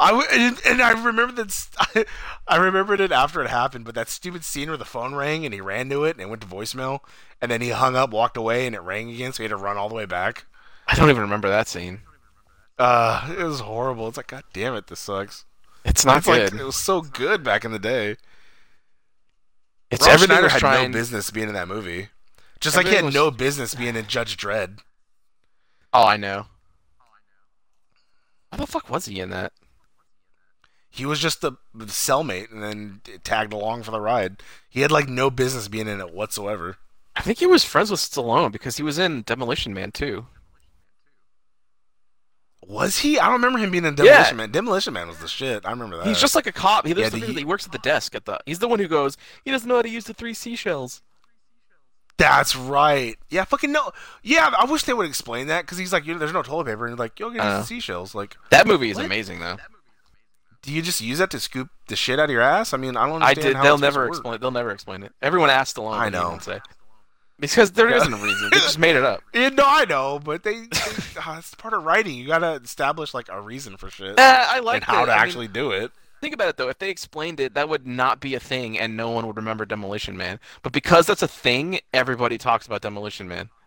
I 0.00 0.10
w- 0.10 0.28
and, 0.32 0.60
and 0.64 0.80
I 0.80 0.90
remember 0.90 1.34
that 1.42 1.50
st- 1.50 2.06
I 2.46 2.56
remembered 2.56 3.00
it 3.00 3.10
after 3.10 3.42
it 3.42 3.48
happened, 3.50 3.84
but 3.84 3.96
that 3.96 4.08
stupid 4.08 4.44
scene 4.44 4.68
where 4.68 4.76
the 4.76 4.84
phone 4.84 5.14
rang 5.14 5.44
and 5.44 5.52
he 5.52 5.60
ran 5.60 5.88
to 5.90 6.04
it 6.04 6.12
and 6.12 6.20
it 6.20 6.28
went 6.28 6.42
to 6.42 6.46
voicemail, 6.48 7.00
and 7.42 7.50
then 7.50 7.60
he 7.60 7.70
hung 7.70 7.96
up, 7.96 8.10
walked 8.10 8.36
away, 8.36 8.66
and 8.66 8.76
it 8.76 8.80
rang 8.80 9.10
again, 9.10 9.32
so 9.32 9.38
he 9.38 9.44
had 9.44 9.50
to 9.50 9.56
run 9.56 9.76
all 9.76 9.88
the 9.88 9.94
way 9.96 10.04
back. 10.06 10.46
I 10.86 10.94
don't 10.94 11.10
even 11.10 11.22
remember 11.22 11.48
that 11.48 11.66
scene. 11.68 12.00
Uh, 12.78 13.34
it 13.36 13.42
was 13.42 13.60
horrible. 13.60 14.06
It's 14.06 14.16
like, 14.16 14.28
God 14.28 14.44
damn 14.52 14.74
it, 14.74 14.86
this 14.86 15.00
sucks. 15.00 15.44
It's 15.84 16.04
not 16.04 16.18
it's 16.18 16.26
good. 16.26 16.52
like 16.52 16.60
it 16.60 16.64
was 16.64 16.76
so 16.76 17.00
good 17.00 17.42
back 17.42 17.64
in 17.64 17.72
the 17.72 17.78
day. 17.78 18.16
It's 19.90 20.04
Rob 20.06 20.14
everything 20.14 20.36
Schneider 20.36 20.48
had 20.48 20.58
trying. 20.60 20.90
no 20.90 20.98
business 20.98 21.30
being 21.30 21.48
in 21.48 21.54
that 21.54 21.68
movie. 21.68 22.08
Just 22.60 22.76
like 22.76 22.86
he 22.86 22.94
had 22.94 23.04
was- 23.06 23.14
no 23.14 23.30
business 23.30 23.74
being 23.74 23.96
in 23.96 24.06
Judge 24.06 24.36
Dredd. 24.36 24.78
Oh, 25.92 26.04
I 26.06 26.16
know. 26.16 26.46
Why 28.50 28.58
the 28.58 28.66
fuck 28.66 28.88
was 28.90 29.06
he 29.06 29.20
in 29.20 29.30
that? 29.30 29.52
He 30.90 31.04
was 31.06 31.20
just 31.20 31.42
the 31.42 31.52
cellmate 31.76 32.50
and 32.50 32.62
then 32.62 33.00
tagged 33.22 33.52
along 33.52 33.82
for 33.82 33.90
the 33.90 34.00
ride. 34.00 34.42
He 34.68 34.80
had 34.80 34.90
like 34.90 35.08
no 35.08 35.30
business 35.30 35.68
being 35.68 35.86
in 35.86 36.00
it 36.00 36.12
whatsoever. 36.14 36.76
I 37.14 37.20
think 37.20 37.38
he 37.38 37.46
was 37.46 37.64
friends 37.64 37.90
with 37.90 38.00
Stallone 38.00 38.50
because 38.52 38.76
he 38.78 38.82
was 38.82 38.98
in 38.98 39.22
Demolition 39.22 39.74
Man 39.74 39.92
too. 39.92 40.26
Was 42.68 42.98
he? 42.98 43.18
I 43.18 43.24
don't 43.24 43.32
remember 43.34 43.58
him 43.58 43.70
being 43.70 43.86
in 43.86 43.94
Yeah. 43.96 44.04
Demolition 44.04 44.36
Man. 44.36 44.50
Demolition 44.50 44.92
Man 44.92 45.08
was 45.08 45.18
the 45.18 45.26
shit. 45.26 45.64
I 45.64 45.70
remember 45.70 45.96
that. 45.96 46.06
He's 46.06 46.20
just 46.20 46.34
like 46.34 46.46
a 46.46 46.52
cop. 46.52 46.86
He, 46.86 46.92
lives 46.92 47.14
Yeah, 47.14 47.26
he, 47.26 47.32
he- 47.32 47.44
works 47.44 47.64
at 47.64 47.72
the 47.72 47.78
desk 47.78 48.14
at 48.14 48.26
the. 48.26 48.38
He's 48.44 48.58
the 48.58 48.68
one 48.68 48.78
who 48.78 48.86
goes. 48.86 49.16
He 49.44 49.50
doesn't 49.50 49.66
know 49.66 49.76
how 49.76 49.82
to 49.82 49.88
use 49.88 50.04
the 50.04 50.12
three 50.12 50.34
seashells. 50.34 51.00
That's 52.18 52.54
right. 52.56 53.16
Yeah, 53.30 53.44
fucking 53.44 53.72
no. 53.72 53.92
Yeah, 54.22 54.50
I 54.58 54.64
wish 54.66 54.82
they 54.82 54.92
would 54.92 55.06
explain 55.06 55.46
that 55.46 55.62
because 55.62 55.78
he's 55.78 55.92
like, 55.92 56.04
there's 56.04 56.32
no 56.32 56.42
toilet 56.42 56.66
paper, 56.66 56.84
and 56.84 56.92
he's 56.94 56.98
like, 56.98 57.18
you'll 57.18 57.30
get 57.30 57.40
Uh. 57.40 57.62
seashells. 57.62 58.14
Like, 58.14 58.36
That 58.50 58.66
movie 58.66 58.90
is 58.90 58.96
What? 58.96 59.06
amazing 59.06 59.38
though. 59.40 59.56
do 60.62 60.72
you 60.72 60.82
just 60.82 61.00
use 61.00 61.18
that 61.18 61.30
to 61.30 61.40
scoop 61.40 61.70
the 61.86 61.94
shit 61.96 62.18
out 62.18 62.24
of 62.24 62.30
your 62.30 62.42
ass? 62.42 62.74
I 62.74 62.76
mean, 62.76 62.96
I 62.96 63.06
don't 63.08 63.22
I 63.22 63.32
did. 63.34 63.56
They'll 63.56 63.78
never 63.78 64.08
explain. 64.08 64.40
They'll 64.40 64.50
never 64.50 64.72
explain 64.72 65.04
it. 65.04 65.12
Everyone 65.22 65.48
asked 65.48 65.76
Stallone. 65.76 65.94
I 65.96 66.08
know. 66.10 66.38
say. 66.42 66.58
Because 67.40 67.70
there 67.72 67.88
Yeah. 67.88 67.98
not 67.98 68.20
a 68.20 68.24
reason. 68.24 68.50
They 68.50 68.58
just 68.58 68.78
made 68.78 68.96
it 68.96 69.04
up. 69.04 69.22
Yeah, 69.34 69.50
no, 69.50 69.62
I 69.64 69.84
know, 69.84 70.18
but 70.18 70.42
they, 70.42 70.54
they 70.54 70.66
uh, 71.24 71.36
it's 71.38 71.54
part 71.54 71.72
of 71.74 71.84
writing. 71.84 72.14
You 72.16 72.26
gotta 72.26 72.60
establish 72.62 73.14
like 73.14 73.28
a 73.30 73.40
reason 73.40 73.76
for 73.76 73.88
shit 73.90 74.18
Uh, 74.18 74.44
I 74.48 74.58
like 74.60 74.76
and 74.76 74.84
how 74.84 75.02
it. 75.04 75.06
to 75.06 75.12
I 75.12 75.16
mean, 75.16 75.22
actually 75.24 75.48
do 75.48 75.70
it. 75.70 75.92
Think 76.20 76.34
about 76.34 76.48
it 76.48 76.56
though. 76.56 76.68
If 76.68 76.78
they 76.80 76.90
explained 76.90 77.38
it, 77.38 77.54
that 77.54 77.68
would 77.68 77.86
not 77.86 78.18
be 78.18 78.34
a 78.34 78.40
thing, 78.40 78.76
and 78.76 78.96
no 78.96 79.10
one 79.10 79.24
would 79.28 79.36
remember 79.36 79.64
Demolition 79.64 80.16
Man. 80.16 80.40
But 80.64 80.72
because 80.72 81.06
that's 81.06 81.22
a 81.22 81.28
thing, 81.28 81.78
everybody 81.94 82.38
talks 82.38 82.66
about 82.66 82.80
Demolition 82.82 83.28
Man. 83.28 83.50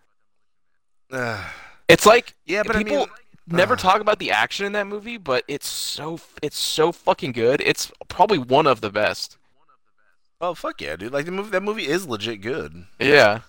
Uh, 1.11 1.43
It's 1.87 2.05
like 2.05 2.35
yeah, 2.45 2.63
but 2.65 2.75
people 2.77 2.95
I 2.95 2.99
mean, 2.99 3.07
never 3.47 3.73
uh. 3.73 3.77
talk 3.77 3.99
about 4.01 4.19
the 4.19 4.31
action 4.31 4.65
in 4.65 4.71
that 4.73 4.87
movie, 4.87 5.17
but 5.17 5.43
it's 5.47 5.67
so 5.67 6.19
it's 6.41 6.57
so 6.57 6.91
fucking 6.91 7.33
good. 7.33 7.61
It's 7.65 7.91
probably 8.07 8.37
one 8.37 8.65
of 8.67 8.79
the 8.81 8.89
best. 8.89 9.37
oh 10.39 10.53
fuck 10.53 10.79
yeah, 10.81 10.95
dude! 10.95 11.11
Like 11.11 11.25
the 11.25 11.31
movie, 11.31 11.49
that 11.51 11.63
movie 11.63 11.87
is 11.87 12.07
legit 12.07 12.39
good. 12.41 12.85
Yeah. 12.99 13.41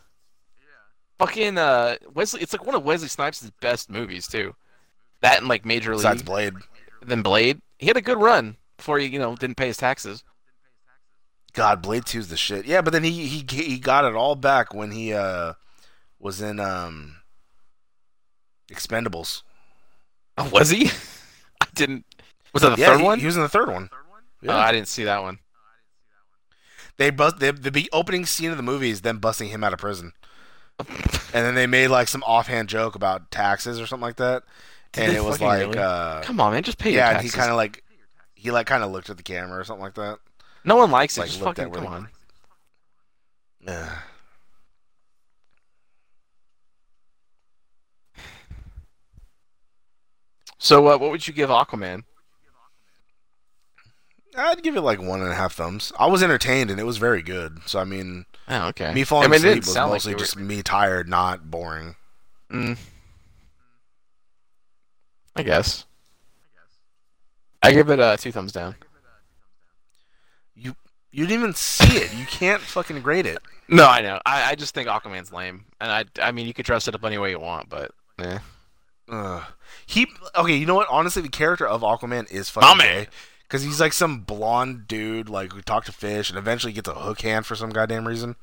Fucking 1.26 1.56
uh, 1.56 1.96
Wesley. 2.14 2.42
It's 2.42 2.52
like 2.52 2.66
one 2.66 2.74
of 2.74 2.85
Wesley 2.85 3.08
Snipes' 3.08 3.50
best 3.61 3.88
movies 3.88 4.26
too. 4.26 4.54
That 5.20 5.38
and 5.38 5.48
like 5.48 5.64
Major 5.64 5.92
League. 5.92 6.02
Besides. 6.02 6.22
Blade, 6.22 6.54
Then 7.00 7.22
Blade. 7.22 7.61
He 7.78 7.87
had 7.87 7.96
a 7.96 8.02
good 8.02 8.18
run 8.18 8.56
before 8.76 8.98
he 8.98 9.06
you 9.06 9.18
know 9.18 9.37
didn't 9.37 9.56
pay 9.56 9.68
his 9.68 9.76
taxes. 9.76 10.24
God, 11.52 11.80
Blade 11.80 12.06
Two 12.06 12.18
is 12.18 12.28
the 12.28 12.37
shit. 12.37 12.66
Yeah, 12.66 12.80
but 12.80 12.92
then 12.92 13.04
he 13.04 13.26
he 13.28 13.44
he 13.48 13.78
got 13.78 14.04
it 14.04 14.16
all 14.16 14.35
back 14.35 14.74
when 14.74 14.90
he 14.90 15.12
uh 15.12 15.52
was 16.18 16.42
in 16.42 16.58
um 16.58 17.18
Expendables. 18.72 19.42
Oh, 20.37 20.48
was 20.52 20.70
he? 20.70 20.90
I 21.61 21.66
didn't. 21.74 22.04
Was 22.52 22.62
that 22.62 22.74
the 22.76 22.80
yeah, 22.80 22.88
third 22.88 23.00
he, 23.00 23.04
one? 23.04 23.20
He 23.20 23.26
was 23.26 23.37
in 23.37 23.42
the 23.42 23.48
third 23.48 23.68
one. 23.68 23.90
Oh, 24.48 24.56
I 24.56 24.72
didn't 24.72 24.88
see 24.88 25.04
that 25.04 25.22
one. 25.22 25.38
They 26.96 27.11
bust 27.11 27.38
the 27.38 27.52
the 27.52 27.88
opening 27.92 28.26
scene 28.26 28.50
of 28.50 28.56
the 28.56 28.62
movie 28.62 28.90
is 28.90 29.02
them 29.02 29.18
busting 29.18 29.48
him 29.48 29.62
out 29.62 29.72
of 29.72 29.78
prison, 29.78 30.12
and 30.79 30.88
then 31.33 31.54
they 31.54 31.66
made 31.66 31.88
like 31.88 32.08
some 32.08 32.23
offhand 32.25 32.68
joke 32.68 32.94
about 32.94 33.31
taxes 33.31 33.81
or 33.81 33.87
something 33.87 34.02
like 34.06 34.16
that, 34.16 34.42
Did 34.92 35.08
and 35.08 35.16
it 35.16 35.25
was 35.25 35.40
like, 35.40 35.60
really? 35.66 35.79
uh, 35.79 36.23
Come 36.23 36.40
on, 36.40 36.52
man, 36.52 36.62
just 36.62 36.79
pay 36.79 36.90
your 36.90 36.98
yeah, 37.00 37.10
and 37.12 37.20
he 37.23 37.29
kind 37.29 37.50
of 37.50 37.56
like 37.56 37.83
he 38.35 38.50
like 38.50 38.66
kind 38.66 38.83
of 38.83 38.90
looked 38.90 39.10
at 39.10 39.16
the 39.16 39.23
camera 39.23 39.58
or 39.60 39.64
something 39.64 39.83
like 39.85 39.94
that. 39.94 40.18
No 40.64 40.77
one 40.77 40.90
likes 40.90 41.16
it. 41.18 41.27
just 41.27 41.40
fucking 41.40 41.70
come 41.70 41.87
on. 41.87 42.08
So, 50.58 50.87
uh, 50.88 50.96
what 50.98 51.10
would 51.10 51.27
you 51.27 51.35
give 51.35 51.50
Aquaman? 51.50 52.04
I'd 54.37 54.62
give 54.62 54.77
it 54.77 54.81
like 54.83 55.00
one 55.00 55.20
and 55.20 55.31
a 55.31 55.35
half 55.35 55.52
thumbs. 55.54 55.92
I 55.98 56.06
was 56.06 56.23
entertained 56.23 56.70
and 56.70 56.81
it 56.81 56.85
was 56.85 56.96
very 56.96 57.20
good. 57.23 57.58
So 57.66 57.79
I 57.79 57.85
mean, 57.85 58.25
Oh, 58.53 58.69
okay. 58.69 58.92
me 58.92 59.05
falling 59.05 59.25
I 59.25 59.29
mean, 59.29 59.37
asleep 59.37 59.65
was 59.65 59.73
sound 59.73 59.90
like 59.90 59.96
mostly 59.96 60.13
were- 60.13 60.19
just 60.19 60.37
me 60.37 60.63
tired, 60.63 61.09
not 61.09 61.50
boring. 61.50 61.96
Mm. 62.50 62.77
I 65.35 65.42
guess. 65.42 65.87
I 67.63 67.73
give 67.73 67.88
it 67.88 67.98
uh, 67.98 68.17
two 68.17 68.31
thumbs 68.33 68.53
down. 68.53 68.75
You 70.55 70.77
you 71.13 71.27
didn't 71.27 71.40
even 71.40 71.55
see 71.55 71.96
it. 71.96 72.13
You 72.13 72.27
can't 72.27 72.61
fucking 72.61 73.00
grade 73.00 73.25
it. 73.27 73.38
No, 73.69 73.87
I 73.87 74.03
know. 74.03 74.21
I, 74.27 74.50
I 74.50 74.55
just 74.55 74.75
think 74.75 74.88
Aquaman's 74.88 75.33
lame, 75.33 75.65
and 75.81 75.90
I 75.90 76.05
I 76.21 76.33
mean 76.33 76.46
you 76.46 76.53
could 76.53 76.67
dress 76.67 76.88
it 76.88 76.94
up 76.94 77.05
any 77.05 77.17
way 77.19 77.31
you 77.31 77.40
want, 77.40 77.71
but 77.71 77.92
yeah. 78.19 78.40
Uh, 79.09 79.44
he 79.87 80.09
okay. 80.37 80.57
You 80.57 80.67
know 80.67 80.75
what? 80.75 80.88
Honestly, 80.90 81.23
the 81.23 81.29
character 81.29 81.67
of 81.67 81.81
Aquaman 81.81 82.31
is 82.31 82.50
fucking 82.50 82.79
gay 82.79 83.09
because 83.53 83.65
he's 83.65 83.81
like 83.81 83.92
some 83.92 84.21
blonde 84.21 84.88
dude 84.88 85.29
like 85.29 85.53
who 85.53 85.61
talked 85.61 85.85
to 85.85 85.92
fish 85.92 86.31
and 86.31 86.38
eventually 86.38 86.73
gets 86.73 86.88
a 86.88 86.94
hook 86.94 87.21
hand 87.21 87.44
for 87.44 87.55
some 87.55 87.69
goddamn 87.69 88.09
reason. 88.09 88.35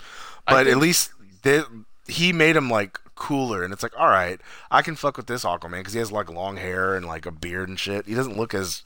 But 0.48 0.68
at 0.68 0.78
least 0.78 1.14
they, 1.42 1.64
he 2.08 2.32
made 2.32 2.56
him 2.56 2.70
like 2.70 3.00
cooler, 3.16 3.64
and 3.64 3.74
it's 3.74 3.82
like, 3.82 3.98
all 3.98 4.08
right, 4.08 4.40
I 4.70 4.84
can 4.84 4.96
fuck 4.96 5.18
with 5.18 5.26
this 5.26 5.44
Aquaman 5.44 5.80
because 5.80 5.94
he 5.94 6.00
has 6.00 6.12
like 6.12 6.30
long 6.30 6.58
hair 6.58 6.96
and 6.96 7.08
like 7.08 7.26
a 7.26 7.32
beard 7.32 7.70
and 7.70 7.80
shit. 7.80 8.06
He 8.06 8.14
doesn't 8.14 8.38
look 8.38 8.54
as 8.54 8.84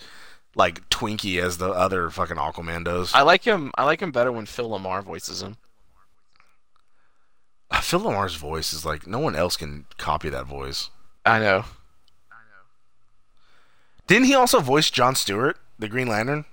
like 0.55 0.89
twinky 0.89 1.43
as 1.43 1.57
the 1.57 1.69
other 1.69 2.09
fucking 2.09 2.37
Aquaman 2.37 2.85
does. 2.85 3.13
I 3.13 3.23
like 3.23 3.43
him. 3.43 3.73
I 3.77 3.83
like 3.83 4.01
him 4.01 4.13
better 4.13 4.31
when 4.31 4.45
Phil 4.45 4.69
LaMarr 4.69 5.03
voices 5.03 5.43
him. 5.43 5.57
Uh, 7.69 7.81
Phil 7.81 7.99
LaMarr's 7.99 8.35
voice 8.35 8.71
is 8.71 8.85
like 8.85 9.05
no 9.05 9.19
one 9.19 9.35
else 9.35 9.57
can 9.57 9.87
copy 9.97 10.29
that 10.29 10.45
voice. 10.45 10.89
I 11.25 11.39
know. 11.39 11.65
I 12.31 12.43
know. 12.47 12.63
Didn't 14.07 14.27
he 14.27 14.35
also 14.35 14.61
voice 14.61 14.89
John 14.89 15.15
Stewart, 15.15 15.57
the 15.79 15.87
Green 15.87 16.07
Lantern? 16.07 16.45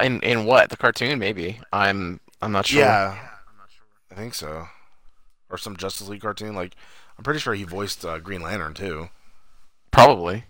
In 0.00 0.20
in 0.20 0.44
what 0.44 0.70
the 0.70 0.76
cartoon? 0.76 1.18
Maybe 1.18 1.60
I'm 1.72 2.20
I'm 2.40 2.52
not 2.52 2.66
sure. 2.66 2.80
Yeah, 2.80 3.10
I'm 3.10 3.56
not 3.56 3.70
sure. 3.70 3.84
I 4.10 4.14
think 4.14 4.34
so. 4.34 4.66
Or 5.50 5.58
some 5.58 5.76
Justice 5.76 6.08
League 6.08 6.22
cartoon. 6.22 6.54
Like, 6.54 6.74
I'm 7.16 7.24
pretty 7.24 7.38
sure 7.40 7.54
he 7.54 7.64
voiced 7.64 8.04
uh, 8.04 8.18
Green 8.18 8.40
Lantern 8.42 8.74
too. 8.74 9.10
probably. 9.90 10.44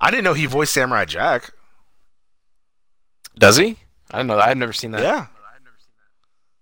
I 0.00 0.10
didn't 0.10 0.24
know 0.24 0.34
he 0.34 0.46
voiced 0.46 0.74
Samurai 0.74 1.04
Jack. 1.04 1.52
Does 3.38 3.56
he? 3.56 3.76
I 4.10 4.18
don't 4.18 4.26
know. 4.26 4.38
I've 4.38 4.56
never 4.56 4.72
seen 4.72 4.90
that. 4.90 5.02
Yeah. 5.02 5.08
I 5.10 5.52
had 5.54 5.62
never 5.62 5.76
seen 5.78 5.92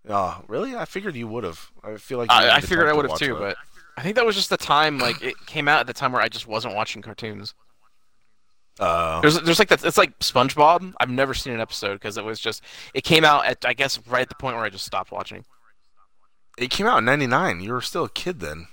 that. 0.05 0.15
Oh, 0.15 0.45
really? 0.47 0.77
I 0.77 0.85
figured 0.85 1.17
you 1.17 1.27
would 1.27 1.45
have. 1.45 1.71
I 1.83 1.97
feel 1.97 2.19
like 2.19 2.31
you 2.31 2.37
I, 2.37 2.57
I 2.57 2.61
figured 2.61 2.87
I 2.87 2.93
would 2.93 3.09
have 3.09 3.19
too, 3.19 3.35
that. 3.35 3.41
but 3.41 3.57
I 3.97 4.03
think 4.03 4.17
that 4.17 4.27
was 4.27 4.37
just 4.37 4.51
the 4.51 4.57
time. 4.59 4.99
Like 4.99 5.23
it 5.23 5.35
came 5.47 5.69
out 5.69 5.81
at 5.81 5.87
the 5.87 5.95
time 5.95 6.13
where 6.13 6.23
I 6.23 6.29
just 6.29 6.47
wasn't 6.47 6.75
watching 6.75 7.01
cartoons. 7.03 7.55
Uh, 8.79 9.21
There's 9.21 9.39
there's 9.43 9.59
like 9.59 9.69
that. 9.69 9.85
It's 9.85 9.99
like 9.99 10.19
SpongeBob. 10.21 10.95
I've 11.01 11.11
never 11.11 11.35
seen 11.35 11.53
an 11.53 11.61
episode 11.61 11.95
because 11.95 12.17
it 12.17 12.25
was 12.25 12.41
just 12.41 12.63
it 12.95 13.05
came 13.05 13.25
out 13.25 13.45
at 13.45 13.65
I 13.65 13.75
guess 13.75 13.99
right 14.07 14.23
at 14.23 14.29
the 14.31 14.35
point 14.37 14.57
where 14.57 14.65
I 14.65 14.71
just 14.71 14.87
stopped 14.87 15.13
watching. 15.13 15.45
it 16.57 16.71
came 16.71 16.87
out 16.87 16.99
in 16.99 17.05
'99. 17.05 17.61
You 17.61 17.73
were 17.73 17.83
still 17.83 18.05
a 18.05 18.09
kid 18.11 18.41
then. 18.41 18.69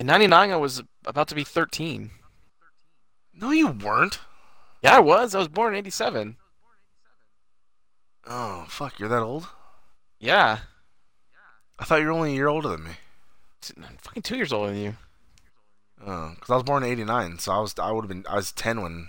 In 0.00 0.06
'99, 0.06 0.50
I 0.50 0.56
was 0.56 0.82
about 1.06 1.28
to 1.28 1.34
be 1.34 1.44
13. 1.44 2.10
No, 3.34 3.50
you 3.50 3.68
weren't. 3.68 4.18
Yeah, 4.82 4.96
I 4.96 5.00
was. 5.00 5.34
I 5.34 5.38
was 5.38 5.48
born 5.48 5.74
in 5.74 5.78
'87. 5.78 6.36
Oh, 8.26 8.66
fuck! 8.68 8.98
You're 8.98 9.08
that 9.08 9.22
old? 9.22 9.46
Yeah, 10.20 10.58
I 11.78 11.84
thought 11.84 12.00
you 12.00 12.06
were 12.06 12.12
only 12.12 12.32
a 12.32 12.34
year 12.34 12.48
older 12.48 12.68
than 12.68 12.84
me. 12.84 12.90
I'm 13.76 13.96
fucking 13.98 14.22
two 14.22 14.36
years 14.36 14.52
older 14.52 14.72
than 14.72 14.80
you. 14.82 14.96
Oh, 16.06 16.30
because 16.34 16.50
I 16.50 16.54
was 16.54 16.62
born 16.62 16.82
in 16.84 16.90
'89, 16.90 17.38
so 17.38 17.52
I 17.52 17.58
was 17.58 17.74
I 17.78 17.90
would 17.90 18.02
have 18.02 18.08
been 18.08 18.24
I 18.28 18.36
was 18.36 18.52
10 18.52 18.80
when 18.82 19.08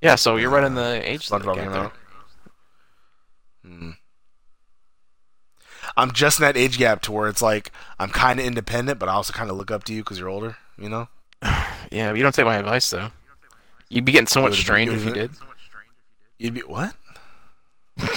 Yeah, 0.00 0.16
so 0.16 0.36
you're 0.36 0.50
right 0.50 0.64
in 0.64 0.74
the 0.74 1.00
age 1.08 1.28
SpongeBob 1.28 1.56
gap 1.56 1.72
there. 1.72 1.92
Hmm. 3.64 3.90
I'm 5.96 6.12
just 6.12 6.38
in 6.38 6.42
that 6.42 6.56
age 6.56 6.78
gap 6.78 7.02
to 7.02 7.12
where 7.12 7.28
it's 7.28 7.42
like 7.42 7.72
I'm 7.98 8.10
kind 8.10 8.38
of 8.38 8.46
independent, 8.46 8.98
but 8.98 9.08
I 9.08 9.12
also 9.12 9.32
kind 9.32 9.50
of 9.50 9.56
look 9.56 9.70
up 9.70 9.84
to 9.84 9.94
you 9.94 10.02
because 10.02 10.18
you're 10.18 10.28
older. 10.28 10.56
You 10.78 10.88
know? 10.88 11.08
Yeah, 11.92 12.10
but 12.10 12.16
you 12.16 12.24
don't 12.24 12.34
take 12.34 12.46
my 12.46 12.56
advice 12.56 12.90
though. 12.90 13.10
You'd 13.88 14.04
be 14.04 14.10
getting 14.10 14.26
so 14.26 14.42
much 14.42 14.58
strange 14.58 14.90
if 14.90 15.04
you 15.04 15.12
did. 15.12 15.30
You'd 16.36 16.54
be 16.54 16.60
what? 16.60 16.94
I'm 18.00 18.08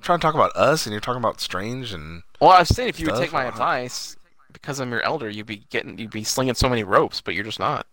trying 0.00 0.18
to 0.18 0.22
talk 0.22 0.34
about 0.34 0.56
us, 0.56 0.84
and 0.84 0.92
you're 0.92 1.00
talking 1.00 1.20
about 1.20 1.40
strange 1.40 1.92
and 1.92 2.24
Well, 2.40 2.50
I 2.50 2.58
was 2.58 2.68
saying 2.68 2.88
if 2.88 2.98
you 2.98 3.06
would 3.06 3.16
take 3.16 3.32
my 3.32 3.46
uh, 3.46 3.50
advice, 3.50 4.16
because 4.52 4.80
I'm 4.80 4.90
your 4.90 5.02
elder, 5.02 5.28
you'd 5.28 5.46
be 5.46 5.64
getting, 5.70 5.98
you'd 5.98 6.10
be 6.10 6.24
slinging 6.24 6.54
so 6.54 6.68
many 6.68 6.84
ropes, 6.84 7.20
but 7.20 7.34
you're 7.34 7.44
just 7.44 7.58
not. 7.58 7.86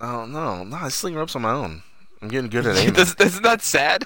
oh 0.00 0.26
no, 0.26 0.64
no, 0.64 0.76
I 0.76 0.88
sling 0.88 1.14
ropes 1.14 1.34
on 1.36 1.42
my 1.42 1.52
own. 1.52 1.82
I'm 2.22 2.28
getting 2.28 2.50
good 2.50 2.66
at 2.66 2.76
aiming. 2.78 2.94
This- 2.94 3.14
Isn't 3.18 3.42
that 3.42 3.62
sad? 3.62 4.04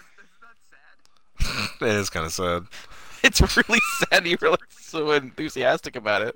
it 1.80 1.86
is 1.88 2.10
kind 2.10 2.26
of 2.26 2.32
sad. 2.32 2.64
It's 3.22 3.38
really 3.54 3.78
sad. 4.10 4.26
You're 4.26 4.50
like 4.50 4.60
so 4.70 5.10
enthusiastic 5.10 5.94
about 5.94 6.22
it. 6.22 6.34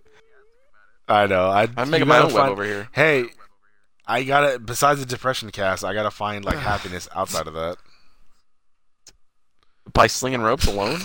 I 1.09 1.27
know. 1.27 1.49
I, 1.49 1.67
I'm 1.79 1.89
making 1.89 2.09
my 2.09 2.19
own 2.19 2.35
web 2.35 2.51
over 2.51 2.63
here. 2.63 2.89
Hey, 2.93 3.25
I 4.07 4.23
gotta. 4.23 4.59
Besides 4.59 5.01
the 5.01 5.07
depression 5.07 5.51
cast, 5.51 5.83
I 5.83 5.95
gotta 5.95 6.11
find 6.11 6.45
like 6.45 6.59
happiness 6.73 7.09
outside 7.15 7.47
of 7.47 7.55
that. 7.55 7.79
By 9.95 10.09
slinging 10.09 10.43
ropes 10.43 10.67
alone? 10.67 11.01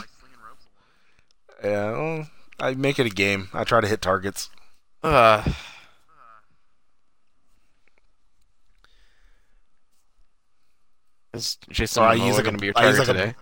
Yeah, 1.64 1.91
well, 1.91 2.28
I 2.60 2.74
make 2.76 2.99
it 2.99 3.05
a 3.05 3.10
game. 3.10 3.49
I 3.53 3.64
try 3.64 3.82
to 3.82 3.88
hit 3.88 4.01
targets. 4.01 4.49
Uh, 5.01 5.43
is 11.34 11.57
Jason 11.70 12.03
Or 12.03 12.07
I 12.07 12.14
use 12.16 12.36
like 12.36 12.43
going 12.45 12.55
a- 12.55 12.60
be 12.60 12.68
your 12.68 12.74
I 12.78 12.82
target 12.84 12.99
like 12.99 13.07
today? 13.07 13.36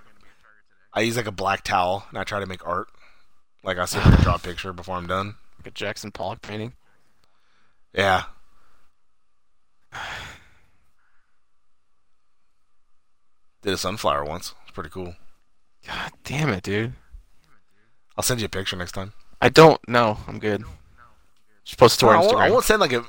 I 0.93 1.01
use 1.01 1.17
like 1.17 1.27
a 1.27 1.31
black 1.31 1.63
towel 1.63 2.05
and 2.09 2.17
I 2.17 2.23
try 2.23 2.39
to 2.39 2.45
make 2.45 2.65
art. 2.67 2.87
Like 3.63 3.77
I 3.77 3.83
I 3.83 3.85
can 3.87 4.21
draw 4.21 4.35
a 4.35 4.39
picture 4.39 4.73
before 4.73 4.95
I'm 4.97 5.07
done. 5.07 5.35
Like 5.59 5.67
a 5.67 5.71
Jackson 5.71 6.11
Pollock 6.11 6.41
painting? 6.41 6.73
Yeah. 7.93 8.23
Did 13.63 13.73
a 13.73 13.77
sunflower 13.77 14.23
once. 14.25 14.53
It's 14.63 14.71
pretty 14.71 14.89
cool. 14.89 15.15
God 15.85 16.11
damn 16.23 16.49
it, 16.49 16.63
dude. 16.63 16.93
I'll 18.17 18.23
send 18.23 18.39
you 18.41 18.45
a 18.45 18.49
picture 18.49 18.75
next 18.75 18.93
time. 18.93 19.13
I 19.41 19.49
don't 19.49 19.85
know. 19.87 20.17
I'm 20.27 20.39
good. 20.39 20.63
Just 21.63 21.77
post 21.77 21.97
it 21.97 21.99
to 21.99 22.05
No, 22.07 22.11
our 22.11 22.17
I, 22.17 22.21
won't, 22.25 22.37
I 22.37 22.49
won't 22.51 22.63
send 22.65 22.79
like 22.81 22.93
a. 22.93 23.03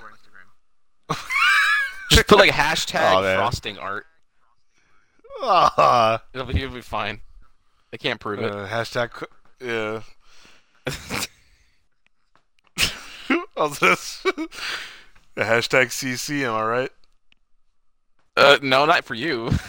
Just 2.11 2.27
put 2.27 2.39
like 2.39 2.51
a 2.51 2.55
hashtag 2.55 3.17
Oh, 3.17 3.23
man. 3.23 3.37
frosting 3.39 3.79
art. 3.79 4.07
Ah, 5.41 6.23
It'll 6.35 6.47
be, 6.47 6.57
it'll 6.63 6.75
be 6.75 6.81
fine. 6.81 7.21
They 7.91 7.99
can't 7.99 8.19
prove 8.19 8.41
it. 8.41 8.51
uh, 8.51 8.67
hashtag. 8.67 9.11
qu- 9.13 9.27
Yeah. 9.61 10.03
How's 13.57 13.79
this? 13.79 14.23
the 14.25 15.43
hashtag 15.43 15.87
CC. 15.89 16.43
Am 16.43 16.55
I 16.55 16.63
right? 16.65 16.91
Uh, 18.37 18.59
no, 18.63 18.85
not 18.85 19.05
for 19.05 19.15
you. 19.15 19.51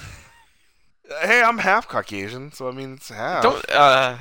Hey, 1.24 1.42
I'm 1.42 1.58
half 1.58 1.88
Caucasian, 1.88 2.52
so 2.52 2.68
I 2.68 2.72
mean 2.72 2.94
it's 2.94 3.10
half. 3.10 3.42
Don't. 3.42 3.68
Uh, 3.72 4.18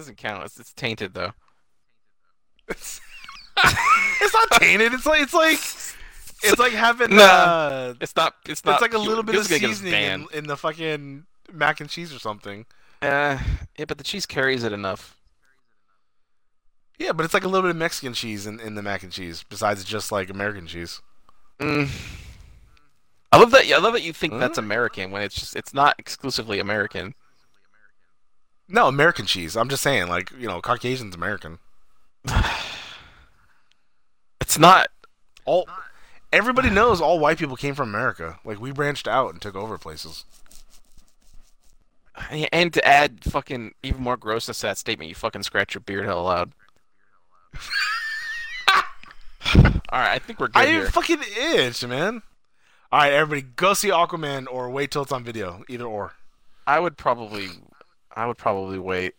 doesn't 0.00 0.16
count. 0.16 0.44
It's, 0.44 0.58
it's 0.58 0.72
tainted 0.72 1.14
though. 1.14 1.32
It's, 2.68 3.00
it's 4.20 4.34
not 4.34 4.50
tainted. 4.60 4.92
It's 4.94 5.06
like 5.06 5.22
it's 5.22 5.34
like 5.34 5.58
it's 6.42 6.58
like 6.58 6.72
having 6.72 7.14
Nah. 7.16 7.22
uh, 7.22 7.94
It's 8.00 8.16
not. 8.16 8.34
It's 8.48 8.64
not. 8.64 8.74
it's 8.74 8.82
like 8.82 8.94
a 8.94 8.98
little 8.98 9.22
bit 9.22 9.34
of 9.34 9.40
just 9.40 9.50
gonna 9.50 9.60
get 9.60 9.70
us 9.70 9.78
seasoning 9.78 10.02
in, 10.32 10.38
in 10.38 10.46
the 10.46 10.56
fucking 10.56 11.24
mac 11.52 11.80
and 11.80 11.90
cheese 11.90 12.14
or 12.14 12.18
something. 12.18 12.64
Uh, 13.02 13.38
yeah, 13.78 13.84
but 13.86 13.98
the 13.98 14.04
cheese 14.04 14.26
carries 14.26 14.62
it 14.64 14.72
enough. 14.72 15.16
Yeah, 16.98 17.12
but 17.12 17.24
it's 17.24 17.32
like 17.34 17.44
a 17.44 17.48
little 17.48 17.62
bit 17.62 17.70
of 17.70 17.76
Mexican 17.76 18.12
cheese 18.12 18.46
in, 18.46 18.60
in 18.60 18.74
the 18.74 18.82
mac 18.82 19.02
and 19.02 19.10
cheese, 19.12 19.42
besides 19.48 19.84
just 19.84 20.12
like 20.12 20.28
American 20.28 20.66
cheese. 20.66 21.00
Mm. 21.58 21.88
I 23.32 23.38
love 23.38 23.50
that. 23.52 23.70
I 23.70 23.78
love 23.78 23.94
that 23.94 24.02
you 24.02 24.12
think 24.12 24.34
Huh? 24.34 24.38
that's 24.40 24.58
American 24.58 25.10
when 25.10 25.22
it's 25.22 25.34
just. 25.34 25.56
It's 25.56 25.72
not 25.74 25.94
exclusively 25.98 26.58
American. 26.58 27.14
No, 28.70 28.86
American 28.86 29.26
cheese. 29.26 29.56
I'm 29.56 29.68
just 29.68 29.82
saying, 29.82 30.08
like 30.08 30.30
you 30.38 30.46
know, 30.46 30.60
Caucasian's 30.60 31.14
American. 31.14 31.58
It's 34.40 34.58
not. 34.58 34.88
All 35.44 35.68
everybody 36.32 36.70
knows 36.70 37.00
all 37.00 37.20
white 37.20 37.38
people 37.38 37.54
came 37.54 37.76
from 37.76 37.88
America. 37.90 38.40
Like 38.44 38.60
we 38.60 38.72
branched 38.72 39.06
out 39.06 39.32
and 39.32 39.40
took 39.40 39.54
over 39.54 39.78
places. 39.78 40.24
And 42.52 42.72
to 42.72 42.84
add 42.84 43.22
fucking 43.22 43.74
even 43.84 44.02
more 44.02 44.16
grossness 44.16 44.60
to 44.60 44.66
that 44.66 44.78
statement, 44.78 45.08
you 45.08 45.14
fucking 45.14 45.44
scratch 45.44 45.74
your 45.74 45.82
beard 45.82 46.04
hell 46.04 46.24
loud. 46.24 46.52
All 49.54 49.98
right, 49.98 50.14
I 50.14 50.18
think 50.18 50.40
we're 50.40 50.48
good 50.48 50.62
I 50.62 50.66
here. 50.66 50.86
fucking 50.90 51.20
itch, 51.38 51.86
man. 51.86 52.22
All 52.92 53.00
right, 53.00 53.12
everybody, 53.12 53.52
go 53.56 53.72
see 53.74 53.88
Aquaman 53.90 54.46
or 54.50 54.68
wait 54.68 54.90
till 54.90 55.02
it's 55.02 55.12
on 55.12 55.22
video. 55.24 55.62
Either 55.68 55.84
or. 55.84 56.14
I 56.66 56.80
would 56.80 56.96
probably, 56.96 57.48
I 58.14 58.26
would 58.26 58.38
probably 58.38 58.78
wait. 58.78 59.14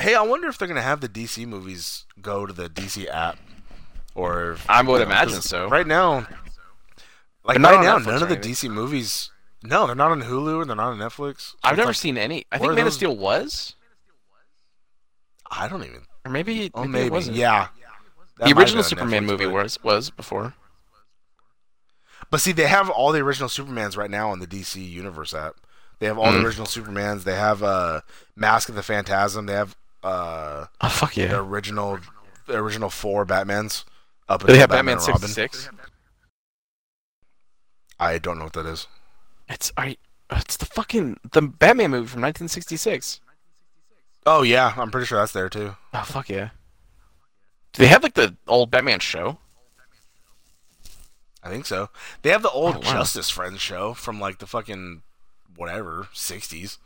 Hey, 0.00 0.14
I 0.14 0.22
wonder 0.22 0.48
if 0.48 0.58
they're 0.58 0.68
gonna 0.68 0.82
have 0.82 1.00
the 1.00 1.08
DC 1.08 1.46
movies 1.46 2.04
go 2.20 2.46
to 2.46 2.52
the 2.52 2.68
DC 2.68 3.08
app, 3.08 3.38
or 4.14 4.52
if- 4.52 4.68
I 4.68 4.82
would 4.82 4.92
you 4.92 4.98
know, 4.98 5.04
imagine 5.04 5.34
'cause 5.34 5.48
so. 5.48 5.68
Right 5.68 5.86
now, 5.86 6.26
like 7.44 7.58
right 7.58 7.60
now, 7.60 7.98
Netflix 7.98 8.06
none 8.06 8.22
of 8.22 8.28
the. 8.28 8.36
DC 8.36 8.68
movies. 8.68 9.30
No, 9.62 9.86
they're 9.86 9.94
not 9.96 10.10
on 10.10 10.22
Hulu 10.22 10.60
and 10.60 10.68
they're 10.68 10.76
not 10.76 10.90
on 10.92 10.98
Netflix. 10.98 11.40
So 11.52 11.56
I've 11.64 11.76
never 11.76 11.88
like- 11.88 11.96
seen 11.96 12.18
any. 12.18 12.44
I 12.52 12.58
think 12.58 12.70
Man 12.72 12.78
of 12.80 12.84
those- 12.86 12.94
Steel 12.96 13.16
was, 13.16 13.76
I 15.50 15.68
don't 15.68 15.82
even. 15.84 16.06
or 16.26 16.30
maybe, 16.30 16.70
Oh, 16.74 16.80
maybe, 16.80 16.92
maybe. 16.92 17.06
it 17.06 17.12
wasn't. 17.12 17.36
Yeah. 17.36 17.68
That 18.38 18.48
the 18.48 18.58
original 18.60 18.82
Superman 18.82 19.24
Netflix, 19.24 19.26
movie 19.28 19.44
but- 19.46 19.52
was 19.54 19.82
was 19.84 20.10
before. 20.10 20.54
But 22.30 22.40
see, 22.40 22.52
they 22.52 22.66
have 22.66 22.90
all 22.90 23.12
the 23.12 23.20
original 23.20 23.48
Supermans 23.48 23.96
right 23.96 24.10
now 24.10 24.30
on 24.30 24.40
the 24.40 24.46
DC 24.46 24.82
Universe 24.84 25.32
app. 25.32 25.54
They 25.98 26.06
have 26.06 26.18
all 26.18 26.32
the 26.32 26.38
Mm. 26.38 26.44
original 26.44 26.66
Supermans. 26.66 27.24
They 27.24 27.36
have 27.36 27.62
uh, 27.62 28.00
Mask 28.36 28.68
of 28.68 28.74
the 28.74 28.82
Phantasm. 28.82 29.46
They 29.46 29.52
have 29.54 29.76
uh, 30.02 30.66
Oh 30.80 30.88
fuck 30.88 31.14
the 31.14 31.38
original, 31.38 31.98
the 32.46 32.56
original 32.56 32.90
four 32.90 33.24
Batmans. 33.24 33.84
Up 34.28 34.40
Do 34.40 34.46
they 34.48 34.58
have 34.58 34.70
Batman 34.70 34.96
Robin. 34.98 35.12
sixty 35.14 35.28
six? 35.28 35.68
I 37.98 38.18
don't 38.18 38.38
know 38.38 38.44
what 38.44 38.52
that 38.54 38.66
is. 38.66 38.86
It's 39.48 39.72
I. 39.76 39.96
It's 40.30 40.56
the 40.56 40.66
fucking 40.66 41.18
the 41.32 41.42
Batman 41.42 41.90
movie 41.90 42.06
from 42.08 42.22
1966. 42.22 43.20
Oh 44.26 44.42
yeah, 44.42 44.72
I'm 44.76 44.90
pretty 44.90 45.06
sure 45.06 45.18
that's 45.18 45.32
there 45.32 45.48
too. 45.50 45.76
Oh 45.92 46.02
fuck 46.02 46.28
yeah! 46.30 46.50
Do 47.72 47.82
they 47.82 47.86
have 47.88 48.02
like 48.02 48.14
the 48.14 48.34
old 48.48 48.70
Batman 48.70 49.00
show? 49.00 49.38
I 51.42 51.50
think 51.50 51.66
so. 51.66 51.90
They 52.22 52.30
have 52.30 52.42
the 52.42 52.50
old 52.50 52.76
Oh, 52.76 52.78
wow. 52.78 52.92
Justice 52.94 53.28
Friends 53.28 53.60
show 53.60 53.92
from 53.92 54.18
like 54.18 54.38
the 54.38 54.46
fucking 54.46 55.02
whatever 55.56 56.08
'60s. 56.14 56.78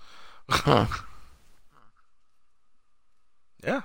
Huh. 0.49 0.87
Yeah, 3.65 3.83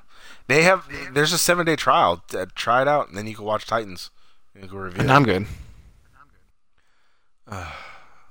they 0.48 0.64
have. 0.64 0.88
There's 1.14 1.34
a 1.34 1.38
seven 1.38 1.66
day 1.66 1.76
trial. 1.76 2.24
Uh, 2.34 2.46
try 2.56 2.82
it 2.84 2.88
out, 2.88 3.08
and 3.10 3.18
then 3.18 3.26
you 3.28 3.36
can 3.36 3.46
watch 3.46 3.66
Titans. 3.66 4.12
You 4.56 4.68
can 4.68 4.78
review. 4.78 5.02
And. 5.02 5.12
I'm 5.12 5.24
good. 5.24 5.48
Uh, 7.48 7.72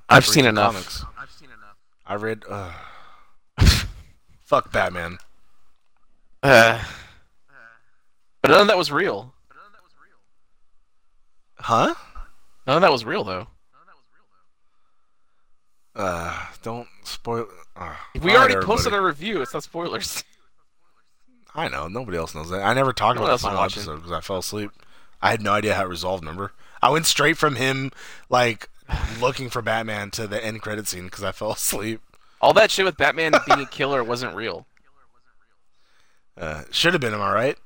I've 0.08 0.26
seen 0.26 0.46
enough. 0.46 0.72
comics. 0.72 1.04
I've 1.18 1.30
seen 1.30 1.48
enough. 1.48 1.76
I 2.06 2.14
read. 2.14 2.44
Uh, 2.48 2.72
fuck 4.44 4.72
Batman. 4.72 5.18
Uh, 6.42 6.82
but 8.40 8.50
none 8.50 8.60
of 8.62 8.66
that 8.68 8.78
was 8.78 8.90
real. 8.92 9.34
Huh? 11.56 11.94
None 12.66 12.76
of 12.76 12.82
that 12.82 12.92
was 12.92 13.04
real 13.04 13.24
though. 13.24 13.46
Uh, 15.94 16.46
don't 16.62 16.88
spoil. 17.04 17.46
Uh, 17.76 17.94
We 18.14 18.30
already 18.32 18.54
everybody. 18.54 18.66
posted 18.66 18.92
our 18.94 19.02
review. 19.04 19.42
It's 19.42 19.52
not 19.52 19.62
spoilers. 19.62 20.24
I 21.54 21.68
know. 21.68 21.86
Nobody 21.88 22.16
else 22.16 22.34
knows 22.34 22.48
that. 22.50 22.62
I 22.62 22.72
never 22.72 22.92
talked 22.92 23.18
No 23.18 23.24
about 23.24 23.32
the 23.40 23.42
final 23.42 23.62
episode 23.62 23.96
because 23.96 24.12
I 24.12 24.20
fell 24.20 24.38
asleep. 24.38 24.70
I 25.20 25.30
had 25.30 25.42
no 25.42 25.52
idea 25.52 25.74
how 25.74 25.84
it 25.84 25.88
resolved. 25.88 26.22
Remember, 26.24 26.52
I 26.80 26.90
went 26.90 27.06
straight 27.06 27.36
from 27.36 27.56
him 27.56 27.90
like 28.30 28.68
looking 29.20 29.50
for 29.50 29.60
Batman 29.62 30.10
to 30.12 30.26
the 30.26 30.42
end 30.42 30.62
credit 30.62 30.88
scene 30.88 31.04
because 31.04 31.22
I 31.22 31.32
fell 31.32 31.52
asleep. 31.52 32.00
All 32.40 32.52
that 32.54 32.70
shit 32.70 32.84
with 32.86 32.96
Batman 32.96 33.32
being 33.46 33.60
a 33.60 33.66
killer 33.66 34.02
wasn't 34.02 34.34
real. 34.34 34.66
Uh, 36.36 36.62
should 36.70 36.94
have 36.94 37.00
been. 37.02 37.14
Am 37.14 37.20
I 37.20 37.32
right? 37.32 37.58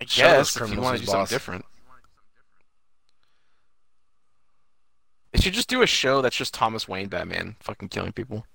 I 0.00 0.04
guess 0.04 0.56
if 0.56 0.72
you 0.72 0.80
want 0.80 0.98
to 0.98 1.04
do 1.04 1.10
something 1.10 1.32
different. 1.34 1.64
They 5.32 5.40
should 5.40 5.54
just 5.54 5.68
do 5.68 5.82
a 5.82 5.86
show 5.86 6.20
that's 6.22 6.36
just 6.36 6.52
Thomas 6.54 6.86
Wayne 6.86 7.08
Batman 7.08 7.56
fucking 7.60 7.88
killing 7.88 8.12
people. 8.12 8.46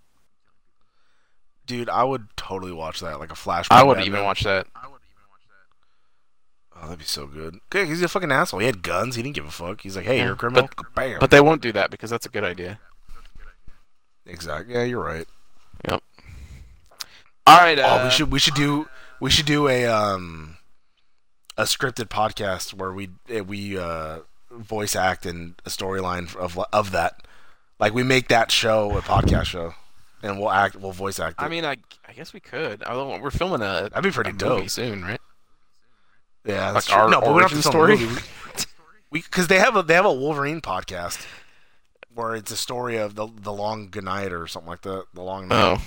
Dude, 1.66 1.90
I 1.90 2.04
would 2.04 2.28
totally 2.38 2.72
watch 2.72 3.00
that 3.02 3.20
like 3.20 3.32
a 3.32 3.36
Flash. 3.36 3.68
I 3.72 3.84
wouldn't 3.84 4.06
Batman. 4.06 4.16
even 4.20 4.26
watch 4.26 4.44
that. 4.44 4.68
I 4.76 4.88
would 4.88 5.02
even 5.02 5.24
watch 5.30 5.42
that. 5.50 6.80
Oh, 6.80 6.86
that'd 6.86 7.00
be 7.00 7.06
so 7.06 7.28
good. 7.28 7.56
Okay, 7.74 7.86
he's 7.88 8.02
a 8.02 8.08
fucking 8.08 8.32
asshole. 8.32 8.60
He 8.62 8.66
had 8.68 8.84
guns. 8.84 9.16
He 9.16 9.24
didn't 9.24 9.36
give 9.36 9.46
a 9.46 9.52
fuck. 9.52 9.82
He's 9.82 9.96
like, 9.98 10.06
hey, 10.06 10.18
Yeah, 10.18 10.26
you're 10.26 10.34
a 10.34 10.38
criminal. 10.38 10.70
but- 10.78 10.94
Bam. 10.96 11.18
But 11.20 11.32
they 11.32 11.42
won't 11.42 11.62
do 11.62 11.72
that 11.74 11.90
because 11.92 12.10
that's 12.10 12.26
a 12.26 12.30
good 12.30 12.44
idea. 12.44 12.80
exactly. 14.26 14.76
Yeah, 14.76 14.84
you're 14.84 15.04
right. 15.04 15.28
Yep. 15.90 16.04
All 17.48 17.58
right. 17.58 17.80
Uh, 17.80 18.00
oh, 18.02 18.06
we 18.06 18.12
should 18.12 18.32
we 18.32 18.40
should 18.40 18.56
do 18.56 18.88
we 19.20 19.30
should 19.30 19.46
do 19.46 19.68
a 19.68 19.86
um 19.88 20.58
a 21.58 21.64
scripted 21.64 22.06
podcast 22.10 22.74
where 22.74 22.92
we 22.92 23.10
eh, 23.30 23.42
we 23.42 23.78
uh 23.78 24.20
voice 24.52 24.96
act 24.96 25.26
and 25.26 25.56
a 25.66 25.70
storyline 25.70 26.36
of 26.36 26.60
of 26.74 26.92
that. 26.92 27.22
Like 27.80 27.94
we 27.94 28.04
make 28.04 28.28
that 28.30 28.52
show 28.52 28.98
a 28.98 29.02
podcast 29.02 29.46
show, 29.46 29.74
and 30.24 30.40
we'll 30.40 30.52
act 30.52 30.76
we'll 30.76 30.92
voice 30.92 31.20
act. 31.20 31.40
It. 31.42 31.46
I 31.46 31.48
mean, 31.48 31.64
I, 31.66 31.78
I 32.08 32.14
guess 32.14 32.34
we 32.34 32.40
could. 32.40 32.84
Although 32.84 33.20
we're 33.20 33.30
filming 33.32 33.62
a, 33.62 33.90
That'd 33.92 34.04
be 34.04 34.12
pretty 34.12 34.32
dope. 34.34 34.58
movie 34.58 34.68
soon, 34.68 35.04
right? 35.04 35.22
yeah, 36.46 36.66
like 36.72 36.74
that's 36.76 36.88
true. 36.88 36.96
our 36.96 37.10
no, 37.10 37.22
but 37.22 37.34
we 37.34 37.42
don't 37.42 37.52
have 37.52 37.62
to 37.62 37.78
origin 37.78 37.98
film 37.98 38.16
a 38.16 38.16
story? 38.16 38.66
We 39.12 39.22
because 39.22 39.48
they 39.48 39.60
have 39.60 39.76
a 39.76 39.84
they 39.84 39.94
have 39.94 40.06
a 40.06 40.14
Wolverine 40.14 40.60
podcast 40.62 41.26
where 42.14 42.36
it's 42.36 42.52
a 42.52 42.58
story 42.58 42.98
of 42.98 43.16
the 43.16 43.28
the 43.42 43.54
long 43.54 43.90
good 43.90 44.04
night 44.04 44.32
or 44.34 44.48
something 44.48 44.70
like 44.70 44.82
that. 44.82 45.06
The 45.14 45.22
long 45.22 45.48
night. 45.48 45.78
Oh, 45.80 45.82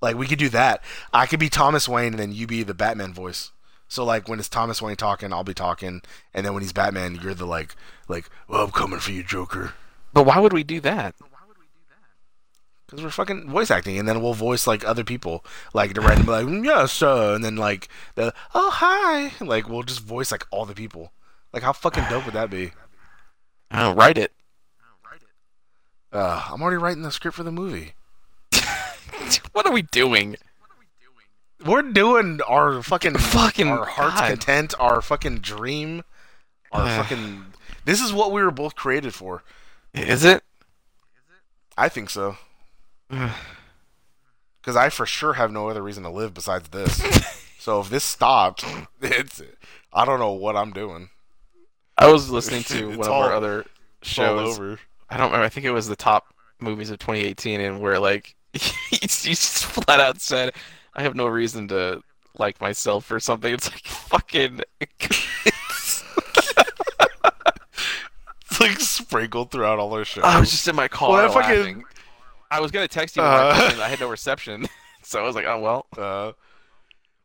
Like 0.00 0.16
we 0.16 0.26
could 0.26 0.38
do 0.38 0.48
that. 0.48 0.82
I 1.12 1.26
could 1.26 1.38
be 1.40 1.48
Thomas 1.48 1.88
Wayne 1.88 2.14
and 2.14 2.18
then 2.18 2.32
you 2.32 2.46
be 2.46 2.62
the 2.62 2.74
Batman 2.74 3.12
voice. 3.12 3.52
So 3.92 4.06
like 4.06 4.26
when 4.26 4.38
it's 4.38 4.48
Thomas 4.48 4.80
Wayne 4.80 4.96
talking, 4.96 5.34
I'll 5.34 5.44
be 5.44 5.52
talking, 5.52 6.00
and 6.32 6.46
then 6.46 6.54
when 6.54 6.62
he's 6.62 6.72
Batman, 6.72 7.20
you're 7.22 7.34
the 7.34 7.44
like 7.44 7.76
like, 8.08 8.30
well, 8.48 8.64
I'm 8.64 8.70
coming 8.70 9.00
for 9.00 9.10
you, 9.10 9.22
Joker. 9.22 9.74
but 10.14 10.24
why 10.24 10.38
would 10.38 10.54
we 10.54 10.64
do 10.64 10.80
that? 10.80 11.14
Why 11.18 11.40
would 11.46 11.58
we 11.58 11.66
do 11.66 11.80
that? 11.90 12.08
Because 12.86 13.04
we're 13.04 13.10
fucking 13.10 13.50
voice 13.50 13.70
acting, 13.70 13.98
and 13.98 14.08
then 14.08 14.22
we'll 14.22 14.32
voice 14.32 14.66
like 14.66 14.82
other 14.82 15.04
people, 15.04 15.44
like 15.74 15.92
the 15.92 16.00
random 16.00 16.26
like 16.26 16.46
"Mm, 16.46 16.64
yes, 16.64 17.02
uh, 17.02 17.34
and 17.34 17.44
then 17.44 17.56
like 17.56 17.90
the 18.14 18.32
oh 18.54 18.70
hi, 18.70 19.32
like 19.44 19.68
we'll 19.68 19.82
just 19.82 20.00
voice 20.00 20.32
like 20.32 20.46
all 20.50 20.64
the 20.64 20.72
people. 20.72 21.12
Like 21.52 21.62
how 21.62 21.74
fucking 21.74 22.04
dope 22.08 22.24
would 22.24 22.32
that 22.32 22.48
be? 22.48 22.72
I 23.70 23.82
don't 23.82 23.96
write 23.96 24.16
it. 24.16 24.32
I 24.80 24.84
don't 24.88 25.12
write 25.12 25.20
it. 25.20 26.16
Uh, 26.16 26.48
I'm 26.50 26.62
already 26.62 26.78
writing 26.78 27.02
the 27.02 27.12
script 27.12 27.36
for 27.36 27.42
the 27.42 27.52
movie. 27.52 27.92
what 29.52 29.66
are 29.66 29.72
we 29.72 29.82
doing? 29.82 30.36
We're 31.64 31.82
doing 31.82 32.40
our 32.48 32.82
fucking 32.82 33.18
Fucking 33.18 33.68
our 33.68 33.84
heart's 33.84 34.20
God. 34.20 34.28
content, 34.30 34.74
our 34.80 35.00
fucking 35.00 35.38
dream, 35.38 36.02
our 36.72 36.82
Ugh. 36.86 37.02
fucking. 37.02 37.44
This 37.84 38.00
is 38.00 38.12
what 38.12 38.32
we 38.32 38.42
were 38.42 38.50
both 38.50 38.74
created 38.74 39.14
for. 39.14 39.42
Is 39.94 40.24
it? 40.24 40.42
I 41.76 41.88
think 41.88 42.10
so. 42.10 42.36
Because 43.08 44.76
I 44.76 44.88
for 44.88 45.06
sure 45.06 45.34
have 45.34 45.50
no 45.52 45.68
other 45.68 45.82
reason 45.82 46.02
to 46.04 46.10
live 46.10 46.34
besides 46.34 46.68
this. 46.68 47.02
so 47.58 47.80
if 47.80 47.90
this 47.90 48.04
stopped, 48.04 48.64
it's 49.00 49.42
I 49.92 50.04
don't 50.04 50.18
know 50.20 50.32
what 50.32 50.56
I'm 50.56 50.72
doing. 50.72 51.10
I 51.98 52.10
was 52.10 52.30
listening 52.30 52.62
to 52.64 52.88
one 52.96 53.06
of 53.06 53.12
our 53.12 53.32
other 53.34 53.58
all 53.58 53.64
shows. 54.02 54.58
over. 54.58 54.78
I 55.10 55.16
don't 55.16 55.26
remember. 55.26 55.44
I 55.44 55.48
think 55.48 55.66
it 55.66 55.72
was 55.72 55.88
the 55.88 55.96
top 55.96 56.34
movies 56.60 56.90
of 56.90 56.98
2018, 56.98 57.60
and 57.60 57.80
where 57.80 57.98
like 57.98 58.34
he 58.52 58.98
just 59.06 59.64
flat 59.66 60.00
out 60.00 60.20
said, 60.20 60.54
"I 60.94 61.02
have 61.02 61.14
no 61.14 61.26
reason 61.26 61.68
to 61.68 62.02
like 62.38 62.60
myself 62.60 63.10
or 63.10 63.20
something." 63.20 63.52
It's 63.54 63.70
like 63.70 63.84
fucking. 63.86 64.60
It's 64.80 66.04
like 68.60 68.78
sprinkled 68.80 69.50
throughout 69.50 69.78
all 69.78 69.92
our 69.94 70.04
shows. 70.04 70.24
I 70.24 70.38
was 70.40 70.50
just 70.50 70.68
in 70.68 70.76
my 70.76 70.88
car 70.88 71.10
Well, 71.10 71.22
that 71.22 71.32
fucking- 71.32 71.58
laughing. 71.58 71.84
I 72.50 72.60
was 72.60 72.70
gonna 72.70 72.86
text 72.88 73.16
you, 73.16 73.22
Uh. 73.22 73.54
I 73.78 73.84
I 73.84 73.88
had 73.88 73.98
no 74.00 74.08
reception, 74.10 74.66
so 75.02 75.22
I 75.22 75.26
was 75.26 75.34
like, 75.34 75.46
"Oh 75.46 75.58
well." 75.60 75.86
Uh, 75.96 76.32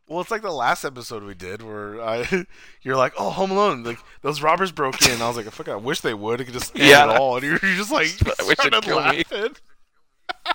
well, 0.06 0.22
it's 0.22 0.30
like 0.30 0.40
the 0.40 0.50
last 0.50 0.84
episode 0.86 1.22
we 1.22 1.34
did 1.34 1.60
where 1.60 2.00
I, 2.00 2.46
you're 2.80 2.96
like, 2.96 3.12
"Oh, 3.18 3.28
Home 3.28 3.50
Alone!" 3.50 3.82
Like 3.84 3.98
those 4.22 4.40
robbers 4.40 4.72
broke 4.72 5.06
in. 5.06 5.20
I 5.20 5.28
was 5.28 5.36
like, 5.36 5.46
"I 5.46 5.50
fucking 5.50 5.72
I 5.74 5.76
wish 5.76 6.00
they 6.00 6.14
would. 6.14 6.40
It 6.40 6.46
could 6.46 6.54
just 6.54 6.74
end 6.74 6.88
Yeah. 6.88 7.10
it 7.12 7.18
all." 7.20 7.36
And 7.36 7.44
you're, 7.44 7.58
you're 7.62 7.76
just 7.76 7.92
like, 7.92 8.06
I 8.40 8.42
wish 8.44 8.58
it'd 8.58 8.72
started 8.72 8.82
kill 8.84 8.96
me. 9.00 9.22
laughing. 9.30 9.56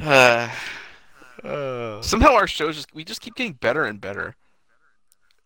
Uh, 0.00 0.50
Uh, 1.44 2.00
somehow 2.02 2.32
our 2.34 2.46
shows 2.46 2.74
just 2.76 2.94
we 2.94 3.04
just 3.04 3.20
keep 3.20 3.34
getting 3.34 3.52
better 3.52 3.84
and 3.84 4.00
better. 4.00 4.34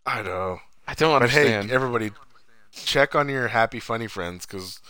I 0.07 0.22
know. 0.22 0.61
I 0.86 0.94
don't 0.94 1.18
But 1.18 1.24
understand. 1.24 1.68
hey, 1.68 1.74
everybody, 1.74 2.12
check 2.72 3.14
on 3.14 3.28
your 3.28 3.49
happy, 3.49 3.80
funny 3.80 4.07
friends 4.07 4.46
because 4.46 4.80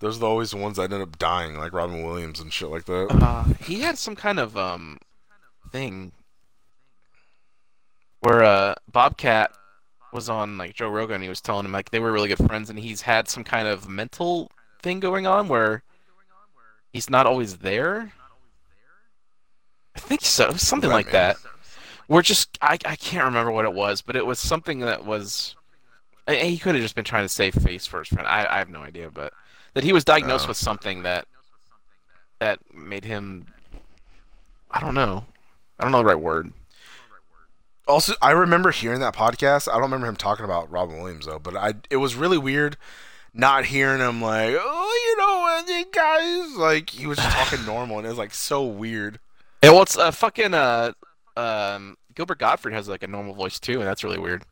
those 0.00 0.20
are 0.20 0.26
always 0.26 0.50
the 0.50 0.56
ones 0.58 0.76
that 0.76 0.92
end 0.92 1.02
up 1.02 1.18
dying, 1.18 1.56
like 1.56 1.72
Robin 1.72 2.02
Williams 2.02 2.40
and 2.40 2.52
shit 2.52 2.68
like 2.68 2.84
that. 2.86 3.06
Uh, 3.10 3.44
he 3.64 3.80
had 3.80 3.96
some 3.96 4.16
kind 4.16 4.38
of 4.38 4.56
um 4.56 4.98
thing 5.72 6.12
where 8.20 8.42
uh 8.42 8.74
Bobcat 8.90 9.52
was 10.12 10.28
on 10.28 10.58
like 10.58 10.74
Joe 10.74 10.88
Rogan. 10.88 11.16
and 11.16 11.22
He 11.22 11.28
was 11.28 11.40
telling 11.40 11.64
him 11.64 11.72
like 11.72 11.90
they 11.90 12.00
were 12.00 12.12
really 12.12 12.28
good 12.28 12.46
friends, 12.46 12.70
and 12.70 12.78
he's 12.78 13.02
had 13.02 13.28
some 13.28 13.44
kind 13.44 13.68
of 13.68 13.88
mental 13.88 14.50
thing 14.82 15.00
going 15.00 15.26
on 15.26 15.48
where 15.48 15.82
he's 16.92 17.08
not 17.10 17.26
always 17.26 17.58
there. 17.58 18.12
I 19.96 19.98
think 19.98 20.20
so, 20.22 20.52
something 20.52 20.90
like 20.90 21.06
mean? 21.06 21.12
that. 21.14 21.36
We're 22.08 22.22
just 22.22 22.56
I 22.62 22.74
I 22.84 22.96
can't 22.96 23.24
remember 23.24 23.50
what 23.50 23.64
it 23.64 23.72
was, 23.72 24.02
but 24.02 24.14
it 24.16 24.26
was 24.26 24.38
something 24.38 24.80
that 24.80 25.04
was. 25.04 25.56
I- 26.28 26.36
He 26.36 26.58
could 26.58 26.74
have 26.74 26.82
just 26.82 26.94
been 26.94 27.04
trying 27.04 27.24
to 27.24 27.28
save 27.28 27.54
face 27.54 27.86
for 27.86 28.00
his 28.00 28.08
friend. 28.08 28.26
I, 28.28 28.46
I 28.48 28.58
have 28.58 28.68
no 28.68 28.80
idea, 28.80 29.10
but 29.10 29.32
that 29.74 29.84
he 29.84 29.92
was 29.92 30.04
diagnosed 30.04 30.44
Oh. 30.44 30.48
with 30.48 30.56
something 30.56 31.02
that 31.02 31.26
that 32.38 32.60
made 32.74 33.04
him 33.04 33.46
I 34.70 34.80
don't 34.80 34.94
know. 34.94 35.24
I 35.78 35.82
don't 35.84 35.92
know 35.92 35.98
the 35.98 36.04
right 36.04 36.20
word. 36.20 36.52
Also, 37.88 38.14
I 38.20 38.32
remember 38.32 38.72
hearing 38.72 39.00
that 39.00 39.14
podcast. 39.14 39.68
I 39.68 39.72
don't 39.74 39.82
remember 39.82 40.06
him 40.08 40.16
talking 40.16 40.44
about 40.44 40.70
Robin 40.70 40.98
Williams 41.00 41.26
though, 41.26 41.38
but 41.38 41.56
I 41.56 41.74
it 41.90 41.96
was 41.96 42.14
really 42.14 42.38
weird 42.38 42.76
not 43.32 43.66
hearing 43.66 44.00
him 44.00 44.20
like, 44.22 44.56
oh, 44.58 45.02
you 45.06 45.16
know 45.18 45.42
guys, 45.92 46.56
like 46.56 46.90
he 46.90 47.06
was 47.06 47.18
just 47.18 47.36
talking 47.36 47.64
normal, 47.66 47.98
and 47.98 48.06
it 48.06 48.10
was 48.10 48.18
like 48.18 48.34
so 48.34 48.64
weird. 48.64 49.18
Yeah, 49.62 49.70
well, 49.70 49.82
it's 49.82 49.96
uh, 49.98 50.10
fucking 50.10 50.54
uh, 50.54 50.92
um, 51.36 51.96
Gilbert 52.14 52.38
Gottfried 52.38 52.74
has 52.74 52.88
like 52.88 53.02
a 53.02 53.06
normal 53.08 53.34
voice 53.34 53.58
too, 53.58 53.80
and 53.80 53.88
that's 53.88 54.04
really 54.04 54.18
weird. 54.18 54.44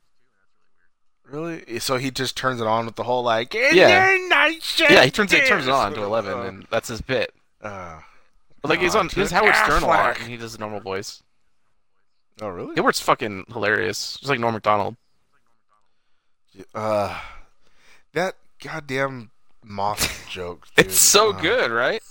Really? 1.24 1.78
So 1.80 1.96
he 1.96 2.10
just 2.10 2.36
turns 2.36 2.60
it 2.60 2.66
on 2.66 2.84
with 2.86 2.96
the 2.96 3.04
whole 3.04 3.22
like, 3.22 3.54
Yeah. 3.54 3.72
Yeah, 3.72 5.04
he 5.04 5.10
turns 5.10 5.32
it 5.32 5.46
turns 5.46 5.66
it 5.66 5.70
is." 5.70 5.74
on 5.74 5.94
to 5.94 6.02
eleven, 6.02 6.32
Uh, 6.38 6.42
and 6.42 6.66
that's 6.70 6.88
his 6.88 7.00
bit. 7.00 7.32
uh, 7.62 8.00
Like 8.62 8.80
he's 8.80 8.94
on 8.94 9.08
his 9.08 9.30
Ken 9.30 9.42
Howard 9.42 9.54
Stern 9.56 9.82
a 9.82 9.86
lot, 9.86 10.18
and 10.20 10.28
he 10.28 10.36
does 10.36 10.54
a 10.54 10.58
normal 10.58 10.80
voice. 10.80 11.22
Oh 12.42 12.48
really? 12.48 12.74
Gilbert's 12.74 13.00
fucking 13.00 13.44
hilarious. 13.52 14.16
Just 14.18 14.28
like 14.28 14.40
Norm 14.40 14.54
Macdonald. 14.54 14.96
Uh, 16.74 17.18
that 18.12 18.34
goddamn 18.62 19.30
moth 19.64 20.26
joke. 20.30 20.66
Dude. 20.76 20.86
It's 20.86 20.98
so 20.98 21.30
Uh, 21.30 21.40
good, 21.40 21.70
right? 21.70 22.02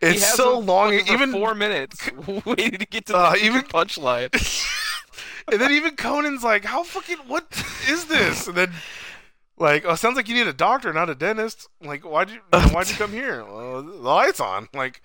It's 0.00 0.34
so 0.34 0.58
long. 0.58 0.92
Even 0.94 1.32
four 1.32 1.54
minutes 1.54 2.10
waiting 2.44 2.78
to 2.78 2.86
get 2.86 3.06
to 3.06 3.16
Uh, 3.16 3.30
the 3.32 3.36
even- 3.38 3.58
even 3.58 3.62
punchline. 3.68 4.30
and 5.52 5.60
then 5.60 5.72
even 5.72 5.96
Conan's 5.96 6.42
like, 6.42 6.64
"How 6.64 6.82
fucking 6.82 7.18
what 7.26 7.44
is 7.88 8.06
this?" 8.06 8.46
And 8.46 8.56
then 8.56 8.72
like, 9.56 9.84
"Oh, 9.86 9.94
sounds 9.94 10.16
like 10.16 10.28
you 10.28 10.34
need 10.34 10.46
a 10.46 10.52
doctor, 10.52 10.92
not 10.92 11.08
a 11.10 11.14
dentist." 11.14 11.68
Like, 11.80 12.02
why'd 12.04 12.30
you 12.30 12.40
why'd 12.52 12.88
you 12.88 12.96
come 12.96 13.12
here? 13.12 13.44
Well, 13.44 13.82
the 13.82 13.92
lights 13.92 14.40
on. 14.40 14.68
Like, 14.74 15.00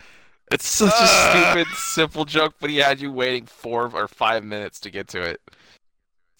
It's 0.51 0.67
such 0.67 0.91
Ugh. 0.95 1.03
a 1.03 1.53
stupid, 1.63 1.77
simple 1.77 2.25
joke, 2.25 2.55
but 2.59 2.69
he 2.71 2.77
had 2.77 2.99
you 2.99 3.11
waiting 3.11 3.45
four 3.45 3.91
or 3.93 4.07
five 4.07 4.43
minutes 4.43 4.79
to 4.81 4.89
get 4.89 5.07
to 5.09 5.21
it. 5.21 5.39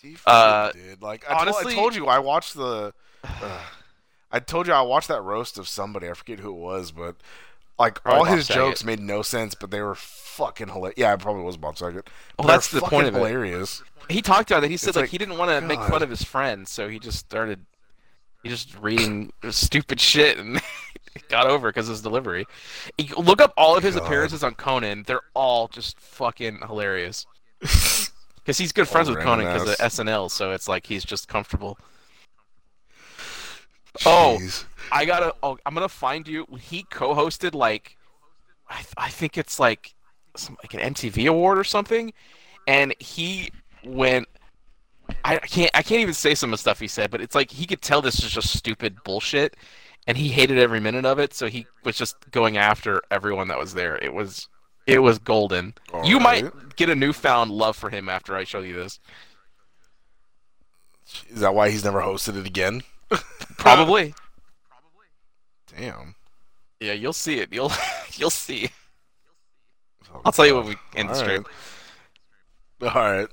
he 0.02 0.18
Uh, 0.26 0.72
did. 0.72 1.02
Like, 1.02 1.24
I, 1.30 1.34
told, 1.36 1.42
honestly- 1.50 1.74
I 1.74 1.76
told 1.76 1.96
you, 1.96 2.08
I 2.08 2.18
watched 2.20 2.56
the. 2.56 2.94
Uh, 3.24 3.60
I 4.32 4.40
told 4.40 4.68
you 4.68 4.74
I 4.74 4.82
watched 4.82 5.08
that 5.10 5.22
roast 5.24 5.58
of 5.58 5.68
somebody. 5.68 6.10
I 6.10 6.14
forget 6.14 6.40
who 6.40 6.50
it 6.50 6.60
was, 6.60 6.92
but 6.92 7.16
like 7.80 8.00
all 8.06 8.26
his 8.26 8.48
jokes 8.48 8.84
made 8.84 9.00
no 9.00 9.22
sense, 9.22 9.56
but 9.56 9.72
they 9.72 9.82
were 9.82 9.96
fucking 9.96 10.68
hilarious. 10.68 10.98
Yeah, 10.98 11.14
it 11.14 11.20
probably 11.20 11.44
was 11.44 11.58
Bob 11.58 11.78
Saget. 11.78 12.08
Well, 12.38 12.46
But 12.46 12.48
that's 12.48 12.70
the 12.70 12.82
point 12.82 13.08
of 13.08 13.16
it. 13.16 13.18
hilarious. 13.18 13.82
He 14.10 14.22
talked 14.22 14.52
about 14.52 14.64
it. 14.64 14.70
He 14.72 14.78
said 14.78 14.96
like, 14.96 15.04
like, 15.04 15.10
he 15.12 15.18
didn't 15.18 15.38
want 15.38 15.52
to 15.52 15.62
make 15.62 15.80
fun 15.82 16.04
of 16.04 16.10
his 16.10 16.24
friends, 16.24 16.72
so 16.72 16.90
he 16.90 17.00
just 17.00 17.18
started. 17.20 17.66
He 18.44 18.50
just 18.50 18.78
reading 18.80 19.32
stupid 19.50 20.00
shit 20.00 20.38
and 20.38 20.62
got 21.30 21.48
over 21.48 21.70
because 21.70 21.88
of 21.88 21.94
his 21.94 22.02
delivery. 22.02 22.46
You 22.98 23.16
look 23.16 23.42
up 23.42 23.54
all 23.58 23.76
of 23.78 23.84
his 23.84 23.96
God. 23.96 24.06
appearances 24.06 24.44
on 24.44 24.56
Conan; 24.56 25.04
they're 25.08 25.22
all 25.34 25.68
just 25.68 26.00
fucking 26.00 26.60
hilarious. 26.68 27.26
Because 28.42 28.58
he's 28.58 28.72
good 28.72 28.88
friends 28.88 29.08
All 29.08 29.14
with 29.16 29.24
Conan 29.24 29.46
because 29.46 29.70
of. 29.70 29.76
SNL, 29.78 30.32
so 30.32 30.52
it's 30.54 30.68
like 30.68 30.88
he's 30.88 31.06
just 31.06 31.28
comfortable. 31.28 31.78
Oh. 34.08 34.40
I 34.92 35.06
gotta. 35.06 35.34
Oh, 35.44 35.58
I'm 35.66 35.74
gonna 35.74 35.90
find 35.90 36.28
you. 36.28 36.46
He 36.60 36.84
co-hosted 36.84 37.54
like, 37.54 37.98
I, 38.70 38.78
th- 38.78 38.94
I 38.98 39.10
think 39.10 39.38
it's 39.38 39.60
like, 39.60 39.94
some 40.36 40.58
like 40.64 40.74
an 40.74 40.94
MTV 40.94 41.30
award 41.30 41.58
or 41.58 41.64
something, 41.64 42.14
and 42.68 42.94
he 43.00 43.52
went. 43.84 44.28
I 45.26 45.38
can't. 45.38 45.72
I 45.74 45.82
can't 45.82 46.02
even 46.02 46.14
say 46.14 46.36
some 46.36 46.50
of 46.50 46.52
the 46.52 46.62
stuff 46.62 46.80
he 46.80 46.88
said, 46.88 47.10
but 47.10 47.22
it's 47.22 47.36
like 47.36 47.52
he 47.52 47.66
could 47.66 47.82
tell 47.82 48.02
this 48.02 48.24
is 48.24 48.32
just 48.32 48.56
stupid 48.56 49.04
bullshit, 49.04 49.56
and 50.08 50.18
he 50.18 50.30
hated 50.30 50.60
every 50.60 50.80
minute 50.80 51.06
of 51.06 51.20
it. 51.20 51.34
So 51.34 51.48
he 51.48 51.66
was 51.84 51.98
just 51.98 52.30
going 52.32 52.58
after 52.58 53.02
everyone 53.10 53.48
that 53.48 53.58
was 53.58 53.74
there. 53.74 53.98
It 53.98 54.14
was. 54.14 54.48
It 54.88 55.04
was 55.04 55.20
golden. 55.20 55.76
All 55.94 56.04
you 56.04 56.18
right. 56.18 56.44
might 56.46 56.76
get 56.76 56.90
a 56.90 56.96
newfound 56.96 57.52
love 57.52 57.76
for 57.76 57.92
him 57.92 58.10
after 58.10 58.36
I 58.36 58.44
show 58.44 58.62
you 58.62 58.74
this. 58.74 59.00
Is 61.30 61.42
that 61.42 61.54
why 61.54 61.70
he's 61.70 61.84
never 61.84 62.02
hosted 62.02 62.38
it 62.38 62.48
again? 62.48 62.82
Probably. 63.58 64.16
Damn. 65.78 66.16
yeah, 66.80 66.94
you'll 66.94 67.14
see 67.14 67.40
it. 67.40 67.50
You'll 67.54 67.72
you'll 68.14 68.30
see. 68.30 68.70
Oh, 70.14 70.22
I'll 70.26 70.32
tell 70.32 70.46
you 70.46 70.56
when 70.56 70.66
we 70.66 70.76
end 70.96 71.10
the 71.10 71.14
All 71.14 71.20
stream. 71.20 71.46
right. 72.82 72.96
All 72.96 73.02
right. 73.12 73.28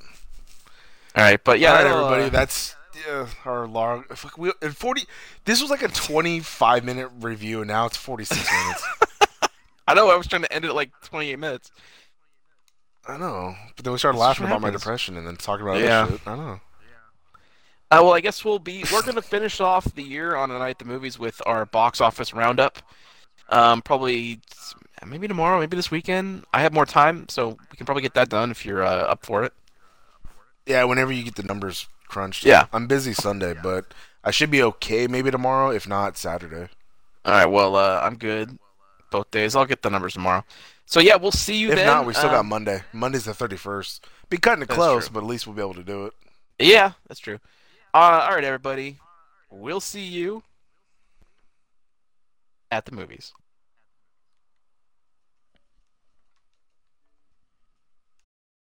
All 1.17 1.23
right, 1.25 1.43
but 1.43 1.59
yeah, 1.61 1.71
All 1.71 1.77
right, 1.77 1.87
everybody. 1.87 2.23
uh, 2.25 2.29
That's 2.29 2.77
yeah, 3.07 3.27
our 3.45 3.67
long. 3.67 4.05
Fuck, 4.15 4.37
we, 4.37 4.53
in 4.61 4.73
forty. 4.73 5.05
This 5.45 5.63
was 5.63 5.71
like 5.71 5.83
a 5.83 5.89
twenty-five 5.89 6.85
minute 6.85 7.11
review, 7.21 7.61
and 7.61 7.69
now 7.69 7.87
it's 7.87 7.97
forty-six 7.97 8.51
minutes. 8.53 8.85
I 9.89 9.95
know. 9.95 10.11
I 10.11 10.17
was 10.17 10.27
trying 10.27 10.43
to 10.43 10.53
end 10.53 10.65
it 10.65 10.73
like 10.73 10.91
28 11.05 11.39
minutes. 11.39 11.71
I 13.07 13.17
know, 13.19 13.55
but 13.77 13.85
then 13.85 13.93
we 13.93 13.99
started 14.01 14.19
laughing 14.19 14.45
about 14.47 14.61
my 14.61 14.71
depression, 14.71 15.17
and 15.17 15.25
then 15.27 15.37
talking 15.37 15.65
about 15.65 15.79
Yeah. 15.81 16.03
other 16.03 16.13
shit. 16.13 16.27
I 16.27 16.35
know. 16.37 16.61
Uh, 17.91 18.01
well, 18.03 18.15
I 18.15 18.21
guess 18.21 18.45
we'll 18.45 18.59
be. 18.59 18.85
We're 18.93 19.03
gonna 19.03 19.23
finish 19.23 19.61
off 19.61 19.95
the 19.95 20.03
year 20.03 20.35
on 20.35 20.51
a 20.51 20.59
night 20.59 20.71
at 20.71 20.79
the 20.81 20.85
movies 20.85 21.19
with 21.19 21.41
our 21.47 21.67
box 21.67 22.01
office 22.01 22.35
roundup. 22.35 22.79
Um, 23.49 23.81
probably 23.81 24.41
maybe 25.07 25.29
tomorrow, 25.29 25.61
maybe 25.61 25.77
this 25.77 25.91
weekend. 25.91 26.45
I 26.53 26.63
have 26.63 26.73
more 26.73 26.87
time, 26.87 27.29
so 27.29 27.51
we 27.71 27.77
can 27.77 27.87
probably 27.87 28.03
get 28.03 28.15
that 28.15 28.29
done 28.29 28.51
if 28.51 28.67
you're 28.67 28.83
uh, 28.83 29.03
up 29.03 29.25
for 29.25 29.45
it. 29.45 29.53
Yeah, 30.67 30.83
whenever 30.85 31.13
you 31.13 31.23
get 31.23 31.37
the 31.37 31.45
numbers 31.45 31.87
crunched. 32.09 32.45
Yeah. 32.45 32.67
I'm 32.73 32.89
busy 32.89 33.13
Sunday, 33.13 33.55
but 33.63 33.95
I 34.25 34.33
should 34.33 34.51
be 34.51 34.63
okay. 34.63 35.07
Maybe 35.07 35.31
tomorrow, 35.31 35.71
if 35.71 35.89
not 35.89 36.17
Saturday. 36.17 36.69
All 37.25 37.33
right. 37.33 37.47
Well, 37.47 37.77
uh, 37.77 38.01
I'm 38.03 38.17
good 38.17 38.59
both 39.13 39.31
days. 39.31 39.55
I'll 39.55 39.65
get 39.65 39.83
the 39.83 39.91
numbers 39.91 40.15
tomorrow. 40.15 40.45
So 40.87 40.99
yeah, 40.99 41.17
we'll 41.17 41.31
see 41.31 41.57
you 41.57 41.69
then. 41.69 41.79
If 41.79 41.85
then. 41.85 41.87
not, 41.87 42.07
we 42.07 42.15
still 42.15 42.31
got 42.31 42.41
Um, 42.41 42.49
Monday. 42.49 42.83
Monday's 42.93 43.25
the 43.27 43.35
thirty-first. 43.35 44.05
Be 44.29 44.39
cutting 44.39 44.63
it 44.63 44.69
close, 44.69 45.07
true. 45.07 45.15
but 45.15 45.21
at 45.21 45.27
least 45.27 45.47
we'll 45.47 45.55
be 45.55 45.63
able 45.63 45.75
to 45.75 45.85
do 45.85 46.07
it. 46.07 46.13
Yeah, 46.59 46.93
that's 47.07 47.21
true. 47.21 47.39
Uh, 47.97 48.27
all 48.29 48.35
right, 48.35 48.45
everybody. 48.45 48.99
We'll 49.51 49.81
see 49.81 50.03
you 50.03 50.43
at 52.71 52.85
the 52.85 52.93
movies. 52.93 53.33